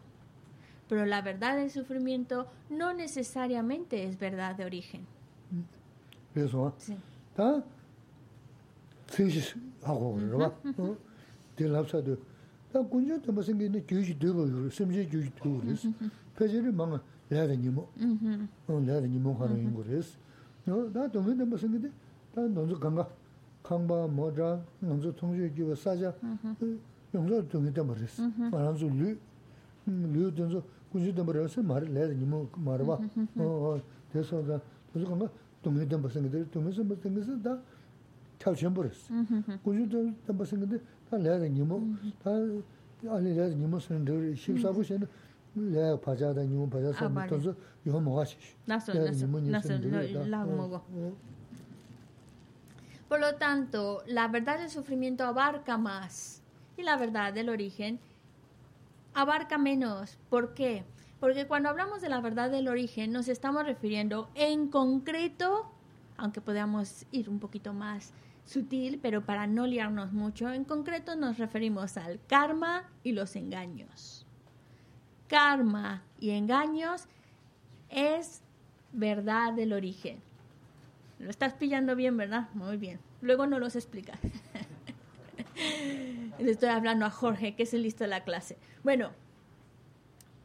pero 0.88 1.04
la 1.04 1.20
verdad 1.20 1.56
del 1.56 1.70
sufrimiento 1.70 2.46
no 2.70 2.94
necesariamente 2.94 4.04
es 4.04 4.18
verdad 4.18 4.54
de 4.54 4.64
origen. 4.64 5.06
그래서 6.34 6.74
다 7.34 7.62
튼시 9.06 9.40
하고 9.82 10.18
그러나 10.20 10.52
딜랍사도 11.56 12.16
다 12.72 12.82
군저도 12.82 13.32
무슨 13.32 13.58
게 13.58 13.68
교육이 13.86 14.18
되고 14.18 14.68
심지 14.70 15.06
교육이 15.08 15.30
되고 15.36 15.60
그래서 15.60 15.88
페이지를 16.36 16.72
막 16.72 17.02
내야니 17.28 17.68
뭐. 17.68 17.90
어, 18.68 18.80
내야니 18.80 19.18
뭐 19.18 19.34
하는 19.40 19.72
거 19.74 19.82
그래서 19.82 20.18
너 20.64 20.88
나도 20.92 21.22
무슨 21.22 21.80
게 21.80 21.88
게다 21.88 22.46
너도 22.48 22.78
간가 22.78 23.08
강바 23.62 24.06
모자 24.08 24.60
너도 24.80 25.14
통제 25.16 25.48
기부 25.50 25.74
사자 25.74 26.14
용서 27.14 27.48
동이 27.48 27.72
때 27.72 27.80
말했어. 27.82 28.22
말한서 28.50 28.86
류 28.86 29.16
류든서 29.86 30.62
군주도 30.92 31.24
말해서 31.24 31.62
말을 31.62 31.92
내야니 31.94 32.14
뭐 32.26 32.48
말아 32.56 32.84
봐. 32.84 32.98
어, 33.36 33.80
그래서 34.12 34.60
그래서 34.95 35.09
강가 35.09 35.29
동네 35.61 35.87
좀 35.87 36.01
무슨 36.01 36.29
게 36.29 36.43
동네서 36.49 36.83
무슨 36.83 37.15
게서 37.15 37.41
다 37.41 37.59
탈천 38.37 38.73
버렸어 38.73 39.13
군주도 39.63 40.11
좀 40.25 40.37
무슨 40.37 40.67
게다 40.67 41.17
내야 41.17 41.37
니뭐 41.37 41.81
다 42.23 42.31
아니 43.09 43.33
내야 43.33 43.49
니뭐 43.49 43.79
쓰는 43.79 44.05
데 44.05 44.35
십사부시는 44.35 45.07
le 45.55 45.97
pajada 45.97 46.43
ni 46.45 46.55
un 46.55 46.69
pajada 46.69 47.23
entonces 47.23 47.55
yo 47.83 47.99
me 47.99 48.09
voy 48.09 48.23
a 48.23 48.27
naso 48.67 48.93
naso 48.93 49.77
la 50.25 50.45
mogo 50.45 50.83
Por 53.09 53.19
lo 53.19 53.35
tanto, 53.35 54.03
la 54.07 54.29
verdad 54.29 54.57
del 54.59 54.69
sufrimiento 54.69 55.25
abarca 55.25 55.77
más 55.77 56.41
y 56.77 56.83
la 56.83 56.95
verdad 56.95 57.33
del 57.33 57.49
origen 57.49 57.99
abarca 59.13 59.57
menos. 59.57 60.17
¿Por 60.29 60.53
qué? 60.53 60.85
Porque 61.20 61.46
cuando 61.46 61.68
hablamos 61.68 62.00
de 62.00 62.08
la 62.08 62.20
verdad 62.20 62.50
del 62.50 62.68
origen 62.68 63.12
nos 63.12 63.28
estamos 63.28 63.64
refiriendo 63.64 64.28
en 64.34 64.68
concreto 64.68 65.70
aunque 66.16 66.40
podamos 66.40 67.06
ir 67.12 67.28
un 67.28 67.38
poquito 67.38 67.72
más 67.72 68.12
sutil, 68.44 68.98
pero 69.02 69.24
para 69.24 69.46
no 69.46 69.66
liarnos 69.66 70.12
mucho, 70.12 70.52
en 70.52 70.64
concreto 70.64 71.16
nos 71.16 71.38
referimos 71.38 71.96
al 71.96 72.20
karma 72.26 72.84
y 73.02 73.12
los 73.12 73.36
engaños. 73.36 74.26
Karma 75.28 76.02
y 76.20 76.30
engaños 76.30 77.04
es 77.90 78.42
verdad 78.92 79.52
del 79.52 79.72
origen. 79.72 80.20
Lo 81.18 81.30
estás 81.30 81.54
pillando 81.54 81.96
bien, 81.96 82.16
¿verdad? 82.16 82.48
Muy 82.54 82.76
bien. 82.76 83.00
Luego 83.20 83.46
no 83.46 83.58
los 83.58 83.74
explicas. 83.74 84.18
Le 86.38 86.50
estoy 86.50 86.68
hablando 86.68 87.06
a 87.06 87.10
Jorge, 87.10 87.56
que 87.56 87.64
es 87.64 87.74
el 87.74 87.82
listo 87.82 88.04
de 88.04 88.08
la 88.08 88.22
clase. 88.22 88.58
Bueno, 88.84 89.10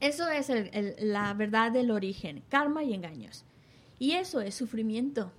eso 0.01 0.27
es 0.29 0.51
la 0.99 1.33
verdad 1.33 1.71
del 1.71 1.91
origen, 1.91 2.43
karma 2.49 2.83
y 2.83 2.93
engaños. 2.93 3.45
Y 3.99 4.13
eso 4.13 4.41
es 4.41 4.55
sufrimiento. 4.55 5.31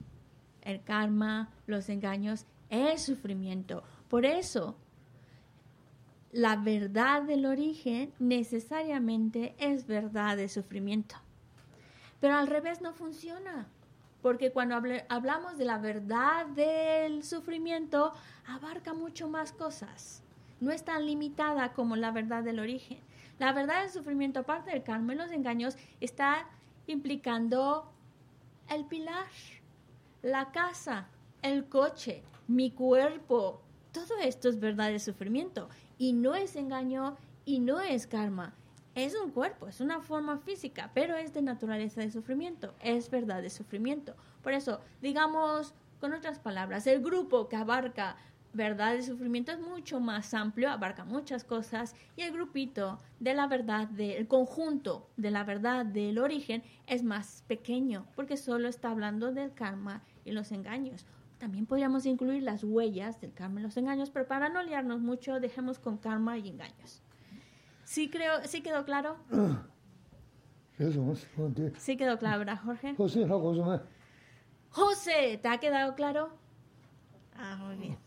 El 0.63 0.83
karma, 0.83 1.51
los 1.67 1.89
engaños, 1.89 2.47
es 2.71 3.03
sufrimiento. 3.03 3.83
Por 4.09 4.25
eso, 4.25 4.77
la 6.31 6.57
verdad 6.57 7.23
del 7.23 7.45
origen 7.45 8.13
necesariamente 8.21 9.55
es 9.59 9.87
verdad 9.87 10.37
de 10.37 10.49
sufrimiento. 10.49 11.17
Pero 12.21 12.37
al 12.37 12.47
revés 12.47 12.81
no 12.81 12.93
funciona. 12.93 13.67
Porque 14.23 14.53
cuando 14.53 14.81
hablamos 15.09 15.59
de 15.59 15.65
la 15.65 15.79
verdad 15.79 16.47
del 16.47 17.25
sufrimiento, 17.25 18.15
abarca 18.47 18.95
mucho 18.95 19.29
más 19.29 19.53
cosas. 19.53 20.23
No 20.61 20.71
es 20.71 20.85
tan 20.85 21.05
limitada 21.05 21.73
como 21.73 21.97
la 21.97 22.13
verdad 22.13 22.45
del 22.45 22.61
origen. 22.61 23.01
La 23.43 23.53
verdad 23.53 23.81
del 23.81 23.91
sufrimiento, 23.91 24.39
aparte 24.39 24.71
del 24.71 24.85
karma 24.85 25.15
y 25.15 25.17
los 25.17 25.33
engaños, 25.33 25.77
está 26.01 26.47
implicando 26.87 27.91
el 28.69 28.85
pilar, 28.85 29.27
la 30.23 30.53
casa, 30.53 31.09
el 31.43 31.69
coche, 31.69 32.23
mi 32.47 32.71
cuerpo. 32.71 33.61
Todo 33.91 34.17
esto 34.23 34.49
es 34.49 34.61
verdad 34.61 34.91
del 34.91 35.01
sufrimiento. 35.01 35.69
Y 35.99 36.13
no 36.13 36.37
es 36.37 36.55
engaño 36.55 37.17
y 37.45 37.59
no 37.59 37.81
es 37.81 38.07
karma. 38.07 38.55
Es 38.95 39.17
un 39.17 39.33
cuerpo, 39.33 39.67
es 39.67 39.81
una 39.81 40.01
forma 40.01 40.39
física, 40.39 40.93
pero 40.95 41.17
es 41.17 41.35
de 41.35 41.43
naturaleza 41.43 42.01
de 42.01 42.13
sufrimiento, 42.13 42.73
es 42.79 43.11
verdad 43.11 43.43
de 43.43 43.51
sufrimiento. 43.51 44.15
Por 44.45 44.53
eso, 44.53 44.79
digamos, 45.01 45.75
con 45.99 46.13
otras 46.13 46.39
palabras, 46.39 46.87
el 46.87 47.03
grupo 47.03 47.49
que 47.49 47.57
abarca 47.57 48.17
verdad 48.53 48.95
de 48.95 49.03
sufrimiento 49.03 49.53
es 49.53 49.61
mucho 49.61 50.01
más 50.01 50.35
amplio, 50.35 50.71
abarca 50.71 51.05
muchas 51.05 51.45
cosas, 51.45 51.95
y 52.17 52.23
el 52.23 52.33
grupito 52.33 52.99
de 53.21 53.35
la 53.35 53.47
verdad, 53.47 53.89
del 53.89 54.27
conjunto 54.29 55.09
de 55.17 55.31
la 55.31 55.45
verdad 55.45 55.87
del 55.87 56.19
origen 56.19 56.63
es 56.87 57.03
más 57.03 57.45
pequeño, 57.47 58.07
porque 58.15 58.37
solo 58.37 58.69
está 58.69 58.91
hablando 58.91 59.33
del 59.33 59.53
karma 59.55 60.03
y 60.25 60.33
los 60.33 60.53
engaños. 60.53 61.07
También 61.39 61.67
podríamos 61.67 62.07
incluir 62.07 62.43
las 62.43 62.63
huellas 62.63 63.21
del 63.21 63.33
karma 63.33 63.61
y 63.61 63.63
los 63.65 63.77
engaños, 63.77 64.11
pero 64.11 64.27
para 64.29 64.49
no 64.49 64.63
liarnos 64.63 65.01
mucho, 65.01 65.41
dejemos 65.41 65.79
con 65.79 65.99
karma 65.99 66.39
y 66.39 66.49
engaños. 66.49 67.03
Sí 67.85 68.09
creo, 68.11 68.45
sí 68.45 68.61
quedó 68.61 68.85
claro. 68.85 69.17
Sí 71.79 71.97
quedó 71.97 72.19
claro, 72.19 72.39
¿verdad, 72.41 72.59
Jorge? 72.65 72.95
José, 74.71 75.39
¿te 75.41 75.49
ha 75.49 75.59
quedado 75.59 75.95
claro? 75.95 76.31
Ah, 77.37 77.57
muy 77.57 77.77
bien. 77.77 77.99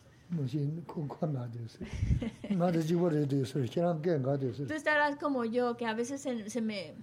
Tú 4.68 4.74
estarás 4.74 5.16
como 5.18 5.46
yo, 5.46 5.78
que 5.78 5.86
a 5.86 5.94
veces 5.94 6.22
se, 6.22 6.50
se, 6.50 6.62
me 6.62 6.96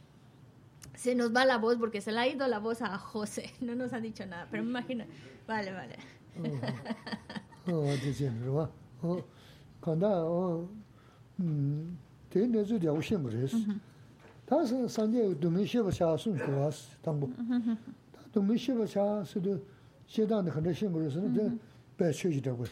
se 0.94 1.14
nos 1.14 1.34
va 1.34 1.44
la 1.44 1.58
voz 1.58 1.76
porque 1.76 2.00
se 2.00 2.12
le 2.12 2.18
ha 2.18 2.28
ido 2.28 2.46
la 2.48 2.58
voz 2.58 2.82
a 2.82 2.98
José. 2.98 3.50
No 3.60 3.74
nos 3.74 3.92
ha 3.92 4.00
dicho 4.00 4.26
nada, 4.26 4.48
pero 4.50 4.62
me 4.62 4.70
imagino. 4.70 5.04
Vale, 5.46 5.72
vale. 5.72 5.96
Oh, 7.66 7.72
oh, 7.72 7.86
bē 21.98 22.06
shū 22.12 22.32
shī 22.32 22.40
tā 22.42 22.52
kuwa. 22.56 22.68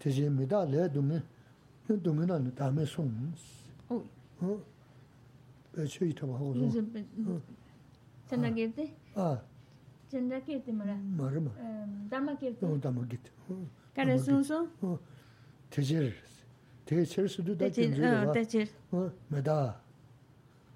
Tē 0.00 0.08
shī 0.10 0.26
mī 0.32 0.44
tā 0.48 0.64
lē 0.66 0.88
dōmī, 0.94 1.18
dōmī 1.90 2.24
nā 2.26 2.36
nī 2.40 2.50
tā 2.56 2.70
mē 2.72 2.84
sōng. 2.88 3.10
Bē 5.74 5.82
shū 5.86 6.08
shī 6.08 6.14
tā 6.16 6.24
kuwa 6.26 6.36
hō 6.40 6.46
sōng. 6.56 7.40
Chandā 8.30 8.48
kētē? 8.54 8.84
Ā. 9.18 9.28
Chandā 10.10 10.38
kētē 10.46 10.70
mā 10.72 10.84
rā? 10.88 10.96
Mā 11.18 11.26
rā 11.34 11.40
mā. 11.44 11.52
Dāma 12.10 12.32
kētē? 12.38 12.62
Dāma 12.80 13.02
kētē. 13.10 13.30
Kārā 13.96 14.14
sōng 14.18 14.42
sōng? 14.46 14.66
Tē 15.70 15.80
shī 15.82 15.96
rā. 16.06 16.12
Tē 16.86 17.04
shī 17.04 17.26
rā 17.26 17.28
sū 17.30 17.40
tū 17.46 17.52
tā 17.58 17.66
kētē 17.70 18.00
rā. 18.00 18.32
Tē 18.34 18.42
shī 18.46 18.60
rā. 18.64 19.04
Mē 19.30 19.40
tā. 19.46 19.58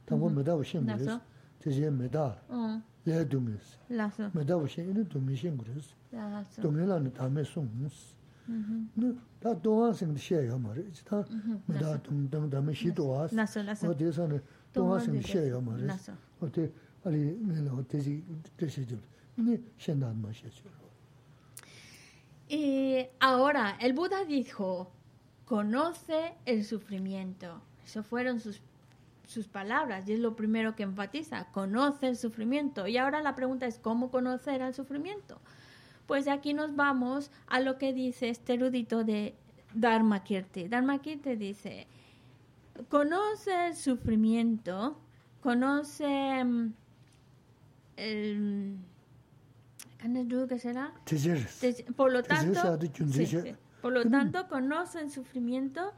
Tā 0.04 0.12
kuwa 0.18 0.28
mē 0.34 0.42
tā 0.44 0.52
wā 0.58 0.64
shēng 0.66 0.84
kūrēs. 0.84 1.16
Tē 1.62 1.68
shī 1.72 1.88
mē 1.94 2.06
tā. 2.12 2.26
Lē 3.06 3.24
dōmī 3.30 3.54
rā. 3.56 3.64
Lā 4.02 4.06
sō. 4.12 4.28
Mē 4.34 4.42
tā 4.44 4.54
wā 4.60 4.66
shēng, 4.68 4.90
Ni, 8.96 9.06
ma. 9.06 9.20
Y 22.48 23.06
ahora, 23.20 23.76
el 23.80 23.94
Buda 23.94 24.24
dijo, 24.24 24.90
conoce 25.44 26.34
el 26.44 26.64
sufrimiento. 26.64 27.62
Eso 27.84 28.02
fueron 28.02 28.40
sus, 28.40 28.60
sus 29.26 29.48
palabras 29.48 30.08
y 30.08 30.12
es 30.12 30.20
lo 30.20 30.36
primero 30.36 30.74
que 30.76 30.82
enfatiza, 30.82 31.46
conoce 31.52 32.08
el 32.08 32.16
sufrimiento. 32.16 32.86
Y 32.86 32.98
ahora 32.98 33.22
la 33.22 33.34
pregunta 33.34 33.66
es, 33.66 33.78
¿cómo 33.78 34.10
conocer 34.10 34.60
el 34.62 34.74
sufrimiento? 34.74 35.40
Pues 36.06 36.28
aquí 36.28 36.52
nos 36.54 36.76
vamos 36.76 37.30
a 37.46 37.60
lo 37.60 37.78
que 37.78 37.92
dice 37.92 38.28
este 38.28 38.54
erudito 38.54 39.04
de 39.04 39.34
Dharmakirti. 39.74 40.68
Dharmakirti 40.68 41.36
dice, 41.36 41.86
conoce 42.88 43.68
el 43.68 43.74
sufrimiento, 43.74 44.98
conoce 45.40 46.44
mm, 46.44 46.72
el... 47.96 48.76
¿Qué 50.46 50.58
será? 50.58 50.92
Por 51.96 52.12
lo 52.12 52.22
tanto, 52.22 52.78
por 53.80 53.92
lo 53.92 54.04
tanto, 54.04 54.48
conocen 54.48 55.10
sufrimiento. 55.10 55.92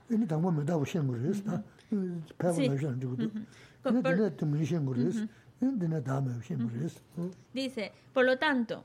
Dice, 7.53 7.91
por 8.13 8.25
lo 8.25 8.39
tanto, 8.39 8.85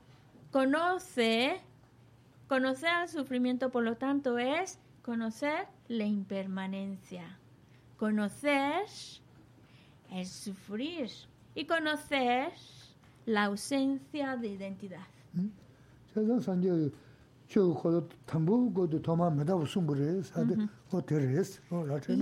conoce, 0.52 1.60
conocer 2.46 2.90
al 2.90 3.08
sufrimiento, 3.08 3.70
por 3.70 3.82
lo 3.82 3.96
tanto, 3.96 4.38
es 4.38 4.78
conocer 5.02 5.66
la 5.88 6.04
impermanencia. 6.04 7.38
Conocer 7.96 8.84
es 10.12 10.28
sufrir 10.28 11.10
y 11.54 11.64
conocer 11.64 12.52
la 13.26 13.44
ausencia 13.44 14.36
de 14.36 14.48
identidad. 14.48 15.06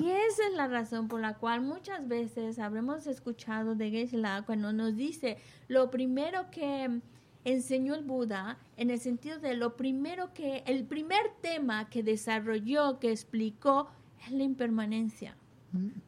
Y 0.02 0.10
esa 0.10 0.46
es 0.48 0.54
la 0.54 0.68
razón 0.68 1.08
por 1.08 1.20
la 1.20 1.34
cual 1.34 1.62
muchas 1.62 2.06
veces 2.06 2.58
habremos 2.58 3.06
escuchado 3.06 3.74
de 3.74 3.90
geshe 3.90 4.20
cuando 4.46 4.72
nos 4.72 4.96
dice 4.96 5.38
lo 5.68 5.90
primero 5.90 6.50
que 6.50 7.00
enseñó 7.44 7.94
el 7.94 8.04
Buda, 8.04 8.58
en 8.76 8.90
el 8.90 9.00
sentido 9.00 9.38
de 9.38 9.54
lo 9.54 9.76
primero 9.76 10.32
que, 10.34 10.62
el 10.66 10.84
primer 10.84 11.22
tema 11.40 11.88
que 11.88 12.02
desarrolló, 12.02 12.98
que 12.98 13.10
explicó, 13.10 13.88
es 14.24 14.32
la 14.32 14.42
impermanencia. 14.42 15.36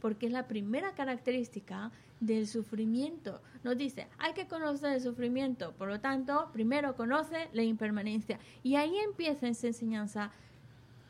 Porque 0.00 0.26
es 0.26 0.32
la 0.32 0.48
primera 0.48 0.92
característica 0.92 1.92
del 2.18 2.48
sufrimiento. 2.48 3.40
Nos 3.62 3.78
dice, 3.78 4.08
hay 4.18 4.32
que 4.32 4.48
conocer 4.48 4.94
el 4.94 5.00
sufrimiento, 5.00 5.72
por 5.78 5.88
lo 5.88 6.00
tanto, 6.00 6.50
primero 6.52 6.96
conoce 6.96 7.48
la 7.52 7.62
impermanencia. 7.62 8.40
Y 8.64 8.74
ahí 8.74 8.96
empieza 8.98 9.46
esa 9.46 9.68
enseñanza 9.68 10.32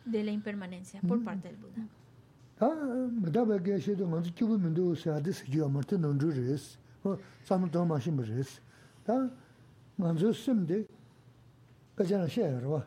de 0.04 0.22
la 0.22 0.32
impermanencia 0.32 1.00
por 1.00 1.18
mm. 1.18 1.24
parte 1.24 1.48
del 1.48 1.56
Buda. 1.56 1.88
nganzu 10.02 10.34
simdi 10.34 10.86
kachana 11.94 12.28
shaya 12.28 12.60
rwa. 12.60 12.84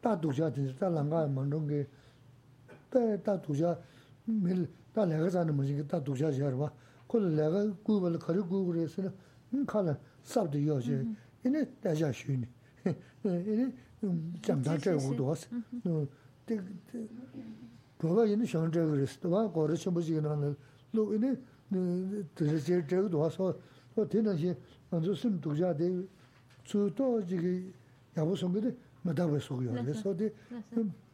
Ta 0.00 0.16
dukja 0.16 0.50
tisi, 0.50 0.74
ta 0.74 0.88
langa 0.88 1.26
mandungi, 1.26 1.86
ta 2.90 3.16
ta 3.22 3.36
dukja, 3.36 3.78
mil, 4.24 4.66
ta 4.92 5.04
laga 5.04 5.28
zani 5.28 5.52
mazingi, 5.52 5.86
ta 5.86 5.98
dukja 6.00 6.32
shaya 6.32 6.50
rwa. 6.50 6.72
Kula 7.06 7.28
laga 7.28 7.66
gubala 7.84 8.18
kari 8.18 8.40
guguri 8.40 8.84
isina, 8.84 9.12
kala 9.66 9.98
sabdi 10.22 10.64
yo 10.64 10.80
shaya, 10.80 11.04
ini 11.44 11.66
daja 11.82 12.12
shuni, 12.12 12.48
ini 13.24 13.72
jamdan 14.42 14.78
chaya 14.80 14.96
guduwas. 14.96 15.46
Baba 16.46 18.22
mm-hmm. 18.22 18.32
ini 18.32 18.46
shang 18.46 18.70
chaya 18.70 18.86
guris, 18.86 19.18
dwa 19.20 19.48
gori 19.48 19.76
chambuji 19.76 20.14
gina, 20.14 20.56
lu 20.92 21.12
ini 21.14 21.36
dhiri 21.70 22.60
chaya 22.62 23.02
guduwas, 23.02 23.38
o 23.40 24.06
tena 24.06 24.36
shi 24.36 24.54
nganzu 24.90 25.14
sim 25.14 25.38
dukja 25.40 25.72
di, 25.72 26.08
ge 26.70 27.72
ya 28.16 28.24
bu 28.24 28.36
song 28.36 28.54
ge 28.54 28.60
de 28.60 28.76
ma 29.04 29.12
da 29.12 29.26
we 29.26 29.40
so 29.40 29.60
yo 29.62 29.72
so 29.94 30.14
de 30.14 30.32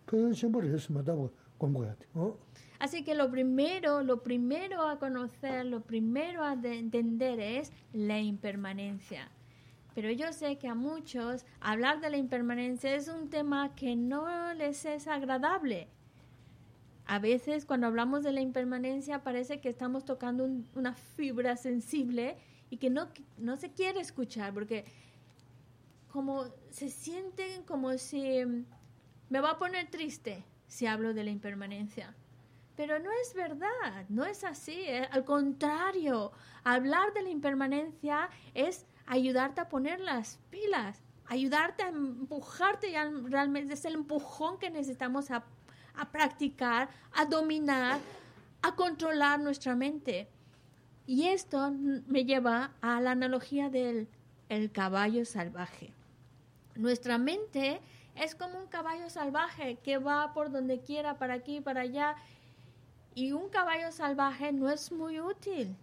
pe 0.07 0.33
chen 0.35 0.51
bu 0.53 0.61
re 0.61 0.75
es 0.75 0.89
ma 0.91 1.03
da 1.03 1.15
bu 1.15 1.31
gong 1.59 1.73
go 1.75 1.85
ya 1.85 1.95
de 1.95 2.07
o 2.15 2.37
Así 2.81 3.05
que 3.05 3.15
lo 3.15 3.31
primero, 3.31 4.03
lo 4.03 4.25
primero 4.25 4.83
a 4.89 4.99
conocer, 4.99 5.65
lo 5.65 5.83
primero 5.83 6.43
a 6.43 6.57
de 6.57 6.77
entender 6.81 7.39
es 7.39 7.71
la 7.93 8.19
impermanencia. 8.19 9.29
Pero 9.95 10.11
yo 10.11 10.33
sé 10.33 10.57
que 10.59 10.67
a 10.67 10.75
muchos 10.75 11.45
hablar 11.61 12.01
de 12.01 12.11
la 12.11 12.17
impermanencia 12.17 12.93
es 12.97 13.07
un 13.07 13.29
tema 13.31 13.73
que 13.77 13.95
no 13.95 14.53
les 14.55 14.85
es 14.85 15.07
agradable. 15.07 15.87
A 17.07 17.21
veces 17.21 17.65
cuando 17.65 17.87
hablamos 17.87 18.25
de 18.25 18.33
la 18.33 18.41
impermanencia 18.41 19.23
parece 19.23 19.61
que 19.61 19.69
estamos 19.69 20.05
tocando 20.05 20.45
un- 20.45 20.67
una 20.75 20.93
fibra 20.95 21.57
sensible 21.57 22.37
y 22.69 22.79
que 22.79 22.91
no, 22.91 23.07
no 23.39 23.57
se 23.57 23.71
quiere 23.71 24.01
escuchar 24.01 24.53
porque 24.53 24.85
como 26.13 26.45
se 26.71 26.89
sienten 26.91 27.63
como 27.65 27.97
si 27.99 28.45
mm, 28.45 28.65
me 29.31 29.41
va 29.41 29.53
a 29.53 29.59
poner 29.59 29.91
triste 29.91 30.45
si 30.67 30.87
hablo 30.87 31.15
de 31.15 31.25
la 31.25 31.31
impermanencia. 31.31 32.15
Pero 32.77 32.99
no 32.99 33.11
es 33.23 33.35
verdad, 33.35 34.07
no 34.09 34.25
es 34.25 34.45
así. 34.45 34.73
eh. 34.87 35.09
Al 35.11 35.25
contrario, 35.25 36.33
hablar 36.65 37.13
de 37.13 37.23
la 37.23 37.29
impermanencia 37.31 38.29
es 38.55 38.87
ayudarte 39.07 39.61
a 39.61 39.69
poner 39.69 40.01
las 40.01 40.39
pilas, 40.51 41.03
ayudarte 41.27 41.83
a 41.83 41.89
empujarte, 41.89 42.91
y 42.91 42.95
al- 42.95 43.31
realmente 43.31 43.75
es 43.75 43.85
el 43.85 43.95
empujón 43.95 44.59
que 44.59 44.71
necesitamos 44.71 45.31
a, 45.31 45.45
a 45.95 46.11
practicar, 46.11 46.89
a 47.15 47.27
dominar, 47.27 47.99
a 48.63 48.75
controlar 48.75 49.39
nuestra 49.41 49.75
mente. 49.77 50.29
Y 51.07 51.29
esto 51.29 51.73
me 52.07 52.25
lleva 52.25 52.73
a 52.81 53.01
la 53.01 53.11
analogía 53.11 53.69
del 53.71 54.09
el 54.49 54.71
caballo 54.73 55.25
salvaje. 55.25 55.93
Nuestra 56.75 57.19
mente 57.19 57.81
es 58.17 58.35
como 58.35 58.59
un 58.59 58.67
caballo 58.67 59.09
salvaje 59.11 59.79
que 59.83 59.99
va 59.99 60.33
por 60.35 60.51
donde 60.51 60.81
quiera, 60.81 61.19
para 61.19 61.35
aquí, 61.35 61.61
para 61.61 61.83
allá. 61.83 62.17
Y 63.15 63.33
un 63.33 63.49
caballo 63.49 63.93
salvaje 63.93 64.53
no 64.53 64.71
es 64.71 64.91
muy 64.93 65.21
útil. 65.21 65.77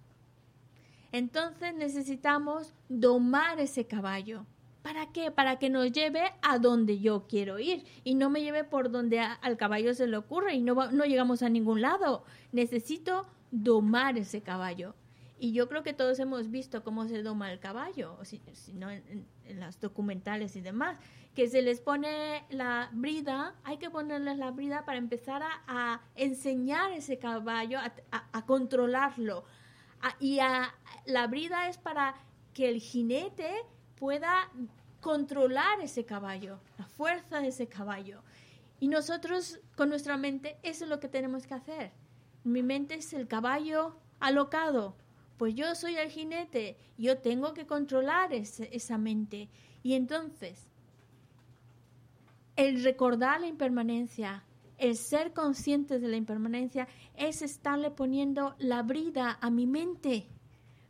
Entonces 1.11 1.73
necesitamos 1.75 2.73
domar 2.87 3.59
ese 3.59 3.85
caballo. 3.85 4.45
¿Para 4.81 5.11
qué? 5.11 5.29
Para 5.29 5.59
que 5.59 5.69
nos 5.69 5.91
lleve 5.91 6.21
a 6.41 6.57
donde 6.57 6.99
yo 6.99 7.27
quiero 7.27 7.59
ir 7.59 7.83
y 8.03 8.15
no 8.15 8.29
me 8.29 8.41
lleve 8.41 8.63
por 8.63 8.89
donde 8.89 9.19
al 9.19 9.57
caballo 9.57 9.93
se 9.93 10.07
le 10.07 10.17
ocurre 10.17 10.53
y 10.53 10.61
no, 10.61 10.91
no 10.91 11.03
llegamos 11.05 11.43
a 11.43 11.49
ningún 11.49 11.81
lado. 11.81 12.23
Necesito 12.51 13.27
domar 13.51 14.17
ese 14.17 14.41
caballo. 14.41 14.95
Y 15.41 15.53
yo 15.53 15.69
creo 15.69 15.83
que 15.83 15.93
todos 15.93 16.19
hemos 16.19 16.51
visto 16.51 16.83
cómo 16.83 17.07
se 17.07 17.23
doma 17.23 17.51
el 17.51 17.59
caballo, 17.59 18.17
o 18.19 18.25
si, 18.25 18.41
no 18.73 18.89
en, 18.89 19.25
las 19.47 19.79
documentales 19.79 20.55
y 20.57 20.61
demás, 20.61 20.97
que 21.33 21.47
se 21.47 21.61
les 21.61 21.79
pone 21.79 22.43
la 22.49 22.89
brida, 22.91 23.55
hay 23.63 23.77
que 23.77 23.89
ponerles 23.89 24.37
la 24.37 24.51
brida 24.51 24.83
para 24.83 24.97
empezar 24.97 25.41
a, 25.41 25.61
a 25.67 26.01
enseñar 26.15 26.91
ese 26.91 27.17
caballo, 27.17 27.79
a, 27.79 27.93
a- 28.11 28.45
controlarlo. 28.45 29.45
Y 30.19 30.39
la 31.05 31.27
brida 31.27 31.69
es 31.69 31.77
para 31.77 32.15
que 32.53 32.67
el 32.69 32.79
jinete 32.81 33.53
pueda 33.95 34.49
controlar 34.99 35.79
ese 35.81 36.03
caballo, 36.05 36.59
la 36.77 36.85
fuerza 36.85 37.39
de 37.39 37.47
ese 37.47 37.67
caballo. 37.67 38.21
Y 38.81 38.87
nosotros 38.89 39.59
con 39.75 39.89
nuestra 39.89 40.17
mente, 40.17 40.57
eso 40.63 40.83
es 40.83 40.89
lo 40.89 40.99
que 40.99 41.07
tenemos 41.07 41.47
que 41.47 41.53
hacer. 41.53 41.91
Mi 42.43 42.63
mente 42.63 42.95
es 42.95 43.13
el 43.13 43.27
caballo 43.27 43.97
alocado. 44.19 44.95
Pues 45.39 45.55
yo 45.55 45.73
soy 45.73 45.95
el 45.95 46.09
jinete, 46.09 46.75
yo 46.97 47.19
tengo 47.19 47.53
que 47.53 47.65
controlar 47.65 48.33
esa 48.33 48.97
mente. 48.97 49.47
Y 49.83 49.93
entonces, 49.93 50.67
el 52.57 52.83
recordar 52.83 53.39
la 53.39 53.47
impermanencia, 53.47 54.43
el 54.77 54.97
ser 54.97 55.31
conscientes 55.31 56.01
de 56.01 56.09
la 56.09 56.17
impermanencia, 56.17 56.89
es 57.15 57.41
estarle 57.41 57.89
poniendo 57.89 58.53
la 58.59 58.83
brida 58.83 59.37
a 59.39 59.49
mi 59.49 59.65
mente. 59.65 60.27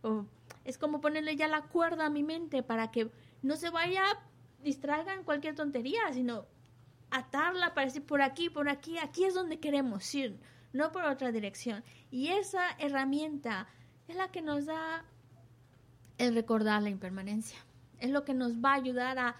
O 0.01 0.25
es 0.65 0.79
como 0.79 0.99
ponerle 0.99 1.35
ya 1.35 1.47
la 1.47 1.67
cuerda 1.67 2.07
a 2.07 2.09
mi 2.09 2.23
mente 2.23 2.63
para 2.63 2.89
que 2.89 3.11
no 3.43 3.55
se 3.55 3.69
vaya, 3.69 4.01
distraiga 4.63 5.13
en 5.13 5.25
cualquier 5.25 5.53
tontería, 5.53 6.11
sino 6.11 6.47
atarla 7.11 7.75
para 7.75 7.85
decir 7.85 8.03
por 8.03 8.23
aquí, 8.23 8.49
por 8.49 8.67
aquí, 8.67 8.97
aquí 8.97 9.25
es 9.25 9.35
donde 9.35 9.59
queremos 9.59 10.15
ir, 10.15 10.39
no 10.73 10.91
por 10.91 11.05
otra 11.05 11.31
dirección. 11.31 11.83
Y 12.09 12.29
esa 12.29 12.63
herramienta 12.79 13.67
es 14.09 14.15
la 14.15 14.29
que 14.29 14.41
nos 14.41 14.65
da 14.65 15.05
el 16.17 16.33
recordar 16.33 16.81
la 16.81 16.89
impermanencia. 16.89 17.59
Es 17.99 18.09
lo 18.09 18.25
que 18.25 18.33
nos 18.33 18.55
va 18.55 18.71
a 18.71 18.75
ayudar 18.75 19.19
a 19.19 19.35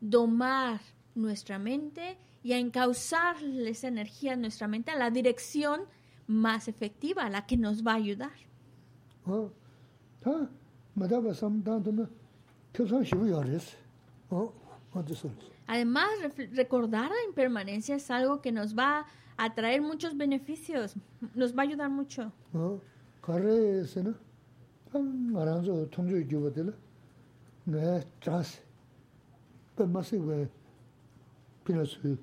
domar 0.00 0.80
nuestra 1.14 1.58
mente 1.58 2.16
y 2.42 2.52
a 2.52 2.58
encauzarle 2.58 3.70
esa 3.70 3.88
energía 3.88 4.34
en 4.34 4.42
nuestra 4.42 4.68
mente 4.68 4.90
a 4.90 4.96
la 4.96 5.10
dirección 5.10 5.82
más 6.26 6.68
efectiva, 6.68 7.28
la 7.30 7.46
que 7.46 7.56
nos 7.56 7.86
va 7.86 7.92
a 7.92 7.96
ayudar. 7.96 8.32
Además, 15.66 16.08
recordar 16.52 17.10
la 17.10 17.24
impermanencia 17.28 17.96
es 17.96 18.10
algo 18.10 18.40
que 18.40 18.52
nos 18.52 18.76
va 18.76 19.06
a 19.36 19.54
traer 19.54 19.80
muchos 19.80 20.16
beneficios, 20.16 20.94
nos 21.34 21.56
va 21.56 21.62
a 21.62 21.64
ayudar 21.64 21.90
mucho. 21.90 22.32
가레스는 23.21 24.15
참 24.91 25.33
말한서 25.33 25.89
통조 25.89 26.25
교버들. 26.27 26.73
네, 27.65 28.01
자스. 28.21 28.61
뻔마세 29.75 30.17
왜 30.17 30.49
피나스 31.65 32.17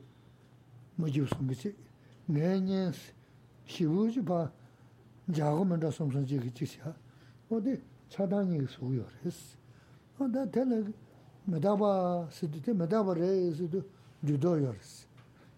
뭐지우스 0.97 1.35
거지. 1.47 1.75
내년 2.27 2.93
시부지 3.67 4.25
봐. 4.25 4.51
자고만 5.33 5.81
다 5.81 5.89
som선지 5.89 6.53
지시야. 6.53 6.95
어디 7.51 7.81
차단이 8.09 8.67
수요레스. 8.67 9.57
어다 10.19 10.51
텔레 10.51 10.85
메다바 11.45 12.29
시드테 12.31 12.73
메다바레 12.73 13.53
시드 13.53 13.85
주도요레스. 14.27 15.07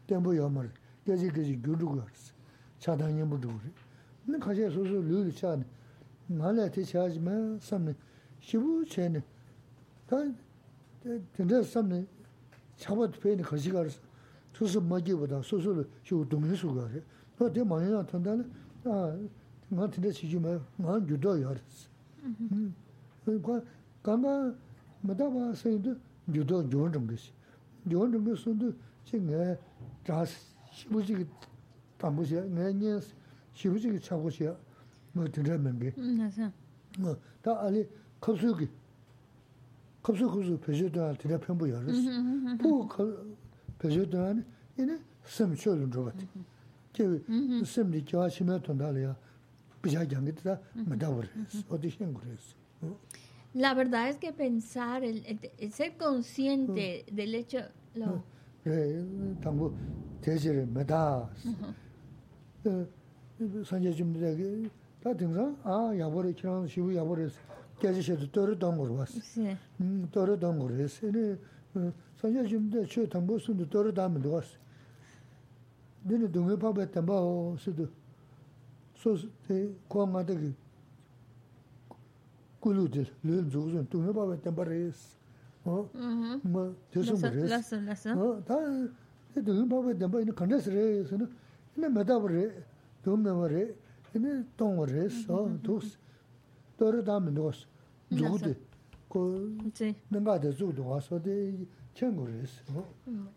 템보 0.06 0.36
요말. 0.36 0.72
계지 1.04 1.30
계지 1.30 1.60
규르고레스. 1.62 2.32
차단이 2.78 3.22
뭐도래. 3.22 3.54
근데 4.24 4.38
가시 4.38 4.62
소소 4.62 5.00
룰이 5.00 5.32
차네. 5.32 5.64
말에 6.28 6.70
대체하지만 6.70 7.58
섬네 7.60 7.94
시부 8.40 8.84
체네. 8.84 9.22
다 10.06 10.16
근데 11.36 11.62
섬네 11.62 12.04
차버도 12.76 13.20
페니 13.20 13.42
거시가르스. 13.42 14.00
소소 14.52 14.80
먹기보다 14.80 15.42
소소를 15.42 15.88
쇼 16.02 16.26
동의수가 16.28 16.88
그래. 16.88 17.02
또 17.38 17.52
대만이나 17.52 18.04
탄다네. 18.06 18.42
아, 18.84 19.16
나 19.68 19.86
근데 19.88 20.10
지지마. 20.10 20.58
나 20.76 21.06
주도요레스. 21.06 21.88
음. 22.22 22.74
그 23.24 23.40
강가 24.02 24.54
마다바 25.02 25.54
세도 25.54 25.94
주도 26.32 26.68
좋은 26.68 26.92
좀 26.92 27.06
것이. 27.06 27.32
좋은 27.90 28.10
좀 28.10 28.24
것도 28.24 28.72
지금 29.04 29.56
자 30.04 30.24
시부지 30.72 31.26
담보시야. 31.98 32.42
내년 32.44 33.00
시부지 33.54 33.98
차고시야. 34.00 34.56
뭐 35.12 35.24
들으면 35.26 35.78
게. 35.78 35.92
뭐, 36.98 37.16
다 37.42 37.60
아니 37.62 37.84
컵수기. 38.20 38.68
컵수 40.02 40.26
컵수 40.30 40.58
배제도 40.60 41.12
들어 41.18 41.38
편부 41.40 41.68
열었어. 41.70 41.92
뭐 42.62 42.88
배제도 43.78 44.24
아니 44.24 44.42
이네 44.78 44.98
섬초는 45.24 45.90
줘 45.90 46.04
같아. 46.04 46.24
그 46.96 47.24
섬리 47.64 48.04
좋아하시면 48.04 48.62
돈달이야. 48.62 49.16
비자 49.82 50.06
장기다 50.06 50.58
마다버. 50.74 51.22
어디 51.68 51.90
생그랬어. 51.90 52.54
La 53.54 53.72
verdad 53.74 54.08
es 54.10 54.18
que 54.18 54.32
pensar, 54.32 55.02
el, 55.02 55.24
el- 55.24 55.50
el 55.58 55.72
ser 55.72 55.96
consciente 55.96 57.06
del 57.10 57.34
hecho, 57.34 57.58
lo, 57.94 58.22
예, 63.40 63.44
당부 63.44 63.60
대지를 63.60 63.60
메다. 63.60 63.60
어, 63.60 63.64
산재 63.64 63.92
좀 63.92 64.12
되게 64.12 64.68
다 65.02 65.14
등산 65.14 65.56
아, 65.62 65.92
야보를 65.98 66.34
키랑 66.34 66.66
시부 66.66 66.94
야보를 66.94 67.30
깨지셔도 67.78 68.30
떨어 68.30 68.58
동으로 68.58 68.94
왔어. 68.94 69.18
sí, 69.20 69.56
음, 69.80 70.08
떨어 70.10 70.38
동으로 70.38 70.74
했어. 70.76 71.06
네. 71.10 71.36
산재 72.16 72.46
좀데 72.48 72.86
저 72.86 73.06
당보선도 73.06 73.68
떨어 73.68 73.92
담은 73.92 74.22
거 74.22 74.30
왔어. 74.30 74.56
너네 76.04 76.30
동네 76.30 76.56
밥에 76.56 76.90
담바 76.90 77.12
수도 77.58 77.88
소스 78.94 79.28
대 79.46 79.68
공화되게 79.88 80.54
꿀루들 82.60 83.06
늘 83.22 83.50
조선 83.50 83.86
동네 83.88 84.12
밥에 84.12 84.40
담바레스. 84.40 85.16
어? 85.64 85.90
뭐 86.44 86.74
Lasso, 86.94 87.26
lasso, 87.36 87.76
lasso. 87.76 88.10
어, 88.12 88.44
다 88.44 88.56
그 89.34 89.68
바베 89.68 89.98
담바 89.98 90.20
이제 90.20 90.32
컨데스레스는 90.32 91.28
이제 91.76 91.88
메다버레 91.88 92.64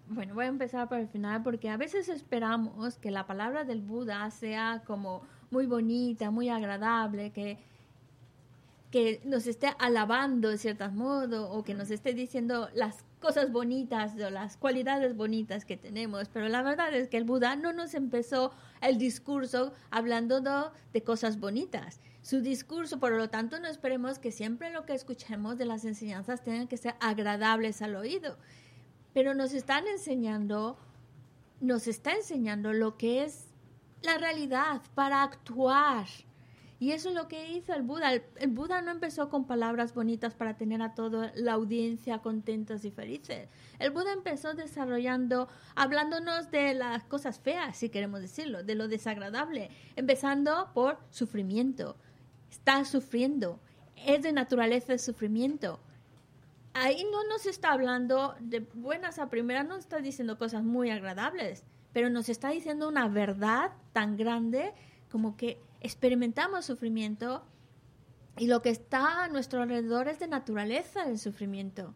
Bueno, 0.08 0.34
voy 0.34 0.44
a 0.44 0.48
empezar 0.48 0.88
por 0.88 0.98
el 0.98 1.08
final 1.08 1.42
porque 1.42 1.68
a 1.68 1.76
veces 1.76 2.08
esperamos 2.08 2.96
que 2.98 3.10
la 3.10 3.26
palabra 3.26 3.64
del 3.64 3.82
Buda 3.82 4.30
sea 4.30 4.82
como 4.86 5.22
muy 5.50 5.66
bonita, 5.66 6.30
muy 6.30 6.48
agradable, 6.48 7.32
que 7.32 7.58
que 8.94 9.20
nos 9.24 9.48
esté 9.48 9.74
alabando 9.80 10.50
de 10.50 10.56
cierto 10.56 10.88
modo 10.90 11.50
o 11.50 11.64
que 11.64 11.74
nos 11.74 11.90
esté 11.90 12.14
diciendo 12.14 12.68
las 12.74 13.04
cosas 13.18 13.50
bonitas 13.50 14.12
o 14.14 14.30
las 14.30 14.56
cualidades 14.56 15.16
bonitas 15.16 15.64
que 15.64 15.76
tenemos. 15.76 16.28
Pero 16.28 16.48
la 16.48 16.62
verdad 16.62 16.94
es 16.94 17.08
que 17.08 17.16
el 17.16 17.24
Buda 17.24 17.56
no 17.56 17.72
nos 17.72 17.94
empezó 17.94 18.52
el 18.80 18.96
discurso 18.96 19.72
hablando 19.90 20.40
de, 20.40 20.70
de 20.92 21.02
cosas 21.02 21.40
bonitas. 21.40 22.00
Su 22.22 22.40
discurso, 22.40 23.00
por 23.00 23.10
lo 23.10 23.28
tanto, 23.28 23.58
no 23.58 23.66
esperemos 23.66 24.20
que 24.20 24.30
siempre 24.30 24.70
lo 24.70 24.86
que 24.86 24.94
escuchemos 24.94 25.58
de 25.58 25.64
las 25.64 25.84
enseñanzas 25.84 26.44
tengan 26.44 26.68
que 26.68 26.76
ser 26.76 26.94
agradables 27.00 27.82
al 27.82 27.96
oído 27.96 28.38
pero 29.14 29.32
nos 29.32 29.54
están 29.54 29.86
enseñando, 29.86 30.76
nos 31.60 31.86
está 31.86 32.12
enseñando 32.12 32.72
lo 32.72 32.98
que 32.98 33.22
es 33.22 33.46
la 34.02 34.18
realidad 34.18 34.82
para 34.94 35.22
actuar. 35.22 36.06
Y 36.80 36.92
eso 36.92 37.08
es 37.08 37.14
lo 37.14 37.28
que 37.28 37.52
hizo 37.52 37.72
el 37.72 37.82
Buda. 37.82 38.12
El, 38.12 38.50
Buda 38.50 38.82
no 38.82 38.90
empezó 38.90 39.28
con 39.28 39.46
palabras 39.46 39.94
bonitas 39.94 40.34
para 40.34 40.56
tener 40.56 40.82
a 40.82 40.94
toda 40.94 41.32
la 41.36 41.52
audiencia 41.52 42.18
contentos 42.18 42.84
y 42.84 42.90
felices. 42.90 43.48
El 43.78 43.90
Buda 43.90 44.12
empezó 44.12 44.54
desarrollando, 44.54 45.48
hablándonos 45.76 46.50
de 46.50 46.74
las 46.74 47.04
cosas 47.04 47.38
feas, 47.38 47.76
si 47.76 47.88
queremos 47.88 48.20
decirlo, 48.20 48.62
de 48.64 48.74
lo 48.74 48.88
desagradable, 48.88 49.70
empezando 49.96 50.70
por 50.74 50.98
sufrimiento. 51.10 51.96
Está 52.50 52.84
sufriendo. 52.84 53.60
Es 54.06 54.22
de 54.22 54.32
naturaleza 54.32 54.92
el 54.92 54.98
sufrimiento 54.98 55.80
ahí 56.74 57.06
no 57.10 57.24
nos 57.24 57.46
está 57.46 57.72
hablando 57.72 58.34
de 58.40 58.60
buenas 58.74 59.18
a 59.18 59.30
primeras, 59.30 59.66
no 59.66 59.76
está 59.76 59.98
diciendo 59.98 60.36
cosas 60.36 60.62
muy 60.62 60.90
agradables, 60.90 61.64
pero 61.92 62.10
nos 62.10 62.28
está 62.28 62.50
diciendo 62.50 62.88
una 62.88 63.08
verdad 63.08 63.70
tan 63.92 64.16
grande 64.16 64.74
como 65.10 65.36
que 65.36 65.58
experimentamos 65.84 66.64
sufrimiento 66.64 67.44
y 68.38 68.48
lo 68.48 68.62
que 68.62 68.70
está 68.70 69.24
a 69.24 69.28
nuestro 69.28 69.62
alrededor 69.62 70.08
es 70.08 70.18
de 70.18 70.26
naturaleza 70.26 71.04
el 71.04 71.18
sufrimiento. 71.18 71.94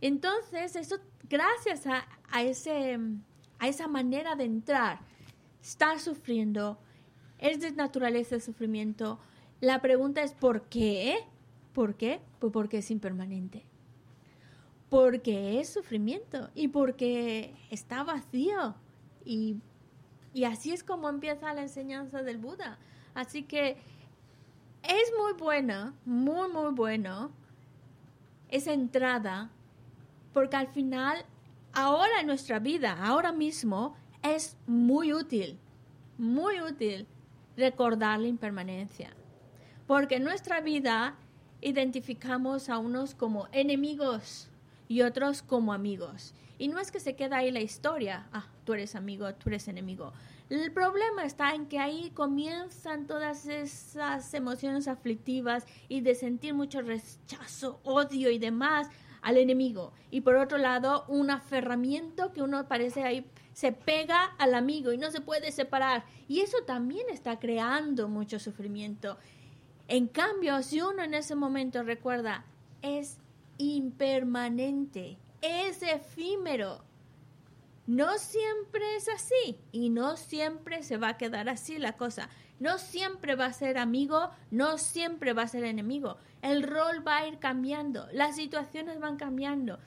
Entonces, 0.00 0.76
eso, 0.76 0.96
gracias 1.30 1.86
a, 1.86 2.06
a 2.30 2.42
ese, 2.42 2.98
a 3.58 3.68
esa 3.68 3.88
manera 3.88 4.34
de 4.34 4.44
entrar, 4.44 5.00
estar 5.62 5.98
sufriendo, 6.00 6.78
es 7.38 7.60
de 7.60 7.72
naturaleza 7.72 8.34
el 8.34 8.42
sufrimiento. 8.42 9.18
La 9.60 9.80
pregunta 9.80 10.22
es 10.22 10.34
¿por 10.34 10.68
qué? 10.68 11.18
¿Por 11.72 11.94
qué? 11.94 12.20
Pues 12.40 12.52
porque 12.52 12.78
es 12.78 12.90
impermanente 12.90 13.64
porque 14.90 15.58
es 15.58 15.70
sufrimiento 15.70 16.50
y 16.54 16.68
porque 16.68 17.56
está 17.70 18.02
vacío. 18.02 18.74
Y, 19.24 19.56
y, 20.34 20.44
así 20.44 20.70
es 20.70 20.84
como 20.84 21.08
empieza 21.08 21.54
la 21.54 21.62
enseñanza 21.62 22.22
del 22.22 22.36
Buda. 22.36 22.78
Así 23.14 23.42
que 23.42 23.76
es 24.82 25.12
muy 25.18 25.32
buena, 25.34 25.94
muy, 26.04 26.48
muy 26.50 26.72
bueno 26.72 27.30
esa 28.48 28.72
entrada, 28.72 29.50
porque 30.32 30.56
al 30.56 30.68
final, 30.68 31.24
ahora 31.72 32.20
en 32.20 32.26
nuestra 32.26 32.58
vida, 32.58 32.96
ahora 33.00 33.32
mismo, 33.32 33.96
es 34.22 34.56
muy 34.66 35.12
útil, 35.12 35.58
muy 36.18 36.60
útil 36.60 37.06
recordar 37.56 38.20
la 38.20 38.28
impermanencia. 38.28 39.10
Porque 39.86 40.16
en 40.16 40.24
nuestra 40.24 40.60
vida 40.60 41.16
identificamos 41.60 42.68
a 42.68 42.78
unos 42.78 43.14
como 43.14 43.48
enemigos 43.52 44.48
y 44.88 45.02
otros 45.02 45.42
como 45.42 45.72
amigos. 45.72 46.34
Y 46.58 46.68
no 46.68 46.78
es 46.78 46.92
que 46.92 47.00
se 47.00 47.16
queda 47.16 47.38
ahí 47.38 47.50
la 47.50 47.60
historia, 47.60 48.26
ah, 48.32 48.46
tú 48.64 48.74
eres 48.74 48.94
amigo, 48.94 49.32
tú 49.34 49.48
eres 49.48 49.68
enemigo. 49.68 50.12
El 50.52 50.70
problema 50.70 51.24
está 51.24 51.54
en 51.54 51.64
que 51.64 51.78
ahí 51.78 52.10
comienzan 52.10 53.06
todas 53.06 53.46
esas 53.46 54.34
emociones 54.34 54.86
aflictivas 54.86 55.64
y 55.88 56.02
de 56.02 56.14
sentir 56.14 56.52
mucho 56.52 56.82
rechazo, 56.82 57.80
odio 57.84 58.30
y 58.30 58.38
demás 58.38 58.88
al 59.22 59.38
enemigo. 59.38 59.94
Y 60.10 60.20
por 60.20 60.36
otro 60.36 60.58
lado, 60.58 61.06
un 61.08 61.30
aferramiento 61.30 62.34
que 62.34 62.42
uno 62.42 62.68
parece 62.68 63.02
ahí 63.02 63.26
se 63.54 63.72
pega 63.72 64.24
al 64.36 64.54
amigo 64.54 64.92
y 64.92 64.98
no 64.98 65.10
se 65.10 65.22
puede 65.22 65.52
separar. 65.52 66.04
Y 66.28 66.40
eso 66.40 66.58
también 66.66 67.06
está 67.08 67.38
creando 67.38 68.08
mucho 68.08 68.38
sufrimiento. 68.38 69.16
En 69.88 70.06
cambio, 70.06 70.62
si 70.62 70.82
uno 70.82 71.02
en 71.02 71.14
ese 71.14 71.34
momento 71.34 71.82
recuerda, 71.82 72.44
es 72.82 73.16
impermanente, 73.56 75.16
es 75.40 75.82
efímero. 75.82 76.84
No 77.86 78.18
siempre 78.18 78.96
es 78.96 79.08
así 79.08 79.58
y 79.72 79.90
no 79.90 80.16
siempre 80.16 80.82
se 80.82 80.96
va 80.96 81.08
a 81.10 81.16
quedar 81.18 81.48
así 81.48 81.78
la 81.78 81.96
cosa. 81.96 82.28
No 82.60 82.78
siempre 82.78 83.34
va 83.34 83.46
a 83.46 83.52
ser 83.52 83.76
amigo, 83.76 84.30
no 84.50 84.78
siempre 84.78 85.32
va 85.32 85.42
a 85.42 85.48
ser 85.48 85.64
enemigo. 85.64 86.16
El 86.42 86.62
rol 86.62 87.06
va 87.06 87.18
a 87.18 87.26
ir 87.26 87.38
cambiando, 87.38 88.06
las 88.12 88.36
situaciones 88.36 89.00
van 89.00 89.16
cambiando. 89.16 89.78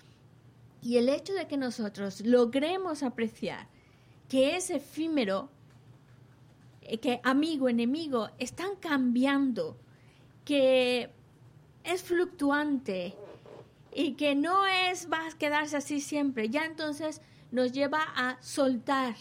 Y 0.81 0.97
el 0.97 1.09
hecho 1.09 1.33
de 1.33 1.47
que 1.47 1.57
nosotros 1.57 2.21
logremos 2.21 3.01
apreciar 3.01 3.67
que 4.27 4.55
es 4.55 4.69
efímero, 4.69 5.49
eh, 6.81 6.97
que 6.97 7.21
amigo, 7.23 7.69
enemigo, 7.69 8.29
están 8.39 8.75
cambiando, 8.75 9.77
que 10.43 11.09
es 11.83 12.03
fluctuante, 12.03 13.15
y 13.95 14.13
que 14.13 14.35
no 14.35 14.65
es 14.65 15.09
va 15.11 15.25
a 15.25 15.37
quedarse 15.37 15.77
así 15.77 16.01
siempre. 16.01 16.49
Ya 16.49 16.65
entonces 16.65 17.21
nos 17.51 17.71
lleva 17.71 18.01
a 18.15 18.37
soltar, 18.41 19.15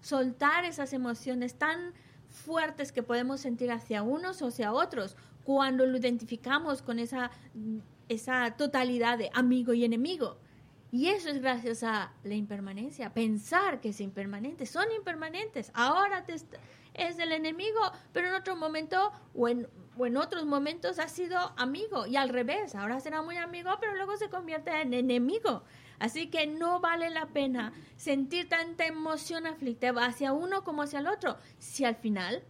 soltar 0.00 0.64
esas 0.64 0.92
emociones 0.92 1.54
tan 1.54 1.92
fuertes 2.28 2.92
que 2.92 3.02
podemos 3.02 3.40
sentir 3.40 3.70
hacia 3.70 4.02
unos 4.02 4.42
o 4.42 4.48
hacia 4.48 4.72
otros 4.72 5.16
cuando 5.44 5.86
lo 5.86 5.96
identificamos 5.96 6.82
con 6.82 6.98
esa, 6.98 7.30
esa 8.08 8.56
totalidad 8.56 9.18
de 9.18 9.30
amigo 9.34 9.72
y 9.72 9.84
enemigo. 9.84 10.38
Y 10.90 11.08
eso 11.08 11.30
es 11.30 11.40
gracias 11.40 11.82
a 11.82 12.12
la 12.22 12.34
impermanencia, 12.34 13.14
pensar 13.14 13.80
que 13.80 13.90
es 13.90 14.00
impermanente, 14.00 14.66
son 14.66 14.92
impermanentes. 14.92 15.70
Ahora 15.74 16.24
es 16.94 17.18
el 17.18 17.32
enemigo, 17.32 17.80
pero 18.12 18.28
en 18.28 18.34
otro 18.34 18.56
momento 18.56 19.10
o 19.34 19.48
o 19.98 20.06
en 20.06 20.16
otros 20.16 20.44
momentos 20.44 20.98
ha 20.98 21.08
sido 21.08 21.38
amigo 21.56 22.06
y 22.06 22.16
al 22.16 22.30
revés, 22.30 22.74
ahora 22.74 23.00
será 23.00 23.22
muy 23.22 23.36
amigo, 23.36 23.70
pero 23.80 23.94
luego 23.94 24.16
se 24.16 24.28
convierte 24.28 24.70
en 24.80 24.94
enemigo. 24.94 25.62
Así 26.02 26.26
que 26.26 26.48
no 26.48 26.80
vale 26.80 27.10
la 27.10 27.26
pena 27.26 27.72
sentir 27.94 28.48
tanta 28.48 28.86
emoción 28.86 29.46
aflictiva 29.46 30.04
hacia 30.04 30.32
uno 30.32 30.64
como 30.64 30.82
hacia 30.82 30.98
el 30.98 31.06
otro, 31.06 31.36
si 31.60 31.84
al 31.84 31.94
final 31.94 32.42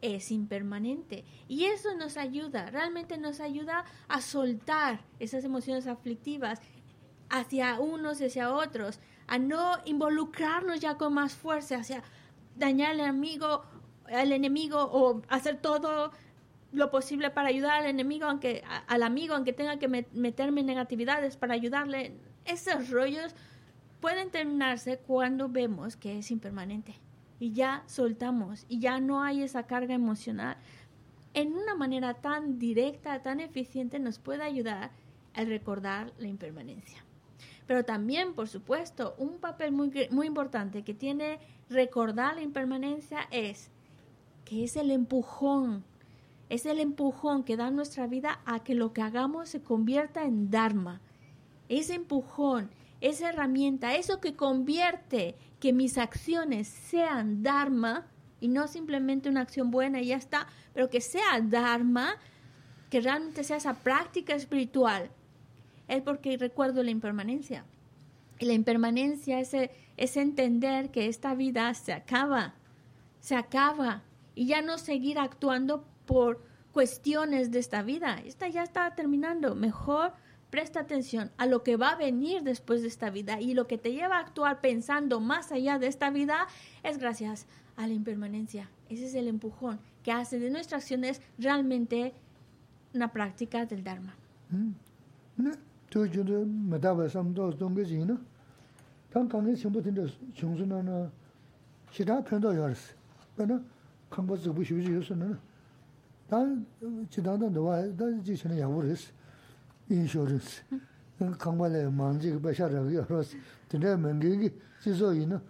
es 0.00 0.30
impermanente. 0.30 1.24
Y 1.48 1.64
eso 1.64 1.92
nos 1.96 2.16
ayuda, 2.16 2.70
realmente 2.70 3.18
nos 3.18 3.40
ayuda 3.40 3.84
a 4.06 4.20
soltar 4.20 5.00
esas 5.18 5.42
emociones 5.42 5.88
aflictivas 5.88 6.60
hacia 7.30 7.80
unos 7.80 8.20
y 8.20 8.26
hacia 8.26 8.54
otros, 8.54 9.00
a 9.26 9.38
no 9.38 9.78
involucrarnos 9.86 10.78
ya 10.78 10.96
con 10.96 11.12
más 11.12 11.34
fuerza 11.34 11.78
hacia 11.78 12.04
dañar 12.54 12.92
al 12.92 13.00
amigo, 13.00 13.64
al 14.06 14.30
enemigo 14.30 14.84
o 14.84 15.20
hacer 15.28 15.60
todo 15.60 16.12
lo 16.70 16.92
posible 16.92 17.30
para 17.30 17.48
ayudar 17.48 17.80
al 17.80 17.86
enemigo, 17.86 18.26
aunque 18.26 18.62
al 18.86 19.02
amigo, 19.02 19.34
aunque 19.34 19.52
tenga 19.52 19.80
que 19.80 19.88
meterme 19.88 20.60
en 20.60 20.68
negatividades 20.68 21.36
para 21.36 21.54
ayudarle. 21.54 22.29
Esos 22.44 22.90
rollos 22.90 23.34
pueden 24.00 24.30
terminarse 24.30 24.98
cuando 24.98 25.48
vemos 25.48 25.96
que 25.96 26.18
es 26.18 26.30
impermanente 26.30 26.94
y 27.38 27.52
ya 27.52 27.82
soltamos 27.86 28.66
y 28.68 28.80
ya 28.80 29.00
no 29.00 29.22
hay 29.22 29.42
esa 29.42 29.64
carga 29.64 29.94
emocional. 29.94 30.56
En 31.32 31.52
una 31.52 31.74
manera 31.74 32.14
tan 32.14 32.58
directa, 32.58 33.22
tan 33.22 33.40
eficiente, 33.40 33.98
nos 33.98 34.18
puede 34.18 34.42
ayudar 34.42 34.90
a 35.34 35.44
recordar 35.44 36.12
la 36.18 36.26
impermanencia. 36.28 37.04
Pero 37.66 37.84
también, 37.84 38.34
por 38.34 38.48
supuesto, 38.48 39.14
un 39.16 39.38
papel 39.38 39.70
muy, 39.70 39.92
muy 40.10 40.26
importante 40.26 40.82
que 40.82 40.92
tiene 40.92 41.38
recordar 41.68 42.34
la 42.34 42.42
impermanencia 42.42 43.28
es 43.30 43.70
que 44.44 44.64
es 44.64 44.74
el 44.74 44.90
empujón 44.90 45.84
es 46.50 46.66
el 46.66 46.80
empujón 46.80 47.44
que 47.44 47.56
da 47.56 47.70
nuestra 47.70 48.08
vida 48.08 48.40
a 48.44 48.64
que 48.64 48.74
lo 48.74 48.92
que 48.92 49.02
hagamos 49.02 49.48
se 49.48 49.62
convierta 49.62 50.24
en 50.24 50.50
Dharma. 50.50 51.00
Ese 51.70 51.94
empujón, 51.94 52.68
esa 53.00 53.28
herramienta, 53.28 53.94
eso 53.94 54.20
que 54.20 54.34
convierte 54.34 55.36
que 55.60 55.72
mis 55.72 55.98
acciones 55.98 56.66
sean 56.66 57.44
Dharma 57.44 58.08
y 58.40 58.48
no 58.48 58.66
simplemente 58.66 59.28
una 59.28 59.42
acción 59.42 59.70
buena 59.70 60.00
y 60.00 60.06
ya 60.06 60.16
está, 60.16 60.48
pero 60.74 60.90
que 60.90 61.00
sea 61.00 61.40
Dharma, 61.40 62.16
que 62.90 63.00
realmente 63.00 63.44
sea 63.44 63.58
esa 63.58 63.74
práctica 63.74 64.34
espiritual. 64.34 65.10
es 65.86 66.02
porque 66.02 66.36
recuerdo 66.36 66.82
la 66.82 66.90
impermanencia. 66.90 67.64
Y 68.40 68.46
la 68.46 68.52
impermanencia 68.52 69.38
es, 69.38 69.54
es 69.96 70.16
entender 70.16 70.90
que 70.90 71.06
esta 71.06 71.36
vida 71.36 71.72
se 71.74 71.92
acaba, 71.92 72.54
se 73.20 73.36
acaba, 73.36 74.02
y 74.34 74.46
ya 74.46 74.60
no 74.60 74.76
seguir 74.76 75.20
actuando 75.20 75.84
por 76.04 76.42
cuestiones 76.72 77.52
de 77.52 77.60
esta 77.60 77.82
vida. 77.82 78.20
Esta 78.26 78.48
ya 78.48 78.64
está 78.64 78.92
terminando. 78.96 79.54
Mejor 79.54 80.14
presta 80.50 80.80
atención 80.80 81.30
a 81.38 81.46
lo 81.46 81.62
que 81.62 81.76
va 81.76 81.90
a 81.90 81.96
venir 81.96 82.42
después 82.42 82.82
de 82.82 82.88
esta 82.88 83.10
vida 83.10 83.40
y 83.40 83.54
lo 83.54 83.66
que 83.66 83.78
te 83.78 83.92
lleva 83.92 84.16
a 84.16 84.20
actuar 84.20 84.60
pensando 84.60 85.20
más 85.20 85.52
allá 85.52 85.78
de 85.78 85.86
esta 85.86 86.10
vida 86.10 86.46
es 86.82 86.98
gracias 86.98 87.46
a 87.76 87.86
la 87.86 87.94
impermanencia. 87.94 88.68
Ese 88.88 89.06
es 89.06 89.14
el 89.14 89.28
empujón 89.28 89.80
que 90.02 90.12
hace 90.12 90.38
de 90.38 90.50
nuestras 90.50 90.82
acciones 90.82 91.22
realmente 91.38 92.12
una 92.94 93.12
práctica 93.12 93.66
del 93.66 93.84
Dharma. 93.84 94.14
인슈런스 109.90 110.62
강발에 111.38 111.88
만지 111.90 112.40
배샤라고 112.40 112.94
여러스 112.94 113.36
근데 113.68 113.96
맹기기 113.96 114.50
지소이나 114.80 115.42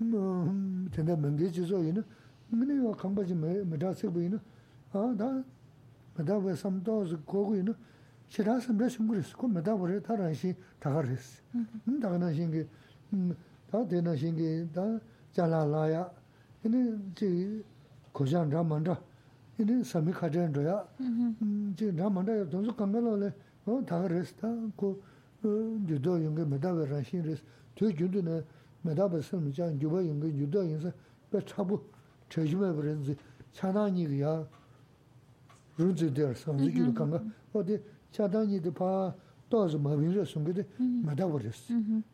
음 0.00 0.88
근데 0.94 1.14
맹기 1.16 1.52
지소이나 1.52 2.02
근데 2.50 2.76
요 2.78 2.92
강바지 2.92 3.34
메다세 3.34 4.08
보이나 4.08 4.40
아다 4.92 5.42
메다 6.16 6.38
왜 6.38 6.54
삼도스 6.54 7.24
고고이나 7.24 7.74
싫어서 8.28 8.72
몇 8.72 8.88
심그리스 8.88 9.36
그 9.36 9.46
메다 9.46 9.76
버려 9.76 10.00
다른시 10.00 10.54
다가리스 10.78 11.42
음 11.54 12.00
다가나 12.00 12.32
신기 12.32 12.64
음다 13.12 13.88
되나 13.88 14.14
신기 14.14 14.68
다 14.72 14.82
잘라라야. 15.32 16.10
근데 16.62 16.96
지 17.14 17.64
고장 18.12 18.48
담만다 18.48 19.00
근데 19.56 19.82
삼이 19.82 20.12
가전도야. 20.12 20.88
음 21.00 21.74
지금 21.76 21.96
담만다 21.96 22.48
돈수 22.48 22.74
강가로래. 22.74 23.32
어 23.69 23.83
다그랬어 23.85 24.69
고 24.75 25.01
유도 25.43 26.23
용게 26.23 26.45
메다베 26.45 26.85
라신레스 26.87 27.43
저 27.75 27.91
준도네 27.91 28.43
메다베 28.83 29.21
섬자 29.21 29.73
유바 29.79 30.05
용게 30.05 30.27
유도 30.37 30.63
인사 30.63 30.91
배 31.31 31.39
차부 31.45 31.81
저주메 32.29 32.73
버는지 32.73 33.15
차다니야 33.51 34.47
룬즈데르 35.77 36.33
섬지기로 36.35 36.93
간가 36.93 37.23
어디 37.53 37.81
차다니도 38.11 38.73
봐 38.73 39.13
또즈 39.49 39.77
마빈저 39.77 40.23
숨게데 40.25 40.65
메다버렸어 41.05 41.53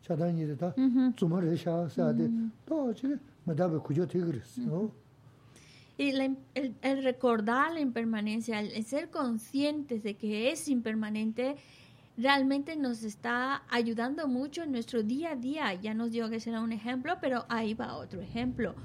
차다니도 0.02 0.56
다 0.56 0.74
주말에샤 1.16 1.88
사데 1.88 2.28
또 2.66 2.92
지금 2.94 3.18
메다베 3.44 3.78
구조 3.78 4.06
되게 4.06 4.24
그랬어 4.24 4.90
Y 5.97 6.11
el, 6.11 7.03
recordar 7.03 7.73
la 7.73 7.79
impermanencia, 7.79 8.59
el, 8.59 8.85
ser 8.85 9.09
conscientes 9.09 10.03
de 10.03 10.15
que 10.15 10.51
es 10.51 10.67
impermanente, 10.67 11.55
realmente 12.17 12.75
nos 12.75 13.03
está 13.03 13.63
ayudando 13.69 14.27
mucho 14.27 14.63
en 14.63 14.71
nuestro 14.71 15.01
día 15.01 15.31
a 15.31 15.35
día. 15.35 15.73
Ya 15.73 15.95
nos 15.95 16.11
dio 16.11 16.29
que 16.29 16.39
será 16.39 16.61
un 16.61 16.71
ejemplo, 16.71 17.17
pero 17.19 17.45
ahí 17.49 17.73
va 17.73 17.95
otro 17.95 18.21
ejemplo. 18.21 18.75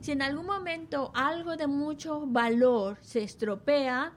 Si 0.00 0.12
en 0.12 0.22
algún 0.22 0.46
momento 0.46 1.10
algo 1.14 1.56
de 1.56 1.66
mucho 1.66 2.24
valor 2.26 2.98
se 3.02 3.22
estropea, 3.22 4.12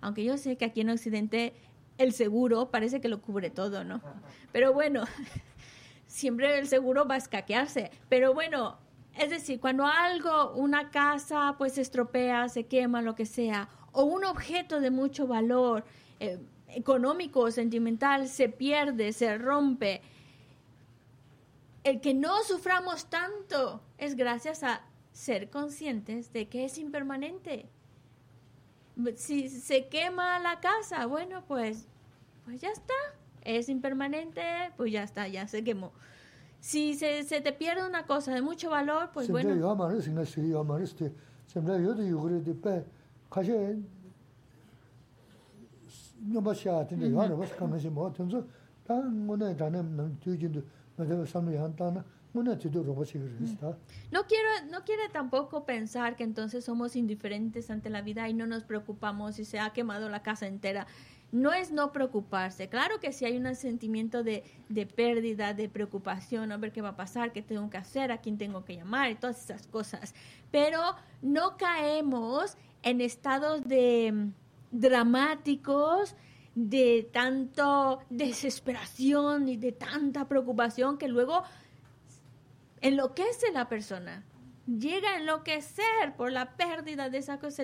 aunque 0.00 0.24
yo 0.24 0.38
sé 0.38 0.56
que 0.56 0.64
aquí 0.64 0.80
en 0.80 0.90
Occidente 0.90 1.52
el 1.98 2.12
seguro 2.12 2.70
parece 2.70 3.02
que 3.02 3.08
lo 3.08 3.20
cubre 3.20 3.50
todo, 3.50 3.84
¿no? 3.84 4.00
Pero 4.52 4.72
bueno, 4.72 5.04
siempre 6.06 6.58
el 6.58 6.66
seguro 6.66 7.06
va 7.06 7.16
a 7.16 7.18
escaquearse. 7.18 7.90
Pero 8.08 8.32
bueno, 8.32 8.78
es 9.16 9.30
decir, 9.30 9.60
cuando 9.60 9.86
algo, 9.86 10.52
una 10.54 10.90
casa, 10.90 11.54
pues 11.58 11.74
se 11.74 11.82
estropea, 11.82 12.48
se 12.48 12.66
quema, 12.66 13.02
lo 13.02 13.14
que 13.14 13.26
sea, 13.26 13.68
o 13.92 14.04
un 14.04 14.24
objeto 14.24 14.80
de 14.80 14.90
mucho 14.90 15.26
valor 15.26 15.84
eh, 16.20 16.38
económico 16.68 17.40
o 17.40 17.50
sentimental 17.50 18.28
se 18.28 18.48
pierde, 18.48 19.12
se 19.12 19.36
rompe, 19.36 20.00
el 21.82 22.00
que 22.00 22.14
no 22.14 22.42
suframos 22.44 23.08
tanto 23.08 23.82
es 23.98 24.14
gracias 24.14 24.62
a 24.62 24.82
ser 25.12 25.50
conscientes 25.50 26.32
de 26.32 26.48
que 26.48 26.64
es 26.64 26.78
impermanente. 26.78 27.66
Si 29.16 29.48
se 29.48 29.88
quema 29.88 30.38
la 30.40 30.60
casa, 30.60 31.06
bueno, 31.06 31.42
pues, 31.48 31.86
pues 32.44 32.60
ya 32.60 32.68
está. 32.68 32.94
Es 33.42 33.70
impermanente, 33.70 34.42
pues 34.76 34.92
ya 34.92 35.02
está, 35.02 35.26
ya 35.26 35.48
se 35.48 35.64
quemó 35.64 35.92
si 36.60 36.94
se, 36.94 37.24
se 37.24 37.40
te 37.40 37.52
pierde 37.52 37.86
una 37.86 38.06
cosa 38.06 38.34
de 38.34 38.42
mucho 38.42 38.70
valor, 38.70 39.10
pues 39.12 39.30
bueno. 39.30 39.50
No 54.12 54.26
quiero, 54.26 54.48
no 54.70 54.84
quiere 54.84 55.08
tampoco 55.08 55.64
pensar 55.64 56.16
que 56.16 56.24
entonces 56.24 56.64
somos 56.64 56.94
indiferentes 56.94 57.70
ante 57.70 57.90
la 57.90 58.02
vida 58.02 58.28
y 58.28 58.34
no 58.34 58.46
nos 58.46 58.64
preocupamos 58.64 59.36
si 59.36 59.44
se 59.44 59.58
ha 59.58 59.70
quemado 59.72 60.08
la 60.08 60.22
casa 60.22 60.46
entera 60.46 60.86
no 61.32 61.52
es 61.52 61.70
no 61.70 61.92
preocuparse. 61.92 62.68
Claro 62.68 62.98
que 63.00 63.12
si 63.12 63.24
hay 63.24 63.36
un 63.36 63.54
sentimiento 63.54 64.22
de, 64.22 64.42
pérdida, 64.96 65.54
de 65.54 65.68
preocupación, 65.68 66.52
a 66.52 66.56
ver 66.56 66.72
qué 66.72 66.82
va 66.82 66.90
a 66.90 66.96
pasar, 66.96 67.32
qué 67.32 67.42
tengo 67.42 67.70
que 67.70 67.78
hacer, 67.78 68.10
a 68.10 68.18
quién 68.18 68.38
tengo 68.38 68.64
que 68.64 68.76
llamar 68.76 69.10
y 69.10 69.14
todas 69.14 69.44
esas 69.44 69.66
cosas. 69.66 70.14
Pero 70.50 70.80
no 71.22 71.56
caemos 71.56 72.56
en 72.82 73.00
estados 73.00 73.62
de 73.64 74.12
mm, 74.12 74.32
dramáticos, 74.72 76.16
de 76.54 77.08
tanto 77.12 78.00
desesperación 78.10 79.48
y 79.48 79.56
de 79.56 79.72
tanta 79.72 80.26
preocupación 80.26 80.98
que 80.98 81.08
luego 81.08 81.44
enloquece 82.80 83.52
la 83.52 83.68
persona. 83.68 84.24
Llega 84.66 85.10
a 85.10 85.18
enloquecer 85.18 86.14
por 86.16 86.32
la 86.32 86.56
pérdida 86.56 87.08
de 87.08 87.18
esa 87.18 87.38
cosa. 87.38 87.62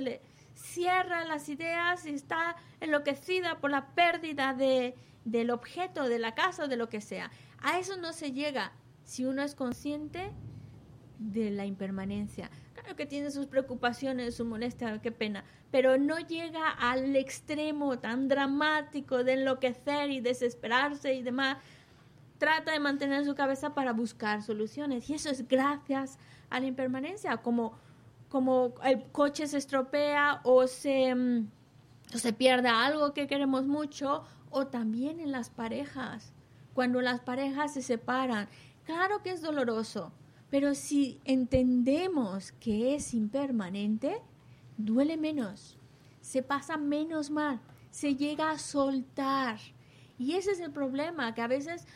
Cierra 0.56 1.24
las 1.24 1.48
ideas 1.48 2.04
y 2.06 2.10
está 2.10 2.56
enloquecida 2.80 3.60
por 3.60 3.70
la 3.70 3.94
pérdida 3.94 4.54
de, 4.54 4.96
del 5.24 5.50
objeto, 5.50 6.08
de 6.08 6.18
la 6.18 6.34
casa 6.34 6.66
de 6.66 6.76
lo 6.76 6.88
que 6.88 7.00
sea. 7.00 7.30
A 7.58 7.78
eso 7.78 7.96
no 7.96 8.12
se 8.12 8.32
llega 8.32 8.72
si 9.04 9.24
uno 9.24 9.42
es 9.42 9.54
consciente 9.54 10.32
de 11.18 11.50
la 11.50 11.66
impermanencia. 11.66 12.50
Claro 12.74 12.96
que 12.96 13.06
tiene 13.06 13.30
sus 13.30 13.46
preocupaciones, 13.46 14.34
su 14.34 14.44
molestia, 14.44 15.00
qué 15.00 15.12
pena, 15.12 15.44
pero 15.70 15.98
no 15.98 16.18
llega 16.18 16.70
al 16.70 17.14
extremo 17.16 17.98
tan 17.98 18.28
dramático 18.28 19.24
de 19.24 19.34
enloquecer 19.34 20.10
y 20.10 20.20
desesperarse 20.20 21.14
y 21.14 21.22
demás. 21.22 21.58
Trata 22.38 22.72
de 22.72 22.80
mantener 22.80 23.24
su 23.24 23.34
cabeza 23.34 23.74
para 23.74 23.92
buscar 23.92 24.42
soluciones 24.42 25.08
y 25.08 25.14
eso 25.14 25.30
es 25.30 25.46
gracias 25.48 26.18
a 26.50 26.60
la 26.60 26.66
impermanencia, 26.66 27.38
como 27.38 27.78
como 28.28 28.74
el 28.84 29.04
coche 29.12 29.46
se 29.46 29.58
estropea 29.58 30.40
o 30.44 30.66
se, 30.66 31.14
mm, 31.14 31.48
o 32.14 32.18
se 32.18 32.32
pierde 32.32 32.68
algo 32.68 33.12
que 33.12 33.26
queremos 33.26 33.66
mucho, 33.66 34.24
o 34.50 34.66
también 34.66 35.20
en 35.20 35.32
las 35.32 35.50
parejas, 35.50 36.32
cuando 36.74 37.00
las 37.00 37.20
parejas 37.20 37.74
se 37.74 37.82
separan. 37.82 38.48
Claro 38.84 39.22
que 39.22 39.30
es 39.30 39.42
doloroso, 39.42 40.12
pero 40.50 40.74
si 40.74 41.20
entendemos 41.24 42.52
que 42.52 42.94
es 42.94 43.14
impermanente, 43.14 44.22
duele 44.76 45.16
menos, 45.16 45.78
se 46.20 46.42
pasa 46.42 46.76
menos 46.76 47.30
mal, 47.30 47.60
se 47.90 48.14
llega 48.14 48.50
a 48.50 48.58
soltar. 48.58 49.58
Y 50.18 50.34
ese 50.34 50.52
es 50.52 50.60
el 50.60 50.70
problema, 50.70 51.34
que 51.34 51.42
a 51.42 51.48
veces 51.48 51.86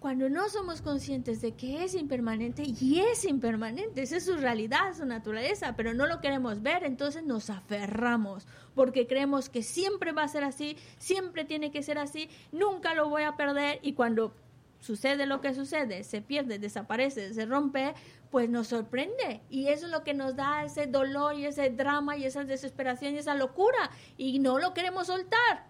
cuando 0.00 0.28
no 0.28 0.48
somos 0.48 0.80
conscientes 0.80 1.40
de 1.40 1.52
que 1.52 1.82
es 1.82 1.94
impermanente 1.94 2.62
y 2.64 3.00
es 3.00 3.24
impermanente, 3.24 4.02
esa 4.02 4.16
es 4.18 4.24
su 4.24 4.36
realidad, 4.36 4.96
su 4.96 5.04
naturaleza, 5.04 5.74
pero 5.76 5.92
no 5.92 6.06
lo 6.06 6.20
queremos 6.20 6.62
ver, 6.62 6.84
entonces 6.84 7.24
nos 7.24 7.50
aferramos 7.50 8.46
porque 8.76 9.08
creemos 9.08 9.48
que 9.48 9.62
siempre 9.62 10.12
va 10.12 10.22
a 10.22 10.28
ser 10.28 10.44
así, 10.44 10.76
siempre 10.98 11.44
tiene 11.44 11.72
que 11.72 11.82
ser 11.82 11.98
así, 11.98 12.30
nunca 12.52 12.94
lo 12.94 13.08
voy 13.08 13.24
a 13.24 13.36
perder 13.36 13.80
y 13.82 13.94
cuando 13.94 14.32
sucede 14.78 15.26
lo 15.26 15.40
que 15.40 15.52
sucede, 15.52 16.04
se 16.04 16.22
pierde, 16.22 16.60
desaparece, 16.60 17.34
se 17.34 17.46
rompe, 17.46 17.94
pues 18.30 18.48
nos 18.48 18.68
sorprende 18.68 19.40
y 19.50 19.66
eso 19.66 19.86
es 19.86 19.92
lo 19.92 20.04
que 20.04 20.14
nos 20.14 20.36
da 20.36 20.64
ese 20.64 20.86
dolor 20.86 21.34
y 21.34 21.46
ese 21.46 21.70
drama 21.70 22.16
y 22.16 22.24
esa 22.24 22.44
desesperación 22.44 23.14
y 23.14 23.18
esa 23.18 23.34
locura 23.34 23.90
y 24.16 24.38
no 24.38 24.60
lo 24.60 24.74
queremos 24.74 25.08
soltar 25.08 25.66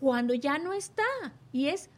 cuando 0.00 0.32
ya 0.32 0.58
no 0.58 0.72
está 0.72 1.04
y 1.52 1.66
es 1.66 1.90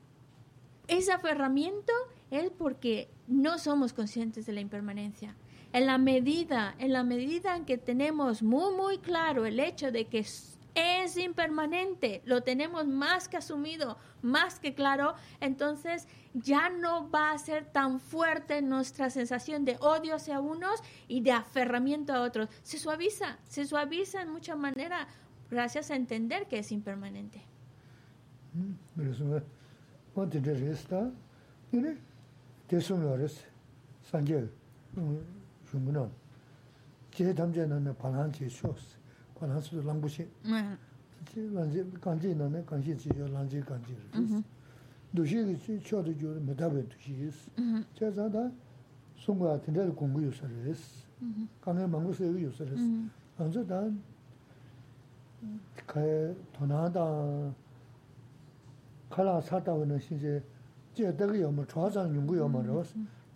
ese 0.89 1.13
aferramiento 1.13 1.93
es 2.31 2.51
porque 2.51 3.09
no 3.27 3.59
somos 3.59 3.93
conscientes 3.93 4.47
de 4.47 4.53
la 4.53 4.61
impermanencia. 4.61 5.37
En 5.73 5.87
la 5.87 5.99
medida, 5.99 6.75
en 6.79 6.93
la 6.93 7.05
medida 7.05 7.65
que 7.67 7.77
tenemos 7.77 8.43
muy 8.43 8.75
muy 8.75 8.99
claro 8.99 9.45
el 9.45 9.61
hecho 9.61 9.93
de 9.93 10.07
que 10.07 10.25
es 10.75 11.17
impermanente, 11.17 12.23
lo 12.25 12.43
tenemos 12.43 12.87
más 12.87 13.29
que 13.29 13.37
asumido, 13.37 13.99
más 14.23 14.61
que 14.61 14.75
claro, 14.75 15.15
entonces 15.41 16.07
ya 16.35 16.71
no 16.71 17.11
va 17.11 17.33
a 17.33 17.39
ser 17.39 17.67
tan 17.67 18.01
fuerte 18.01 18.63
nuestra 18.63 19.11
sensación 19.11 19.65
de 19.65 19.77
odio 19.81 20.15
hacia 20.15 20.41
unos 20.41 20.81
y 21.07 21.21
de 21.21 21.33
aferramiento 21.33 22.13
a 22.13 22.23
otros. 22.23 22.49
Se 22.63 22.79
suaviza, 22.79 23.39
se 23.49 23.67
suaviza 23.67 24.23
en 24.23 24.31
mucha 24.31 24.57
manera 24.57 25.09
gracias 25.51 25.91
a 25.91 25.97
entender 25.97 26.47
que 26.47 26.61
es 26.61 26.73
impermanente. 26.73 27.43
관 28.55 29.58
o 30.19 30.27
dinde 30.27 30.53
res 30.55 30.85
ta, 30.89 31.11
dine 31.71 31.97
desum 32.69 33.03
yo 33.03 33.17
res, 33.17 33.39
sanje 34.03 34.49
yungunan, 35.73 36.03
um, 36.03 36.11
je 37.15 37.33
damze 37.33 37.67
nane 37.67 37.93
panhan 37.93 38.31
chi 38.31 38.49
shos, 38.49 38.99
panhan 39.39 39.61
su 39.63 39.81
langbu 39.83 40.09
shi, 40.09 40.27
kanji 42.01 42.35
nane 42.35 42.65
kanji 42.65 42.95
chi 42.97 43.11
yo 43.17 43.27
lanji 43.29 43.61
kanji 43.63 43.95
res. 43.95 44.21
Mm-hmm. 44.21 44.45
Dushi 45.11 45.45
ki 45.45 45.57
chi 45.57 45.81
chodo 45.81 46.13
jo 46.13 46.35
medabe 46.41 46.87
dushi 46.87 47.27
is, 47.27 47.37
mm-hmm. 47.57 47.81
che 47.95 48.13
zanda 48.13 48.51
sungwa 49.15 49.57
dinde 49.59 49.95
gungu 49.95 50.21
yo 50.21 50.31
sar 50.33 50.51
res, 50.65 51.07
mm-hmm. 51.23 51.45
kange 51.61 51.87
mangu 51.87 52.13
se 52.13 52.25
yo 52.25 52.51
sar 52.51 52.67
res, 52.67 52.81
anzo 53.37 53.63
dan 53.63 54.03
kaya 55.87 56.35
tonadan 56.53 57.55
칼라 59.10 59.42
사다오는 59.42 60.00
신제 60.00 60.44
제대로 60.94 61.40
요뭐 61.40 61.66
좌장 61.68 62.16
연구요 62.16 62.48
뭐로 62.48 62.84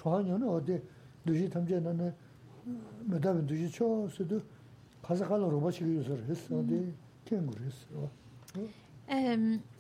좌장은 0.02 0.48
어디 0.48 0.82
도시 1.26 1.50
탐제는 1.50 2.14
메다베 3.06 3.46
도시 3.46 3.70
쳐서도 3.72 4.42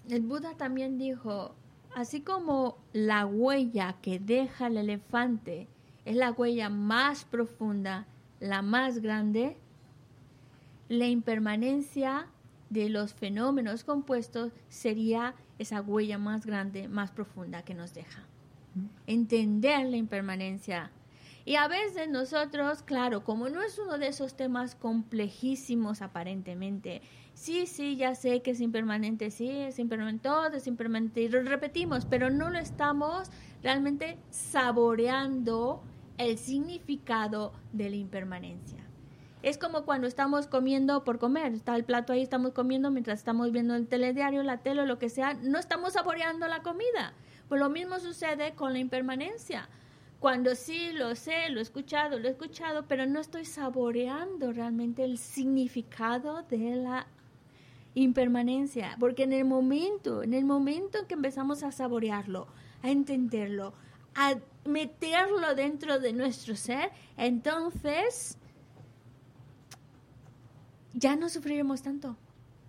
el 0.10 0.22
Buda 0.22 0.54
también 0.56 0.98
dijo, 0.98 1.54
así 1.94 2.22
como 2.22 2.78
la 2.94 3.26
huella 3.26 3.98
que 4.02 4.20
deja 4.20 4.68
el 4.68 4.78
elefante 4.78 5.68
es 6.06 6.16
la 6.16 6.32
huella 6.32 6.70
más 6.70 7.26
profunda, 7.26 8.08
la 8.40 8.62
más 8.62 9.00
grande, 9.00 9.58
la 10.88 11.08
impermanencia 11.08 12.28
de 12.70 12.88
los 12.88 13.14
fenómenos 13.14 13.84
compuestos 13.84 14.54
sería 14.70 15.36
esa 15.63 15.81
huella 15.81 16.19
más 16.19 16.47
grande, 16.47 16.89
más 16.89 17.11
profunda 17.11 17.63
que 17.63 17.75
nos 17.75 17.95
deja. 17.95 18.23
Entender 19.07 19.87
la 19.87 19.97
impermanencia 19.97 20.91
y 21.45 21.57
a 21.57 21.67
veces 21.67 22.09
nosotros, 22.09 22.83
claro, 22.83 23.25
como 23.25 23.49
no 23.49 23.63
es 23.63 23.79
uno 23.79 23.99
de 23.99 24.07
esos 24.07 24.37
temas 24.37 24.77
complejísimos 24.77 26.01
aparentemente, 26.01 27.03
sí, 27.35 27.67
sí, 27.67 27.97
ya 27.97 28.15
sé 28.15 28.43
que 28.43 28.53
es 28.53 28.61
impermanente, 28.61 29.31
sí, 29.31 29.51
es 29.51 29.81
impermanente, 29.81 30.29
todo 30.29 30.47
es 30.49 30.67
impermanente, 30.69 31.23
y 31.23 31.29
lo 31.29 31.43
repetimos, 31.43 32.05
pero 32.05 32.31
no 32.31 32.49
lo 32.51 32.59
estamos 32.59 33.29
realmente 33.61 34.19
saboreando 34.31 35.83
el 36.17 36.39
significado 36.39 37.53
de 37.73 37.91
la 37.91 37.97
impermanencia. 37.97 38.79
Es 39.43 39.59
como 39.59 39.85
cuando 39.85 40.07
estamos 40.07 40.47
comiendo 40.47 41.05
por 41.05 41.19
comer, 41.19 41.53
está 41.53 41.75
el 41.77 41.85
plato 41.85 42.13
ahí, 42.13 42.23
estamos 42.23 42.53
comiendo 42.53 42.91
mientras 42.91 43.19
estamos 43.19 43.51
viendo 43.53 43.75
el 43.75 43.89
telediario, 43.89 44.43
la 44.43 44.59
tele 44.59 44.83
o 44.83 44.87
lo 44.87 44.99
que 44.99 45.09
sea, 45.09 45.35
no 45.35 45.59
estamos 45.59 45.95
saboreando 45.95 46.47
la 46.49 46.63
comida. 46.63 47.13
Pues 47.49 47.61
lo 47.61 47.69
mismo 47.69 47.99
sucede 47.99 48.55
con 48.55 48.73
la 48.73 48.79
impermanencia 48.79 49.69
cuando 50.23 50.55
sí 50.55 50.93
lo 50.93 51.17
sé, 51.17 51.49
lo 51.49 51.59
he 51.59 51.63
escuchado, 51.63 52.21
lo 52.21 52.29
he 52.29 52.31
escuchado, 52.31 52.85
pero 52.87 53.07
no 53.07 53.19
estoy 53.19 53.45
saboreando 53.45 54.53
realmente 54.53 55.03
el 55.03 55.19
significado 55.19 56.45
de 56.45 56.77
la 56.77 57.09
impermanencia, 57.97 58.97
porque 59.01 59.25
en 59.25 59.33
el 59.33 59.45
momento, 59.45 60.23
en 60.23 60.33
el 60.33 60.45
momento 60.45 60.99
en 60.99 61.07
que 61.07 61.15
empezamos 61.15 61.65
a 61.65 61.73
saborearlo, 61.73 62.47
a 62.85 62.91
entenderlo, 62.91 63.75
a 64.15 64.37
meterlo 64.65 65.57
dentro 65.57 65.99
de 65.99 66.13
nuestro 66.13 66.55
ser, 66.55 66.93
entonces 67.17 68.39
ya 70.95 71.17
no 71.17 71.29
sufriremos 71.29 71.83
tanto. 71.83 72.17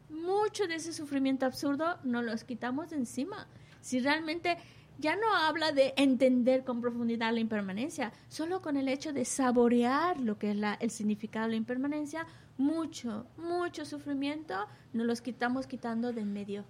Mucho 0.09 0.67
de 0.67 0.75
ese 0.75 0.93
sufrimiento 0.93 1.45
absurdo 1.45 1.97
nos 2.03 2.23
los 2.23 2.43
quitamos 2.43 2.89
de 2.89 2.97
encima. 2.97 3.47
Si 3.81 3.99
realmente 3.99 4.57
ya 4.99 5.15
no 5.15 5.35
habla 5.35 5.71
de 5.71 5.93
entender 5.97 6.63
con 6.63 6.81
profundidad 6.81 7.33
la 7.33 7.39
impermanencia, 7.39 8.13
solo 8.29 8.61
con 8.61 8.77
el 8.77 8.87
hecho 8.87 9.11
de 9.11 9.25
saborear 9.25 10.19
lo 10.19 10.37
que 10.37 10.51
es 10.51 10.57
la, 10.57 10.75
el 10.75 10.91
significado 10.91 11.45
de 11.45 11.51
la 11.51 11.57
impermanencia, 11.57 12.25
mucho, 12.57 13.25
mucho 13.37 13.85
sufrimiento 13.85 14.53
nos 14.93 15.05
los 15.07 15.21
quitamos 15.21 15.67
quitando 15.67 16.13
de 16.13 16.21
en 16.21 16.33
medio. 16.33 16.63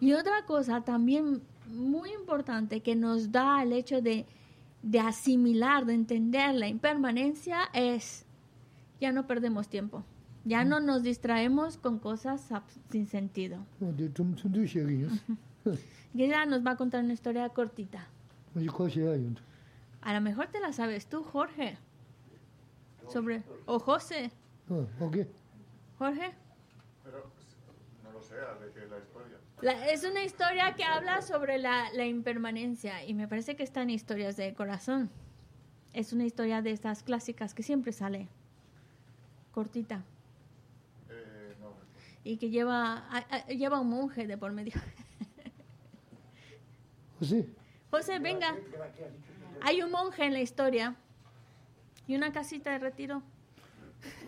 Y 0.00 0.12
otra 0.12 0.44
cosa 0.44 0.82
también 0.82 1.42
muy 1.68 2.12
importante 2.12 2.80
que 2.80 2.96
nos 2.96 3.30
da 3.32 3.62
el 3.62 3.72
hecho 3.72 4.00
de, 4.00 4.26
de 4.82 5.00
asimilar, 5.00 5.86
de 5.86 5.94
entender 5.94 6.54
la 6.54 6.68
impermanencia 6.68 7.68
es 7.72 8.24
ya 9.00 9.12
no 9.12 9.26
perdemos 9.26 9.68
tiempo. 9.68 10.04
Ya 10.44 10.64
no 10.64 10.80
nos 10.80 11.02
distraemos 11.02 11.76
con 11.76 11.98
cosas 11.98 12.48
sin 12.90 13.06
sentido. 13.06 13.58
ella 16.22 16.46
nos 16.46 16.64
va 16.64 16.72
a 16.72 16.76
contar 16.76 17.04
una 17.04 17.12
historia 17.12 17.48
cortita. 17.50 18.06
A 20.00 20.14
lo 20.14 20.20
mejor 20.20 20.46
te 20.46 20.60
la 20.60 20.72
sabes 20.72 21.06
tú, 21.06 21.22
Jorge. 21.22 21.76
Sobre 23.08 23.42
o 23.66 23.78
José. 23.78 24.30
Jorge. 25.98 26.34
Pero 27.04 27.37
de 28.74 28.86
la 28.88 28.98
historia. 28.98 29.92
es 29.92 30.04
una 30.04 30.24
historia 30.24 30.74
que 30.74 30.84
habla 30.84 31.22
sobre 31.22 31.58
la, 31.58 31.90
la 31.92 32.06
impermanencia 32.06 33.04
y 33.04 33.14
me 33.14 33.28
parece 33.28 33.56
que 33.56 33.62
está 33.62 33.82
en 33.82 33.90
historias 33.90 34.36
de 34.36 34.54
corazón. 34.54 35.10
Es 35.92 36.12
una 36.12 36.24
historia 36.24 36.62
de 36.62 36.70
estas 36.72 37.02
clásicas 37.02 37.54
que 37.54 37.62
siempre 37.62 37.92
sale 37.92 38.28
cortita. 39.52 40.04
Eh, 41.10 41.54
y 42.24 42.36
que 42.36 42.50
lleva, 42.50 43.04
lleva 43.48 43.80
un 43.80 43.88
monje 43.88 44.26
de 44.26 44.36
por 44.36 44.52
medio. 44.52 44.74
José. 47.18 47.48
José, 47.90 48.18
venga. 48.18 48.56
Hay 49.62 49.82
un 49.82 49.90
monje 49.90 50.24
en 50.24 50.32
la 50.32 50.40
historia 50.40 50.94
y 52.06 52.14
una 52.14 52.32
casita 52.32 52.70
de 52.70 52.78
retiro. 52.78 53.22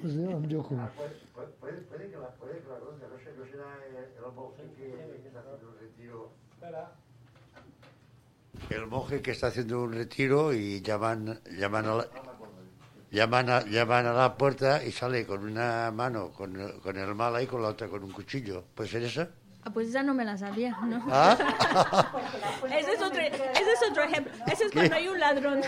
José, 0.03 0.31
I'm 0.31 0.49
joking. 0.49 0.79
Puede, 1.61 1.81
puede, 1.81 2.11
que 2.11 2.17
la, 2.17 2.29
puede 2.35 2.61
que 2.61 2.69
la 2.69 2.79
cosa, 2.79 3.07
no 3.11 3.19
sé, 3.19 3.33
no 3.39 3.45
será 3.47 3.77
el 3.87 4.33
monje 4.35 4.63
que 4.77 5.27
está 5.27 5.41
haciendo 5.41 5.69
un 5.69 5.79
retiro. 5.79 6.33
El 8.71 8.87
monje 8.87 9.23
que 9.23 9.31
está 9.31 9.47
haciendo 9.49 9.83
un 9.83 9.93
retiro 9.93 10.53
y 10.53 10.81
llaman, 10.81 11.41
llaman 11.59 11.87
a 11.87 11.95
la, 11.97 12.09
llaman 13.11 13.51
a, 13.51 13.65
llaman 13.65 14.07
a 14.07 14.13
la 14.13 14.37
puerta 14.37 14.85
y 14.85 14.93
sale 14.93 15.27
con 15.27 15.45
una 15.45 15.91
mano 15.91 16.31
con, 16.31 16.81
con 16.81 16.97
el 16.97 17.15
mal 17.15 17.37
ahí, 17.37 17.47
con 17.47 17.63
la 17.63 17.69
otra 17.69 17.89
con 17.89 18.05
un 18.05 18.13
cuchillo. 18.13 18.65
¿Puede 18.75 18.91
ser 18.91 19.03
esa? 19.03 19.29
Ah, 19.63 19.71
pues 19.71 19.89
esa 19.89 20.03
no 20.03 20.15
me 20.15 20.25
la 20.25 20.39
sabía, 20.39 20.77
¿no? 20.83 21.05
¿Ah? 21.11 21.37
ese, 22.79 22.93
es 22.93 23.03
otro, 23.03 23.21
ese 23.21 23.73
es 23.73 23.91
otro 23.91 24.03
ejemplo. 24.05 24.33
Ese 24.47 24.65
es 24.65 24.73
cuando 24.73 24.95
hay 24.95 25.09
un 25.09 25.21
ladrón. 25.21 25.61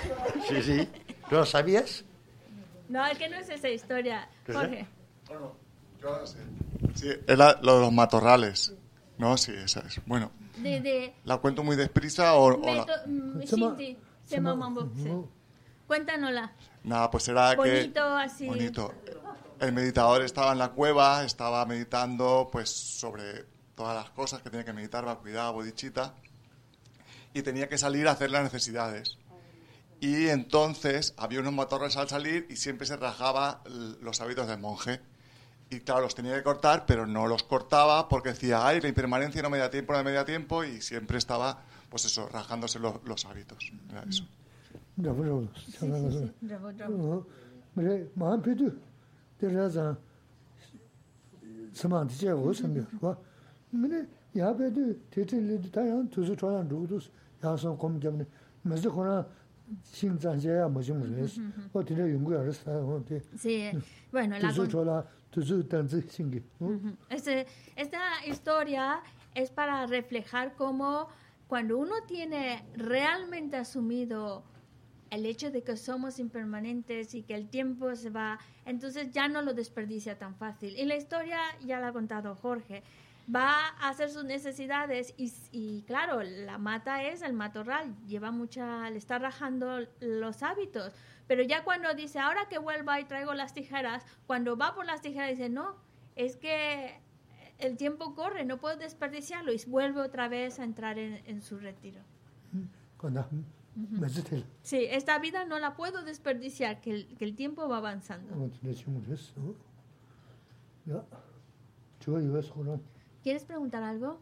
sí, 0.49 0.62
sí. 0.62 0.89
¿No 1.31 1.39
lo 1.39 1.47
sabías? 1.47 2.05
No, 2.93 3.06
es 3.06 3.16
que 3.16 3.27
no 3.27 3.36
es 3.36 3.48
esa 3.48 3.70
historia, 3.70 4.28
Jorge. 4.47 4.86
Bueno, 5.27 5.56
yo 5.98 6.27
sé. 6.27 6.40
Sí, 6.94 7.09
es 7.27 7.39
lo 7.39 7.55
de 7.55 7.81
los 7.81 7.93
matorrales. 7.93 8.74
No, 9.16 9.39
sí, 9.39 9.51
esa 9.52 9.81
es. 9.81 9.98
Bueno. 10.05 10.31
De, 10.59 10.78
de... 10.82 11.14
¿La 11.24 11.39
cuento 11.39 11.64
muy 11.64 11.74
deprisa 11.74 12.35
o...? 12.35 12.48
o 12.48 12.74
la... 12.74 12.85
Mm, 13.06 13.40
sí, 13.47 13.97
sí, 14.27 14.36
Cuéntanosla. 15.86 16.52
Nada, 16.85 17.10
pues 17.10 17.27
era 17.28 17.55
bonito, 17.55 18.05
así. 18.05 18.47
Bonito. 18.47 18.93
El 19.59 19.73
meditador 19.73 20.20
estaba 20.20 20.52
en 20.52 20.59
la 20.59 20.73
cueva, 20.73 21.24
estaba 21.24 21.64
meditando 21.64 22.51
pues 22.52 22.69
sobre 22.69 23.47
todas 23.74 23.97
las 23.97 24.10
cosas 24.10 24.43
que 24.43 24.51
tenía 24.51 24.66
que 24.66 24.74
meditar, 24.74 25.09
va 25.09 25.19
cuidar, 25.19 25.51
bodichita, 25.55 26.14
y 27.32 27.40
tenía 27.40 27.70
que 27.70 27.78
salir 27.78 28.06
a 28.06 28.10
hacer 28.10 28.31
las 28.31 28.43
necesidades. 28.43 29.16
Y 30.03 30.31
entonces 30.31 31.15
había 31.16 31.39
unos 31.39 31.53
motores 31.53 31.97
al 31.97 32.09
salir 32.09 32.49
y 32.51 32.57
siempre 32.57 32.89
se 32.89 32.97
rajaba 32.97 33.62
los 34.01 34.20
hábitos 34.20 34.49
del 34.49 34.59
monje. 34.59 34.99
Y 35.70 35.79
claro, 35.79 36.01
los 36.01 36.16
tenía 36.16 36.35
que 36.35 36.43
cortar, 36.43 36.87
pero 36.87 37.07
no 37.07 37.29
los 37.29 37.45
cortaba 37.45 38.09
porque 38.09 38.31
decía, 38.31 38.66
ay, 38.66 38.81
la 38.81 38.89
impermanencia 38.89 39.41
no 39.43 39.49
me 39.49 39.59
da 39.59 39.70
tiempo, 39.70 39.93
no 39.93 40.03
me 40.03 40.11
da 40.11 40.24
tiempo, 40.24 40.65
y 40.65 40.81
siempre 40.81 41.19
estaba, 41.19 41.62
pues 41.89 42.05
eso, 42.05 42.29
rajándose 42.29 42.81
los, 42.81 42.97
los 43.05 43.24
hábitos. 43.27 43.70
Era 43.93 44.03
eso. 44.03 44.24
Sí, 63.39 63.70
bueno, 64.11 64.36
la 64.39 64.49
con-. 64.49 64.66
Este- 67.09 67.47
esta 67.77 68.01
historia 68.27 69.01
es 69.35 69.51
para 69.51 69.86
reflejar 69.86 70.55
cómo 70.55 71.09
cuando 71.47 71.78
uno 71.78 71.94
tiene 72.07 72.65
realmente 72.74 73.57
asumido 73.57 74.44
el 75.11 75.27
hecho 75.27 75.51
de 75.51 75.62
que 75.62 75.77
somos 75.77 76.19
impermanentes 76.19 77.15
y 77.15 77.23
que 77.23 77.35
el 77.35 77.49
tiempo 77.49 77.94
se 77.97 78.09
va, 78.09 78.39
entonces 78.65 79.11
ya 79.11 79.28
no 79.28 79.43
lo 79.43 79.53
desperdicia 79.53 80.19
tan 80.19 80.35
fácil. 80.36 80.74
Y 80.78 80.86
la 80.86 80.97
historia 80.97 81.39
ya 81.66 81.81
la 81.81 81.89
ha 81.89 81.93
contado 81.93 82.35
Jorge. 82.35 82.82
Va 83.32 83.69
a 83.69 83.89
hacer 83.89 84.11
sus 84.11 84.24
necesidades 84.24 85.15
y, 85.16 85.32
y 85.53 85.82
claro, 85.82 86.23
la 86.23 86.59
mata 86.59 87.03
es 87.05 87.23
el 87.23 87.32
matorral, 87.32 87.94
lleva 88.07 88.31
mucha, 88.31 88.90
le 88.90 88.99
está 88.99 89.19
rajando 89.19 89.86
los 90.01 90.43
hábitos. 90.43 90.93
Pero 91.28 91.43
ya 91.43 91.62
cuando 91.65 91.94
dice, 91.94 92.19
ahora 92.19 92.49
que 92.49 92.59
vuelva 92.59 93.01
y 93.01 93.05
traigo 93.05 93.32
las 93.35 93.55
tijeras, 93.55 94.05
cuando 94.27 94.57
va 94.57 94.74
por 94.74 94.86
las 94.86 95.01
tijeras 95.01 95.31
dice, 95.31 95.49
no, 95.49 95.77
es 96.16 96.36
que 96.36 97.01
el 97.59 97.77
tiempo 97.77 98.15
corre, 98.15 98.44
no 98.44 98.59
puedo 98.59 98.77
desperdiciarlo 98.77 99.53
y 99.53 99.61
vuelve 99.66 100.01
otra 100.01 100.28
vez 100.28 100.59
a 100.59 100.65
entrar 100.65 100.99
en, 100.99 101.23
en 101.27 101.43
su 101.43 101.59
retiro. 101.59 102.01
Tēl, 104.23 104.44
Sí, 104.62 104.85
esta 104.90 105.19
vida 105.19 105.44
no 105.44 105.59
la 105.59 105.74
puedo 105.74 106.03
desperdiciar, 106.03 106.81
que 106.81 106.90
el, 106.90 107.16
que 107.16 107.24
el 107.24 107.35
tiempo 107.35 107.69
va 107.69 107.78
avanzando. 107.78 108.35
¿Quieres 113.23 113.44
preguntar 113.44 113.82
algo? 113.82 114.19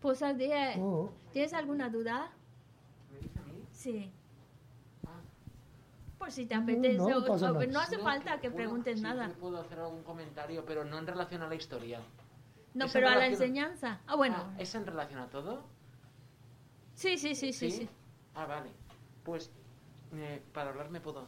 Pues, 0.00 0.22
Ardie, 0.22 0.76
Ō, 0.76 1.10
¿tienes 1.32 1.52
alguna 1.52 1.90
duda? 1.90 2.30
Sí. 3.72 4.10
Por 6.18 6.30
si 6.30 6.46
te 6.46 6.54
apetece. 6.54 6.98
no 6.98 7.06
o- 7.18 7.24
pasa 7.26 7.50
o- 7.50 7.54
nada. 7.54 7.66
no 7.66 7.80
hace 7.80 7.96
No, 7.96 8.02
falta 8.04 8.40
que 8.40 8.50
puedo- 8.50 8.56
preguntes 8.64 8.96
sí, 8.98 9.02
nada. 9.02 9.26
sí 9.28 9.34
puedo 9.40 9.58
hacer 9.60 9.78
algún 9.80 10.02
comentario, 10.02 10.64
pero 10.64 10.84
no 10.84 10.98
en 10.98 11.06
relación 11.06 11.42
a 11.42 11.48
la 11.48 11.54
historia. 11.54 12.00
No, 12.74 12.86
pero 12.92 13.08
a 13.08 13.16
la 13.16 13.26
enseñanza. 13.26 14.00
Ah, 14.06 14.16
bueno. 14.16 14.36
Ah, 14.38 14.54
¿Es 14.58 14.74
en 14.74 14.86
relación 14.86 15.18
a 15.20 15.28
todo? 15.28 15.64
Sí, 16.94 17.16
sí, 17.18 17.34
sí, 17.34 17.52
sí, 17.52 17.70
sí. 17.70 17.88
Ah, 18.34 18.44
vale. 18.46 18.70
Pues, 19.24 19.50
eh, 20.14 20.42
para 20.52 20.70
hablar 20.70 20.90
me 20.90 21.00
puedo... 21.00 21.26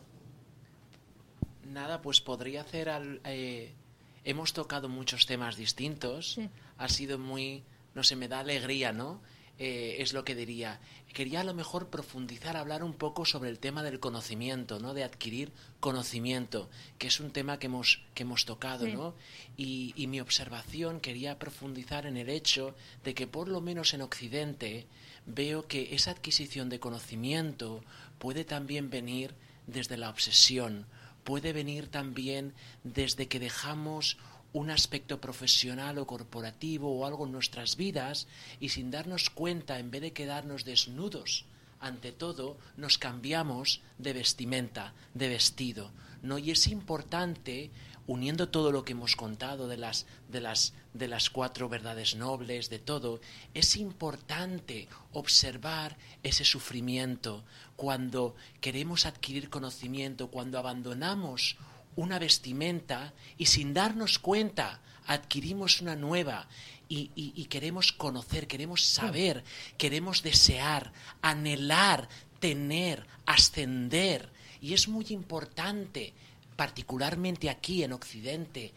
Nada, 1.67 2.01
pues 2.03 2.21
podría 2.21 2.61
hacer 2.61 2.89
al... 2.91 3.21
eh, 3.25 3.75
hemos 4.25 4.53
tocado 4.53 4.89
muchos 4.89 5.27
temas 5.27 5.57
distintos. 5.57 6.35
Sí. 6.35 6.49
Ha 6.79 6.89
sido 6.89 7.19
muy... 7.19 7.65
No 7.95 8.03
sé, 8.05 8.17
me 8.17 8.29
da 8.29 8.41
alegría, 8.41 8.93
¿no? 8.93 9.21
Eh, 9.59 9.97
es 10.01 10.15
lo 10.15 10.25
que 10.25 10.35
diría. 10.35 10.81
Quería 11.13 11.43
a 11.43 11.45
lo 11.45 11.53
mejor 11.53 11.89
profundizar, 11.91 12.57
hablar 12.57 12.83
un 12.83 12.95
poco 12.95 13.27
sobre 13.27 13.51
el 13.51 13.59
tema 13.59 13.83
del 13.83 14.01
conocimiento, 14.01 14.81
¿no? 14.81 14.95
De 14.95 15.05
adquirir 15.05 15.53
conocimiento, 15.79 16.71
que 16.97 17.09
es 17.09 17.21
un 17.21 17.31
tema 17.33 17.59
que 17.59 17.67
hemos, 17.67 18.01
que 18.15 18.23
hemos 18.23 18.47
tocado, 18.47 18.87
Sí. 18.87 18.93
¿no? 18.95 19.15
Y, 19.59 19.93
y 19.95 20.07
mi 20.07 20.21
observación 20.21 21.01
quería 21.01 21.39
profundizar 21.39 22.07
en 22.07 22.17
el 22.17 22.31
hecho 22.31 22.75
de 23.05 23.13
que 23.13 23.27
por 23.27 23.49
lo 23.49 23.61
menos 23.61 23.93
en 23.93 24.01
Occidente 24.01 24.87
veo 25.27 25.69
que 25.69 25.95
esa 25.95 26.13
adquisición 26.13 26.71
de 26.71 26.81
conocimiento 26.81 27.85
puede 28.19 28.45
también 28.45 28.89
venir 28.89 29.35
desde 29.67 29.99
la 29.99 30.09
obsesión, 30.09 30.87
puede 31.25 31.53
venir 31.53 31.89
también 31.89 32.55
desde 32.85 33.29
que 33.29 33.41
dejamos 33.41 34.19
un 34.53 34.71
aspecto 34.71 35.21
profesional 35.21 35.99
o 35.99 36.07
corporativo 36.07 36.93
o 36.93 37.07
algo 37.07 37.27
en 37.27 37.33
nuestras 37.33 37.77
vidas 37.77 38.29
y 38.61 38.69
sin 38.69 38.91
darnos 38.91 39.31
cuenta, 39.31 39.79
en 39.79 39.91
vez 39.91 40.03
de 40.03 40.13
quedarnos 40.13 40.65
desnudos 40.65 41.47
ante 41.81 42.13
todo, 42.13 42.57
nos 42.77 42.97
cambiamos 42.97 43.81
de 43.99 44.13
vestimenta, 44.13 44.95
de 45.15 45.29
vestido. 45.29 45.91
¿no? 46.23 46.39
Y 46.39 46.53
es 46.53 46.69
importante, 46.69 47.71
uniendo 48.13 48.49
todo 48.49 48.71
lo 48.73 48.85
que 48.85 48.93
hemos 48.93 49.17
contado 49.17 49.69
de 49.69 49.77
las, 49.77 50.07
de 50.29 50.41
las, 50.41 50.75
de 50.95 51.09
las 51.09 51.31
cuatro 51.31 51.69
verdades 51.69 52.15
nobles, 52.15 52.69
de 52.71 52.79
todo, 52.79 53.21
es 53.55 53.77
importante 53.77 54.89
observar 55.13 55.97
ese 56.23 56.45
sufrimiento 56.45 57.45
cuando 57.77 58.35
queremos 58.61 59.07
adquirir 59.07 59.49
conocimiento, 59.51 60.29
cuando 60.29 60.59
abandonamos 60.59 61.57
una 61.97 62.19
vestimenta 62.19 63.13
y 63.39 63.47
sin 63.47 63.75
darnos 63.75 64.19
cuenta 64.19 64.81
adquirimos 65.07 65.81
una 65.81 65.97
nueva 65.97 66.49
y, 66.89 67.11
y- 67.17 67.33
y 67.35 67.47
queremos 67.47 67.93
conocer, 67.93 68.47
queremos 68.47 68.85
saber, 68.85 69.43
queremos 69.79 70.23
desear, 70.23 70.93
anhelar, 71.23 72.09
tener, 72.41 73.07
ascender. 73.27 74.31
Y 74.61 74.75
es 74.75 74.87
muy 74.89 75.07
importante, 75.11 76.15
particularmente 76.57 77.51
aquí 77.51 77.83
en 77.83 77.93
Occidente, 77.93 78.73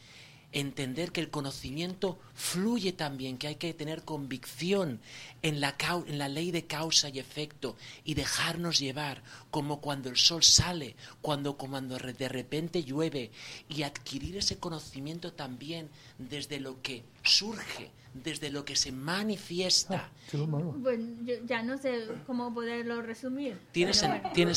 entender 0.55 1.11
que 1.11 1.19
el 1.19 1.29
conocimiento 1.29 2.17
fluye 2.33 2.93
también, 2.93 3.37
que 3.37 3.47
hay 3.47 3.55
que 3.55 3.73
tener 3.73 4.03
convicción 4.03 5.01
en 5.41 5.59
la, 5.59 5.75
en 6.07 6.17
la 6.17 6.29
ley 6.29 6.51
de 6.51 6.65
causa 6.65 7.09
y 7.09 7.19
efecto 7.19 7.75
y 8.05 8.13
dejarnos 8.13 8.79
llevar, 8.79 9.21
como 9.51 9.81
cuando 9.81 10.09
el 10.09 10.15
sol 10.15 10.43
sale, 10.43 10.95
cuando, 11.21 11.57
cuando 11.57 11.97
de 11.97 12.29
repente 12.29 12.85
llueve, 12.85 13.31
y 13.67 13.83
adquirir 13.83 14.37
ese 14.37 14.57
conocimiento 14.57 15.33
también 15.33 15.89
desde 16.17 16.61
lo 16.61 16.81
que 16.81 17.03
surge, 17.21 17.91
desde 18.23 18.49
lo 18.49 18.63
que 18.65 18.75
se 18.75 18.91
manifiesta. 18.91 20.09
Bueno, 20.31 21.05
ya 21.45 21.61
no 21.61 21.77
sé 21.77 22.07
cómo 22.25 22.53
poderlo 22.53 23.01
resumir. 23.01 23.57
Tiene, 23.71 23.91
pero 23.93 24.53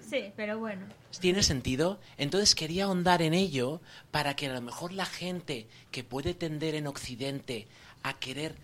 sí, 0.00 0.32
pero 0.36 0.58
bueno. 0.58 0.86
¿Tiene 1.20 1.42
sentido? 1.42 2.00
Entonces 2.16 2.54
quería 2.54 2.84
ahondar 2.84 3.20
en 3.22 3.34
ello 3.34 3.80
para 4.10 4.36
que 4.36 4.46
a 4.46 4.54
lo 4.54 4.60
mejor 4.60 4.92
la 4.92 5.06
gente 5.06 5.66
que 5.90 6.04
puede 6.04 6.34
tender 6.34 6.74
en 6.74 6.86
Occidente 6.86 7.66
a 8.02 8.18
querer 8.18 8.56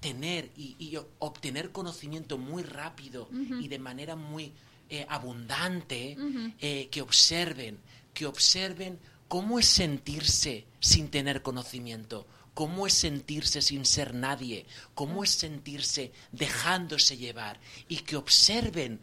tener 0.00 0.50
y, 0.56 0.96
obtener 1.18 1.72
conocimiento 1.72 2.38
muy 2.38 2.62
rápido 2.62 3.28
y 3.32 3.68
de 3.68 3.78
manera 3.78 4.14
muy 4.14 4.52
eh, 4.90 5.04
abundante, 5.08 6.16
eh, 6.60 6.88
que 6.90 7.02
observen, 7.02 7.78
que 8.14 8.26
observen 8.26 8.98
cómo 9.26 9.58
es 9.58 9.66
sentirse 9.66 10.66
sin 10.80 11.08
tener 11.08 11.42
conocimiento 11.42 12.26
cómo 12.58 12.88
es 12.88 12.94
sentirse 12.94 13.62
sin 13.62 13.84
ser 13.84 14.14
nadie, 14.14 14.66
cómo 14.96 15.22
es 15.22 15.30
sentirse 15.30 16.10
dejándose 16.32 17.16
llevar 17.16 17.60
y 17.88 17.98
que 17.98 18.16
observen 18.16 18.98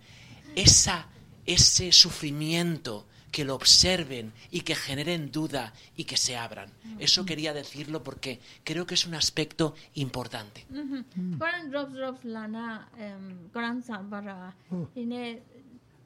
esa, 0.58 1.08
ese 1.46 1.94
sufrimiento, 1.94 3.06
que 3.32 3.46
lo 3.46 3.56
observen 3.56 4.34
y 4.52 4.60
que 4.68 4.76
generen 4.76 5.32
duda 5.32 5.72
y 5.96 6.04
que 6.04 6.18
se 6.18 6.36
abran. 6.36 6.70
Eso 7.00 7.26
quería 7.26 7.54
decirlo 7.54 8.04
porque 8.04 8.42
creo 8.66 8.86
que 8.86 8.96
es 8.96 9.06
un 9.06 9.16
aspecto 9.16 9.74
importante. 9.94 10.66
Koran 11.40 11.72
drops 11.72 11.94
drops 11.94 12.26
lana 12.26 12.90
Koran 13.54 13.82
sambara. 13.82 14.54
Ine 14.96 15.42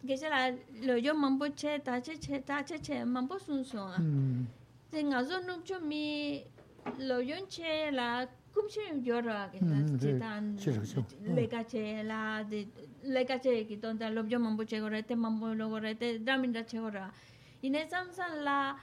que 0.05 0.15
se 0.19 0.29
la 0.29 0.53
lo 0.83 0.97
yo 0.97 1.15
mambo 1.15 1.47
che 1.55 1.79
ta 1.79 1.99
che 1.99 2.19
che 2.19 2.41
ta 2.41 2.63
che 2.63 2.79
che 2.79 3.03
mambo 3.05 3.39
sun 3.39 3.65
sun. 3.65 3.97
음. 3.97 4.47
Se 4.91 5.03
ngazo 5.03 5.41
nu 5.45 5.61
chu 5.61 5.77
mi 5.85 6.43
loyon 6.97 7.45
che 7.47 7.91
la 7.91 8.27
kumshin 8.53 9.03
yoro 9.03 9.49
ge 9.51 9.59
ta 9.59 9.77
chitan 9.97 10.57
lega 11.35 11.63
che 11.63 12.03
la 12.03 12.43
lega 13.03 13.39
che 13.39 13.65
ki 13.65 13.79
ton 13.79 13.97
da 13.97 14.09
lobyo 14.09 14.39
mambo 14.39 14.63
che 14.63 14.79
gore 14.79 15.05
te 15.05 15.15
mambo 15.15 15.53
lo 15.53 15.69
gore 15.69 15.95
te 15.97 16.23
damin 16.23 16.51
da 16.51 16.63
che 16.63 16.79
gore 16.79 17.11
ine 17.61 17.87
samsan 17.87 18.43
la 18.43 18.75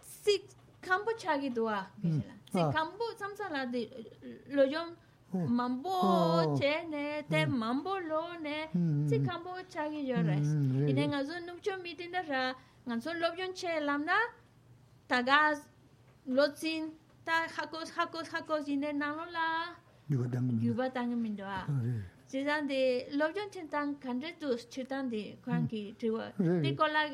si 0.00 0.42
kambo 0.80 1.12
chagi 1.16 1.50
doa 1.50 1.90
ge 2.00 2.22
si 2.52 2.60
kambo 2.72 3.04
samsan 3.16 3.52
la 3.52 3.66
de 3.66 3.88
loyon 4.50 4.94
mambo 5.32 6.56
che 6.58 6.86
ne 6.88 7.24
te 7.28 7.46
mambo 7.46 7.98
lo 7.98 8.38
ne 8.40 8.70
si 9.08 9.20
kambo 9.20 9.50
chagi 9.68 10.06
yoro 10.06 10.32
ine 10.90 11.06
ngazo 11.08 11.34
nupcho 11.46 11.76
mitin 11.82 12.10
da 12.10 12.22
ra 12.22 12.54
ngazo 12.86 13.12
lobyon 13.12 13.52
che 13.52 13.80
lamna 13.80 14.16
tagaz 15.06 15.58
na 16.27 16.35
tagas 16.35 16.35
lotzin 16.35 16.91
ta 17.25 17.47
hakos 17.47 17.91
hakos 17.97 18.27
hakos 18.29 18.67
ine 18.67 18.91
nalo 18.93 19.25
la 19.31 19.75
이거 20.11 20.27
당근. 20.29 20.61
yuba 20.61 20.89
tang 20.93 21.15
min 21.21 21.35
do 21.35 21.43
a 21.43 21.65
네. 21.67 22.01
jidan 22.29 22.67
de 22.67 23.07
lobjon 23.15 23.49
chen 23.51 23.67
tang 23.69 23.95
kandre 23.99 24.33
dus 24.39 24.65
chitan 24.69 25.09
de 25.09 25.37
kranki 25.45 25.95
triwa 25.97 26.31
Mm. 26.39 26.61
de 26.63 26.75
kola 26.75 27.07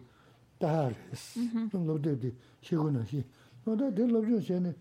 daha 0.58 0.90
res. 0.90 1.38
Nang 1.72 1.86
lobdebdi 1.86 2.34
shegu 2.62 2.90
nang 2.90 3.06
shi. 3.06 3.24
Oda 3.66 3.92
de 3.92 4.04
lobzhan 4.06 4.42
shiade 4.42 4.76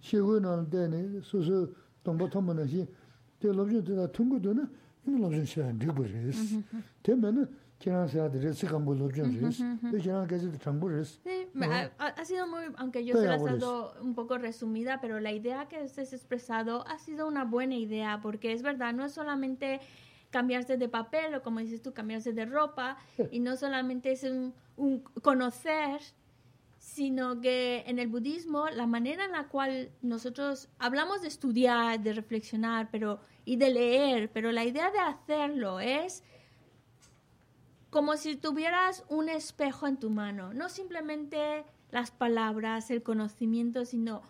shegu 0.00 0.40
nang 0.40 0.68
dani 0.68 1.20
soso 1.22 1.68
tongbo 2.02 2.28
tombo 2.28 2.52
nang 2.52 2.68
shi. 2.68 2.86
De 3.38 3.48
lobzhan 3.48 3.82
tedang 3.82 4.10
tungu 4.12 4.38
du 4.38 4.52
na, 4.54 4.68
ina 5.06 5.18
lobzhan 5.18 5.46
shiade 5.46 5.84
ribu 5.84 6.02
res. 6.02 6.54
Te 7.02 7.14
mena 7.14 7.48
면은 7.78 8.08
kiran 8.08 8.32
de 8.32 8.38
resi 8.40 8.66
kambu 8.66 8.94
lobjun 8.94 9.30
res, 9.40 9.58
de 9.92 9.98
kiran 10.00 10.26
gazi 10.26 10.48
de 10.50 10.58
chambu 10.58 10.88
res. 10.88 11.20
Sí, 11.22 11.46
ha, 11.62 11.90
ha- 11.98 12.14
ha 12.16 12.24
sido 12.24 12.46
muy, 12.46 12.64
aunque 12.76 13.04
yo 13.04 13.14
se 13.16 13.26
la 13.26 13.36
he 13.36 13.42
dado 13.44 13.94
un 14.00 14.14
poco 14.14 14.38
resumida, 14.38 14.98
pero 15.00 15.20
la 15.20 15.32
idea 15.32 15.66
que 15.68 15.76
has 15.76 15.98
expresado 16.12 16.86
ha 16.86 16.98
sido 16.98 17.26
una 17.28 17.44
buena 17.44 17.74
idea, 17.76 18.20
porque 18.22 18.52
es 18.52 18.62
verdad, 18.62 18.94
no 18.94 19.04
es 19.04 19.12
solamente 19.12 19.80
cambiarse 20.30 20.76
de 20.76 20.88
papel 20.88 21.34
o 21.34 21.42
como 21.42 21.60
dices 21.60 21.82
tú, 21.82 21.92
cambiarse 21.92 22.32
de 22.32 22.46
ropa, 22.46 22.96
y 23.30 23.40
no 23.40 23.56
solamente 23.56 24.12
es 24.12 24.24
un, 24.24 24.54
un 24.76 25.00
conocer, 25.22 26.00
sino 26.78 27.40
que 27.40 27.84
en 27.86 27.98
el 27.98 28.08
budismo 28.08 28.68
la 28.68 28.86
manera 28.86 29.24
en 29.24 29.32
la 29.32 29.48
cual 29.48 29.90
nosotros 30.02 30.68
hablamos 30.78 31.22
de 31.22 31.28
estudiar, 31.28 32.00
de 32.00 32.12
reflexionar, 32.12 32.88
pero 32.90 33.20
y 33.44 33.56
de 33.56 33.70
leer, 33.70 34.30
pero 34.32 34.50
la 34.52 34.64
idea 34.64 34.90
de 34.90 34.98
hacerlo 34.98 35.78
es 35.80 36.22
como 37.90 38.16
si 38.16 38.36
tuvieras 38.36 39.04
un 39.08 39.28
espejo 39.28 39.86
en 39.86 39.96
tu 39.96 40.10
mano, 40.10 40.52
no 40.52 40.68
simplemente 40.68 41.64
las 41.90 42.10
palabras, 42.10 42.90
el 42.90 43.02
conocimiento, 43.02 43.84
sino 43.84 44.22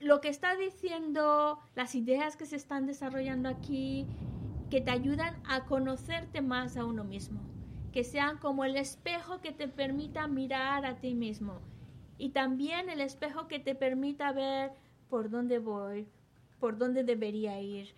lo 0.00 0.20
que 0.20 0.28
está 0.28 0.56
diciendo, 0.56 1.58
las 1.74 1.94
ideas 1.94 2.36
que 2.36 2.46
se 2.46 2.56
están 2.56 2.86
desarrollando 2.86 3.48
aquí, 3.48 4.06
que 4.70 4.80
te 4.80 4.90
ayudan 4.90 5.34
a 5.46 5.64
conocerte 5.64 6.42
más 6.42 6.76
a 6.76 6.84
uno 6.84 7.04
mismo, 7.04 7.40
que 7.92 8.04
sean 8.04 8.38
como 8.38 8.64
el 8.64 8.76
espejo 8.76 9.40
que 9.40 9.52
te 9.52 9.68
permita 9.68 10.26
mirar 10.26 10.84
a 10.84 10.96
ti 10.96 11.14
mismo. 11.14 11.60
Y 12.18 12.30
también 12.30 12.88
el 12.88 13.00
espejo 13.00 13.48
que 13.48 13.58
te 13.58 13.74
permita 13.74 14.32
ver 14.32 14.72
por 15.08 15.30
dónde 15.30 15.58
voy, 15.58 16.06
por 16.60 16.78
dónde 16.78 17.02
debería 17.02 17.60
ir. 17.60 17.94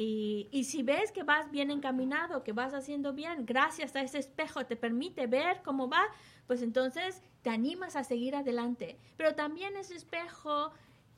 Y, 0.00 0.62
si 0.62 0.84
ves 0.84 1.10
que 1.10 1.24
vas 1.24 1.50
bien 1.50 1.72
encaminado, 1.72 2.44
que 2.44 2.52
vas 2.52 2.72
haciendo 2.72 3.12
bien, 3.14 3.44
gracias 3.44 3.96
a 3.96 4.02
ese 4.02 4.18
espejo 4.18 4.64
te 4.64 4.76
permite 4.76 5.26
ver 5.26 5.60
cómo 5.64 5.88
va, 5.88 6.04
pues 6.46 6.62
entonces 6.62 7.20
te 7.42 7.50
animas 7.50 7.96
a 7.96 8.04
seguir 8.04 8.36
adelante. 8.36 8.96
Pero 9.16 9.34
también 9.34 9.76
ese 9.76 9.96
espejo 9.96 10.70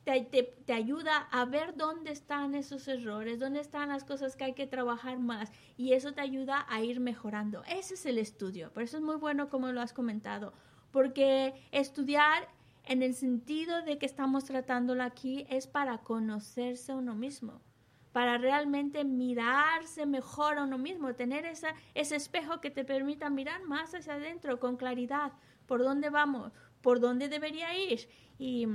te, 0.03 0.73
ayuda 0.73 1.27
a 1.29 1.45
ver 1.45 1.77
dónde 1.77 2.11
están 2.11 2.55
esos 2.55 2.87
errores, 2.87 3.37
dónde 3.37 3.59
están 3.59 3.89
las 3.89 4.03
cosas 4.03 4.35
que 4.35 4.45
hay 4.45 4.53
que 4.53 4.65
trabajar 4.65 5.19
más. 5.19 5.51
Y 5.77 5.93
eso 5.93 6.13
te 6.13 6.21
ayuda 6.21 6.65
a 6.67 6.81
ir 6.81 6.99
mejorando. 6.99 7.63
Ese 7.65 7.93
es 7.93 8.07
el 8.07 8.17
estudio. 8.17 8.73
Por 8.73 8.81
eso 8.81 8.97
es 8.97 9.03
muy 9.03 9.17
bueno 9.17 9.47
como 9.51 9.71
lo 9.71 9.81
has 9.81 9.93
comentado. 9.93 10.53
Porque 10.89 11.53
estudiar 11.71 12.47
en 12.85 13.03
el 13.03 13.13
sentido 13.13 13.83
de 13.83 13.99
que 13.99 14.07
estamos 14.07 14.45
tratándolo 14.45 15.03
aquí 15.03 15.45
es 15.51 15.67
para 15.67 15.99
conocerse 15.99 16.95
uno 16.95 17.13
mismo 17.13 17.61
para 18.11 18.37
realmente 18.37 19.03
mirarse 19.03 20.05
mejor 20.05 20.57
a 20.57 20.63
uno 20.63 20.77
mismo, 20.77 21.13
tener 21.15 21.45
esa, 21.45 21.69
ese 21.93 22.15
espejo 22.17 22.59
que 22.61 22.69
te 22.69 22.83
permita 22.83 23.29
mirar 23.29 23.63
más 23.63 23.93
hacia 23.93 24.13
adentro 24.15 24.59
con 24.59 24.75
claridad, 24.77 25.31
por 25.67 25.81
dónde 25.83 26.09
vamos, 26.09 26.51
por 26.81 26.99
dónde 26.99 27.29
debería 27.29 27.69
ir 27.77 28.07
y 28.37 28.67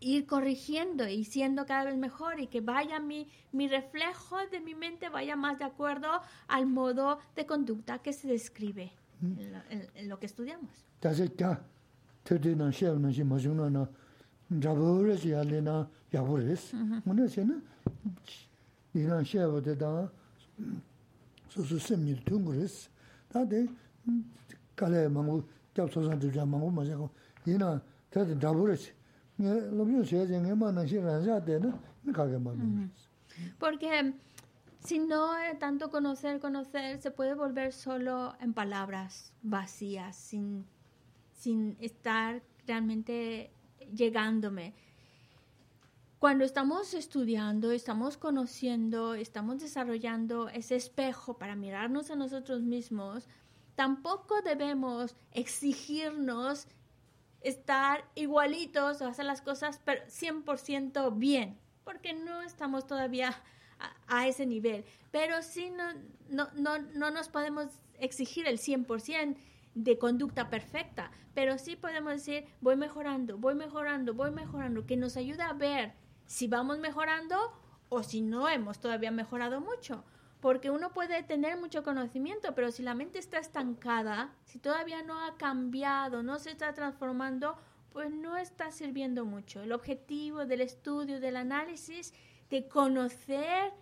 ir 0.00 0.26
corrigiendo 0.26 1.08
y 1.08 1.24
siendo 1.24 1.64
cada 1.66 1.84
vez 1.84 1.96
mejor 1.96 2.38
y 2.38 2.46
que 2.48 2.60
vaya 2.60 3.00
mi, 3.00 3.28
mi 3.52 3.66
reflejo 3.66 4.36
de 4.50 4.60
mi 4.60 4.74
mente 4.74 5.08
vaya 5.08 5.36
más 5.36 5.58
de 5.58 5.64
acuerdo 5.64 6.20
al 6.48 6.66
modo 6.66 7.18
de 7.34 7.46
conducta 7.46 7.98
que 8.00 8.12
se 8.12 8.28
describe 8.28 8.92
en 9.22 9.52
lo, 9.52 9.58
en- 9.70 9.88
en 9.94 10.08
lo 10.10 10.18
que 10.18 10.26
estudiamos. 10.26 10.70
다시 17.40 17.66
까 17.85 18.21
테드나 18.93 19.23
셰브나 19.23 19.23
시 19.23 19.23
마중나나 19.23 19.23
잡으레스 19.23 19.23
야레나 19.23 19.23
야부레스. 19.23 19.23
뭐네세나 19.23 19.23
이란 19.23 19.23
셰브데다 19.23 20.11
소소 21.49 21.79
셈니 21.79 22.23
퉁구레스. 22.25 22.89
다데 23.29 23.67
칼레 24.75 25.07
망고 25.07 25.43
잡소산 25.73 26.19
주자 26.19 26.45
망고 26.45 26.71
마자고 26.71 27.09
이나 27.45 27.81
테드 28.09 28.39
잡으레스. 28.39 28.93
네 29.37 29.69
로비오 29.71 30.03
셰쟁에 30.03 30.53
마나 30.53 30.85
시란자데나 30.85 31.79
가게 32.13 32.37
마미. 32.37 32.89
Porque 33.57 34.13
si 34.83 34.99
no 34.99 35.37
es 35.37 35.57
tanto 35.57 35.89
conocer, 35.89 36.39
conocer, 36.39 36.99
se 37.01 37.11
puede 37.11 37.33
volver 37.33 37.71
solo 37.71 38.35
en 38.41 38.53
palabras 38.53 39.31
vacías, 39.41 40.15
sin, 40.17 40.65
sin 41.31 41.77
estar 41.79 42.41
realmente 42.67 43.51
llegándome. 43.95 44.73
Cuando 46.18 46.46
estamos 46.46 46.94
estudiando, 46.94 47.72
estamos 47.72 48.16
conociendo, 48.16 49.12
estamos 49.12 49.60
desarrollando 49.60 50.48
ese 50.48 50.74
espejo 50.74 51.36
para 51.36 51.56
mirarnos 51.56 52.10
a 52.10 52.16
nosotros 52.16 52.62
mismos, 52.62 53.28
tampoco 53.74 54.40
debemos 54.40 55.14
exigirnos 55.32 56.68
estar 57.42 58.10
igualitos 58.14 59.02
o 59.02 59.06
hacer 59.06 59.26
las 59.26 59.42
cosas 59.42 59.78
pero 59.84 60.00
100% 60.06 61.18
bien, 61.18 61.58
porque 61.84 62.14
no 62.14 62.40
estamos 62.40 62.86
todavía 62.86 63.34
a, 63.78 63.94
a 64.06 64.26
ese 64.26 64.46
nivel. 64.46 64.86
Pero 65.10 65.42
sí 65.42 65.68
no, 65.68 65.84
no, 66.30 66.48
no, 66.54 66.78
no 66.78 67.10
nos 67.10 67.28
podemos 67.28 67.66
exigir 67.98 68.46
el 68.46 68.58
100% 68.58 69.36
de 69.74 69.98
conducta 69.98 70.48
perfecta, 70.48 71.10
pero 71.34 71.58
sí 71.58 71.76
podemos 71.76 72.14
decir, 72.14 72.46
voy 72.62 72.76
mejorando, 72.76 73.36
voy 73.36 73.54
mejorando, 73.54 74.14
voy 74.14 74.30
mejorando, 74.30 74.86
que 74.86 74.96
nos 74.96 75.18
ayuda 75.18 75.50
a 75.50 75.52
ver 75.52 76.05
si 76.26 76.48
vamos 76.48 76.78
mejorando 76.78 77.36
o 77.88 78.02
si 78.02 78.20
no 78.20 78.48
hemos 78.48 78.80
todavía 78.80 79.10
mejorado 79.10 79.60
mucho. 79.60 80.04
Porque 80.40 80.70
uno 80.70 80.92
puede 80.92 81.22
tener 81.22 81.56
mucho 81.56 81.82
conocimiento, 81.82 82.54
pero 82.54 82.70
si 82.70 82.82
la 82.82 82.94
mente 82.94 83.18
está 83.18 83.38
estancada, 83.38 84.34
si 84.44 84.58
todavía 84.58 85.02
no 85.02 85.24
ha 85.24 85.36
cambiado, 85.36 86.22
no 86.22 86.38
se 86.38 86.50
está 86.50 86.72
transformando, 86.74 87.56
pues 87.90 88.10
no 88.10 88.36
está 88.36 88.70
sirviendo 88.70 89.24
mucho. 89.24 89.62
El 89.62 89.72
objetivo 89.72 90.44
del 90.44 90.60
estudio, 90.60 91.20
del 91.20 91.36
análisis, 91.36 92.12
de 92.50 92.68
conocer, 92.68 93.72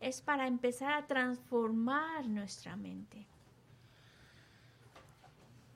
es 0.00 0.22
para 0.22 0.46
empezar 0.46 0.92
a 0.92 1.06
transformar 1.06 2.26
nuestra 2.26 2.76
mente. 2.76 3.26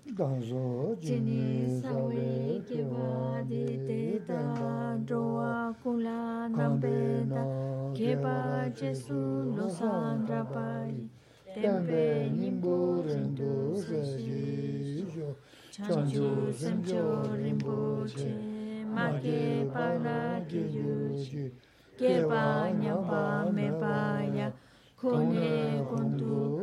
jini 0.05 1.81
sawe 1.81 2.61
keba 2.66 3.43
di 3.49 3.65
teta 3.87 4.99
drowa 5.07 5.74
kula 5.83 6.49
nambe 6.51 7.24
da 7.31 7.45
keba 7.95 8.69
jesu 8.74 9.55
lo 9.57 9.69
sandra 9.70 10.43
pari 10.45 11.09
tempe 11.55 12.31
nimbo 12.35 13.03
rendo 13.07 13.77
seji 13.79 15.07
chanjo 15.70 16.51
semjo 16.53 17.23
rimbo 17.39 18.05
che 18.05 18.35
ma 18.95 19.07
ke 19.23 19.70
pana 19.73 20.43
ki 20.49 20.62
yuji 20.77 21.53
keba 21.97 22.70
nyapa 22.74 23.51
me 23.55 23.70
paya 23.81 24.53
kone 24.99 25.87
kondu 25.89 26.62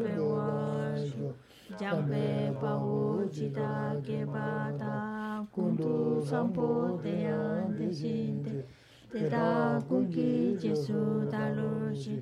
jambe 1.80 2.52
pau 2.60 3.24
chita 3.32 3.96
ke 4.06 4.26
pata 4.34 5.48
kundu 5.56 6.20
sampo 6.30 7.00
te 7.04 7.14
ante 7.32 7.88
sinte 8.00 8.66
te 9.12 9.30
da 9.30 9.80
kunki 9.88 10.58
jesu 10.60 11.00
daloshi 11.32 12.18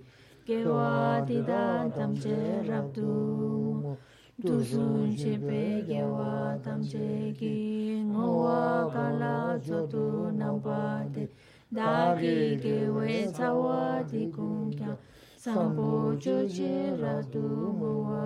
ke 0.45 0.61
wa 0.75 1.25
ti 1.27 1.41
ta 1.49 1.89
tam 1.97 2.13
che 2.23 2.37
rabdu 2.69 3.97
tu 4.41 4.47
tu 4.47 4.63
sun 4.69 5.15
che 5.17 5.33
pe 5.47 5.63
ke 5.89 6.01
wa 6.05 6.53
tam 6.63 6.79
che 6.91 7.33
ki 7.39 7.55
ngo 8.13 8.27
wa 8.45 8.61
ka 8.93 9.09
la 9.21 9.57
cho 9.65 9.81
tu 9.93 10.05
nam 10.37 10.61
pa 10.61 11.01
te 11.13 11.27
da 11.73 12.13
ki 12.21 12.37
ke 12.61 12.77
we 12.95 13.25
sa 13.35 13.49
wa 13.63 14.03
ti 14.13 14.29
kun 14.37 14.69
kya 14.77 14.93
sampo 15.43 16.13
cho 16.23 16.37
che 16.55 16.73
ra 17.01 17.15
tu 17.33 17.41
mo 17.79 17.91
wa 18.05 18.25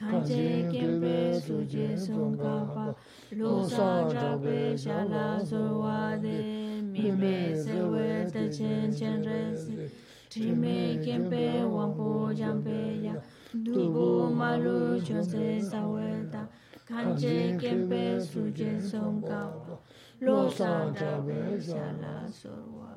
kempe 0.00 1.40
suje 1.40 1.96
son 1.98 2.36
kapa, 2.36 2.94
lo 3.32 3.68
sa 3.68 4.08
jabe 4.08 4.74
shala 4.76 5.38
sorwa 5.44 6.16
de, 6.20 6.80
mi 6.82 7.10
me 7.10 7.54
se 7.54 7.82
we 7.82 8.24
te 8.32 8.48
chen 8.50 8.92
chen 8.94 9.22
re 9.22 9.54
si, 9.54 9.90
trime 10.30 10.98
kempe 11.04 11.62
wampo 11.68 12.32
jampe 12.32 13.02
ya, 13.04 13.14
dubu 13.52 14.34
malu 14.34 15.00
chon 15.02 15.22
se 15.22 15.60
sa 15.60 15.86
weta, 15.86 16.48
kanje 16.88 17.58
kempe 17.60 18.18
suje 18.20 18.80
son 18.80 19.20
kapa, 19.20 19.78
lo 20.20 20.48
sa 20.48 20.90
jabe 20.92 21.60
shala 21.60 22.26
sorwa. 22.32 22.96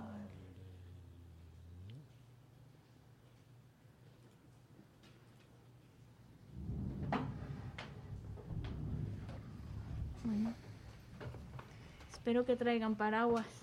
Bueno. 10.25 10.53
Espero 12.23 12.45
que 12.45 12.55
traigan 12.55 12.95
paraguas. 12.95 13.62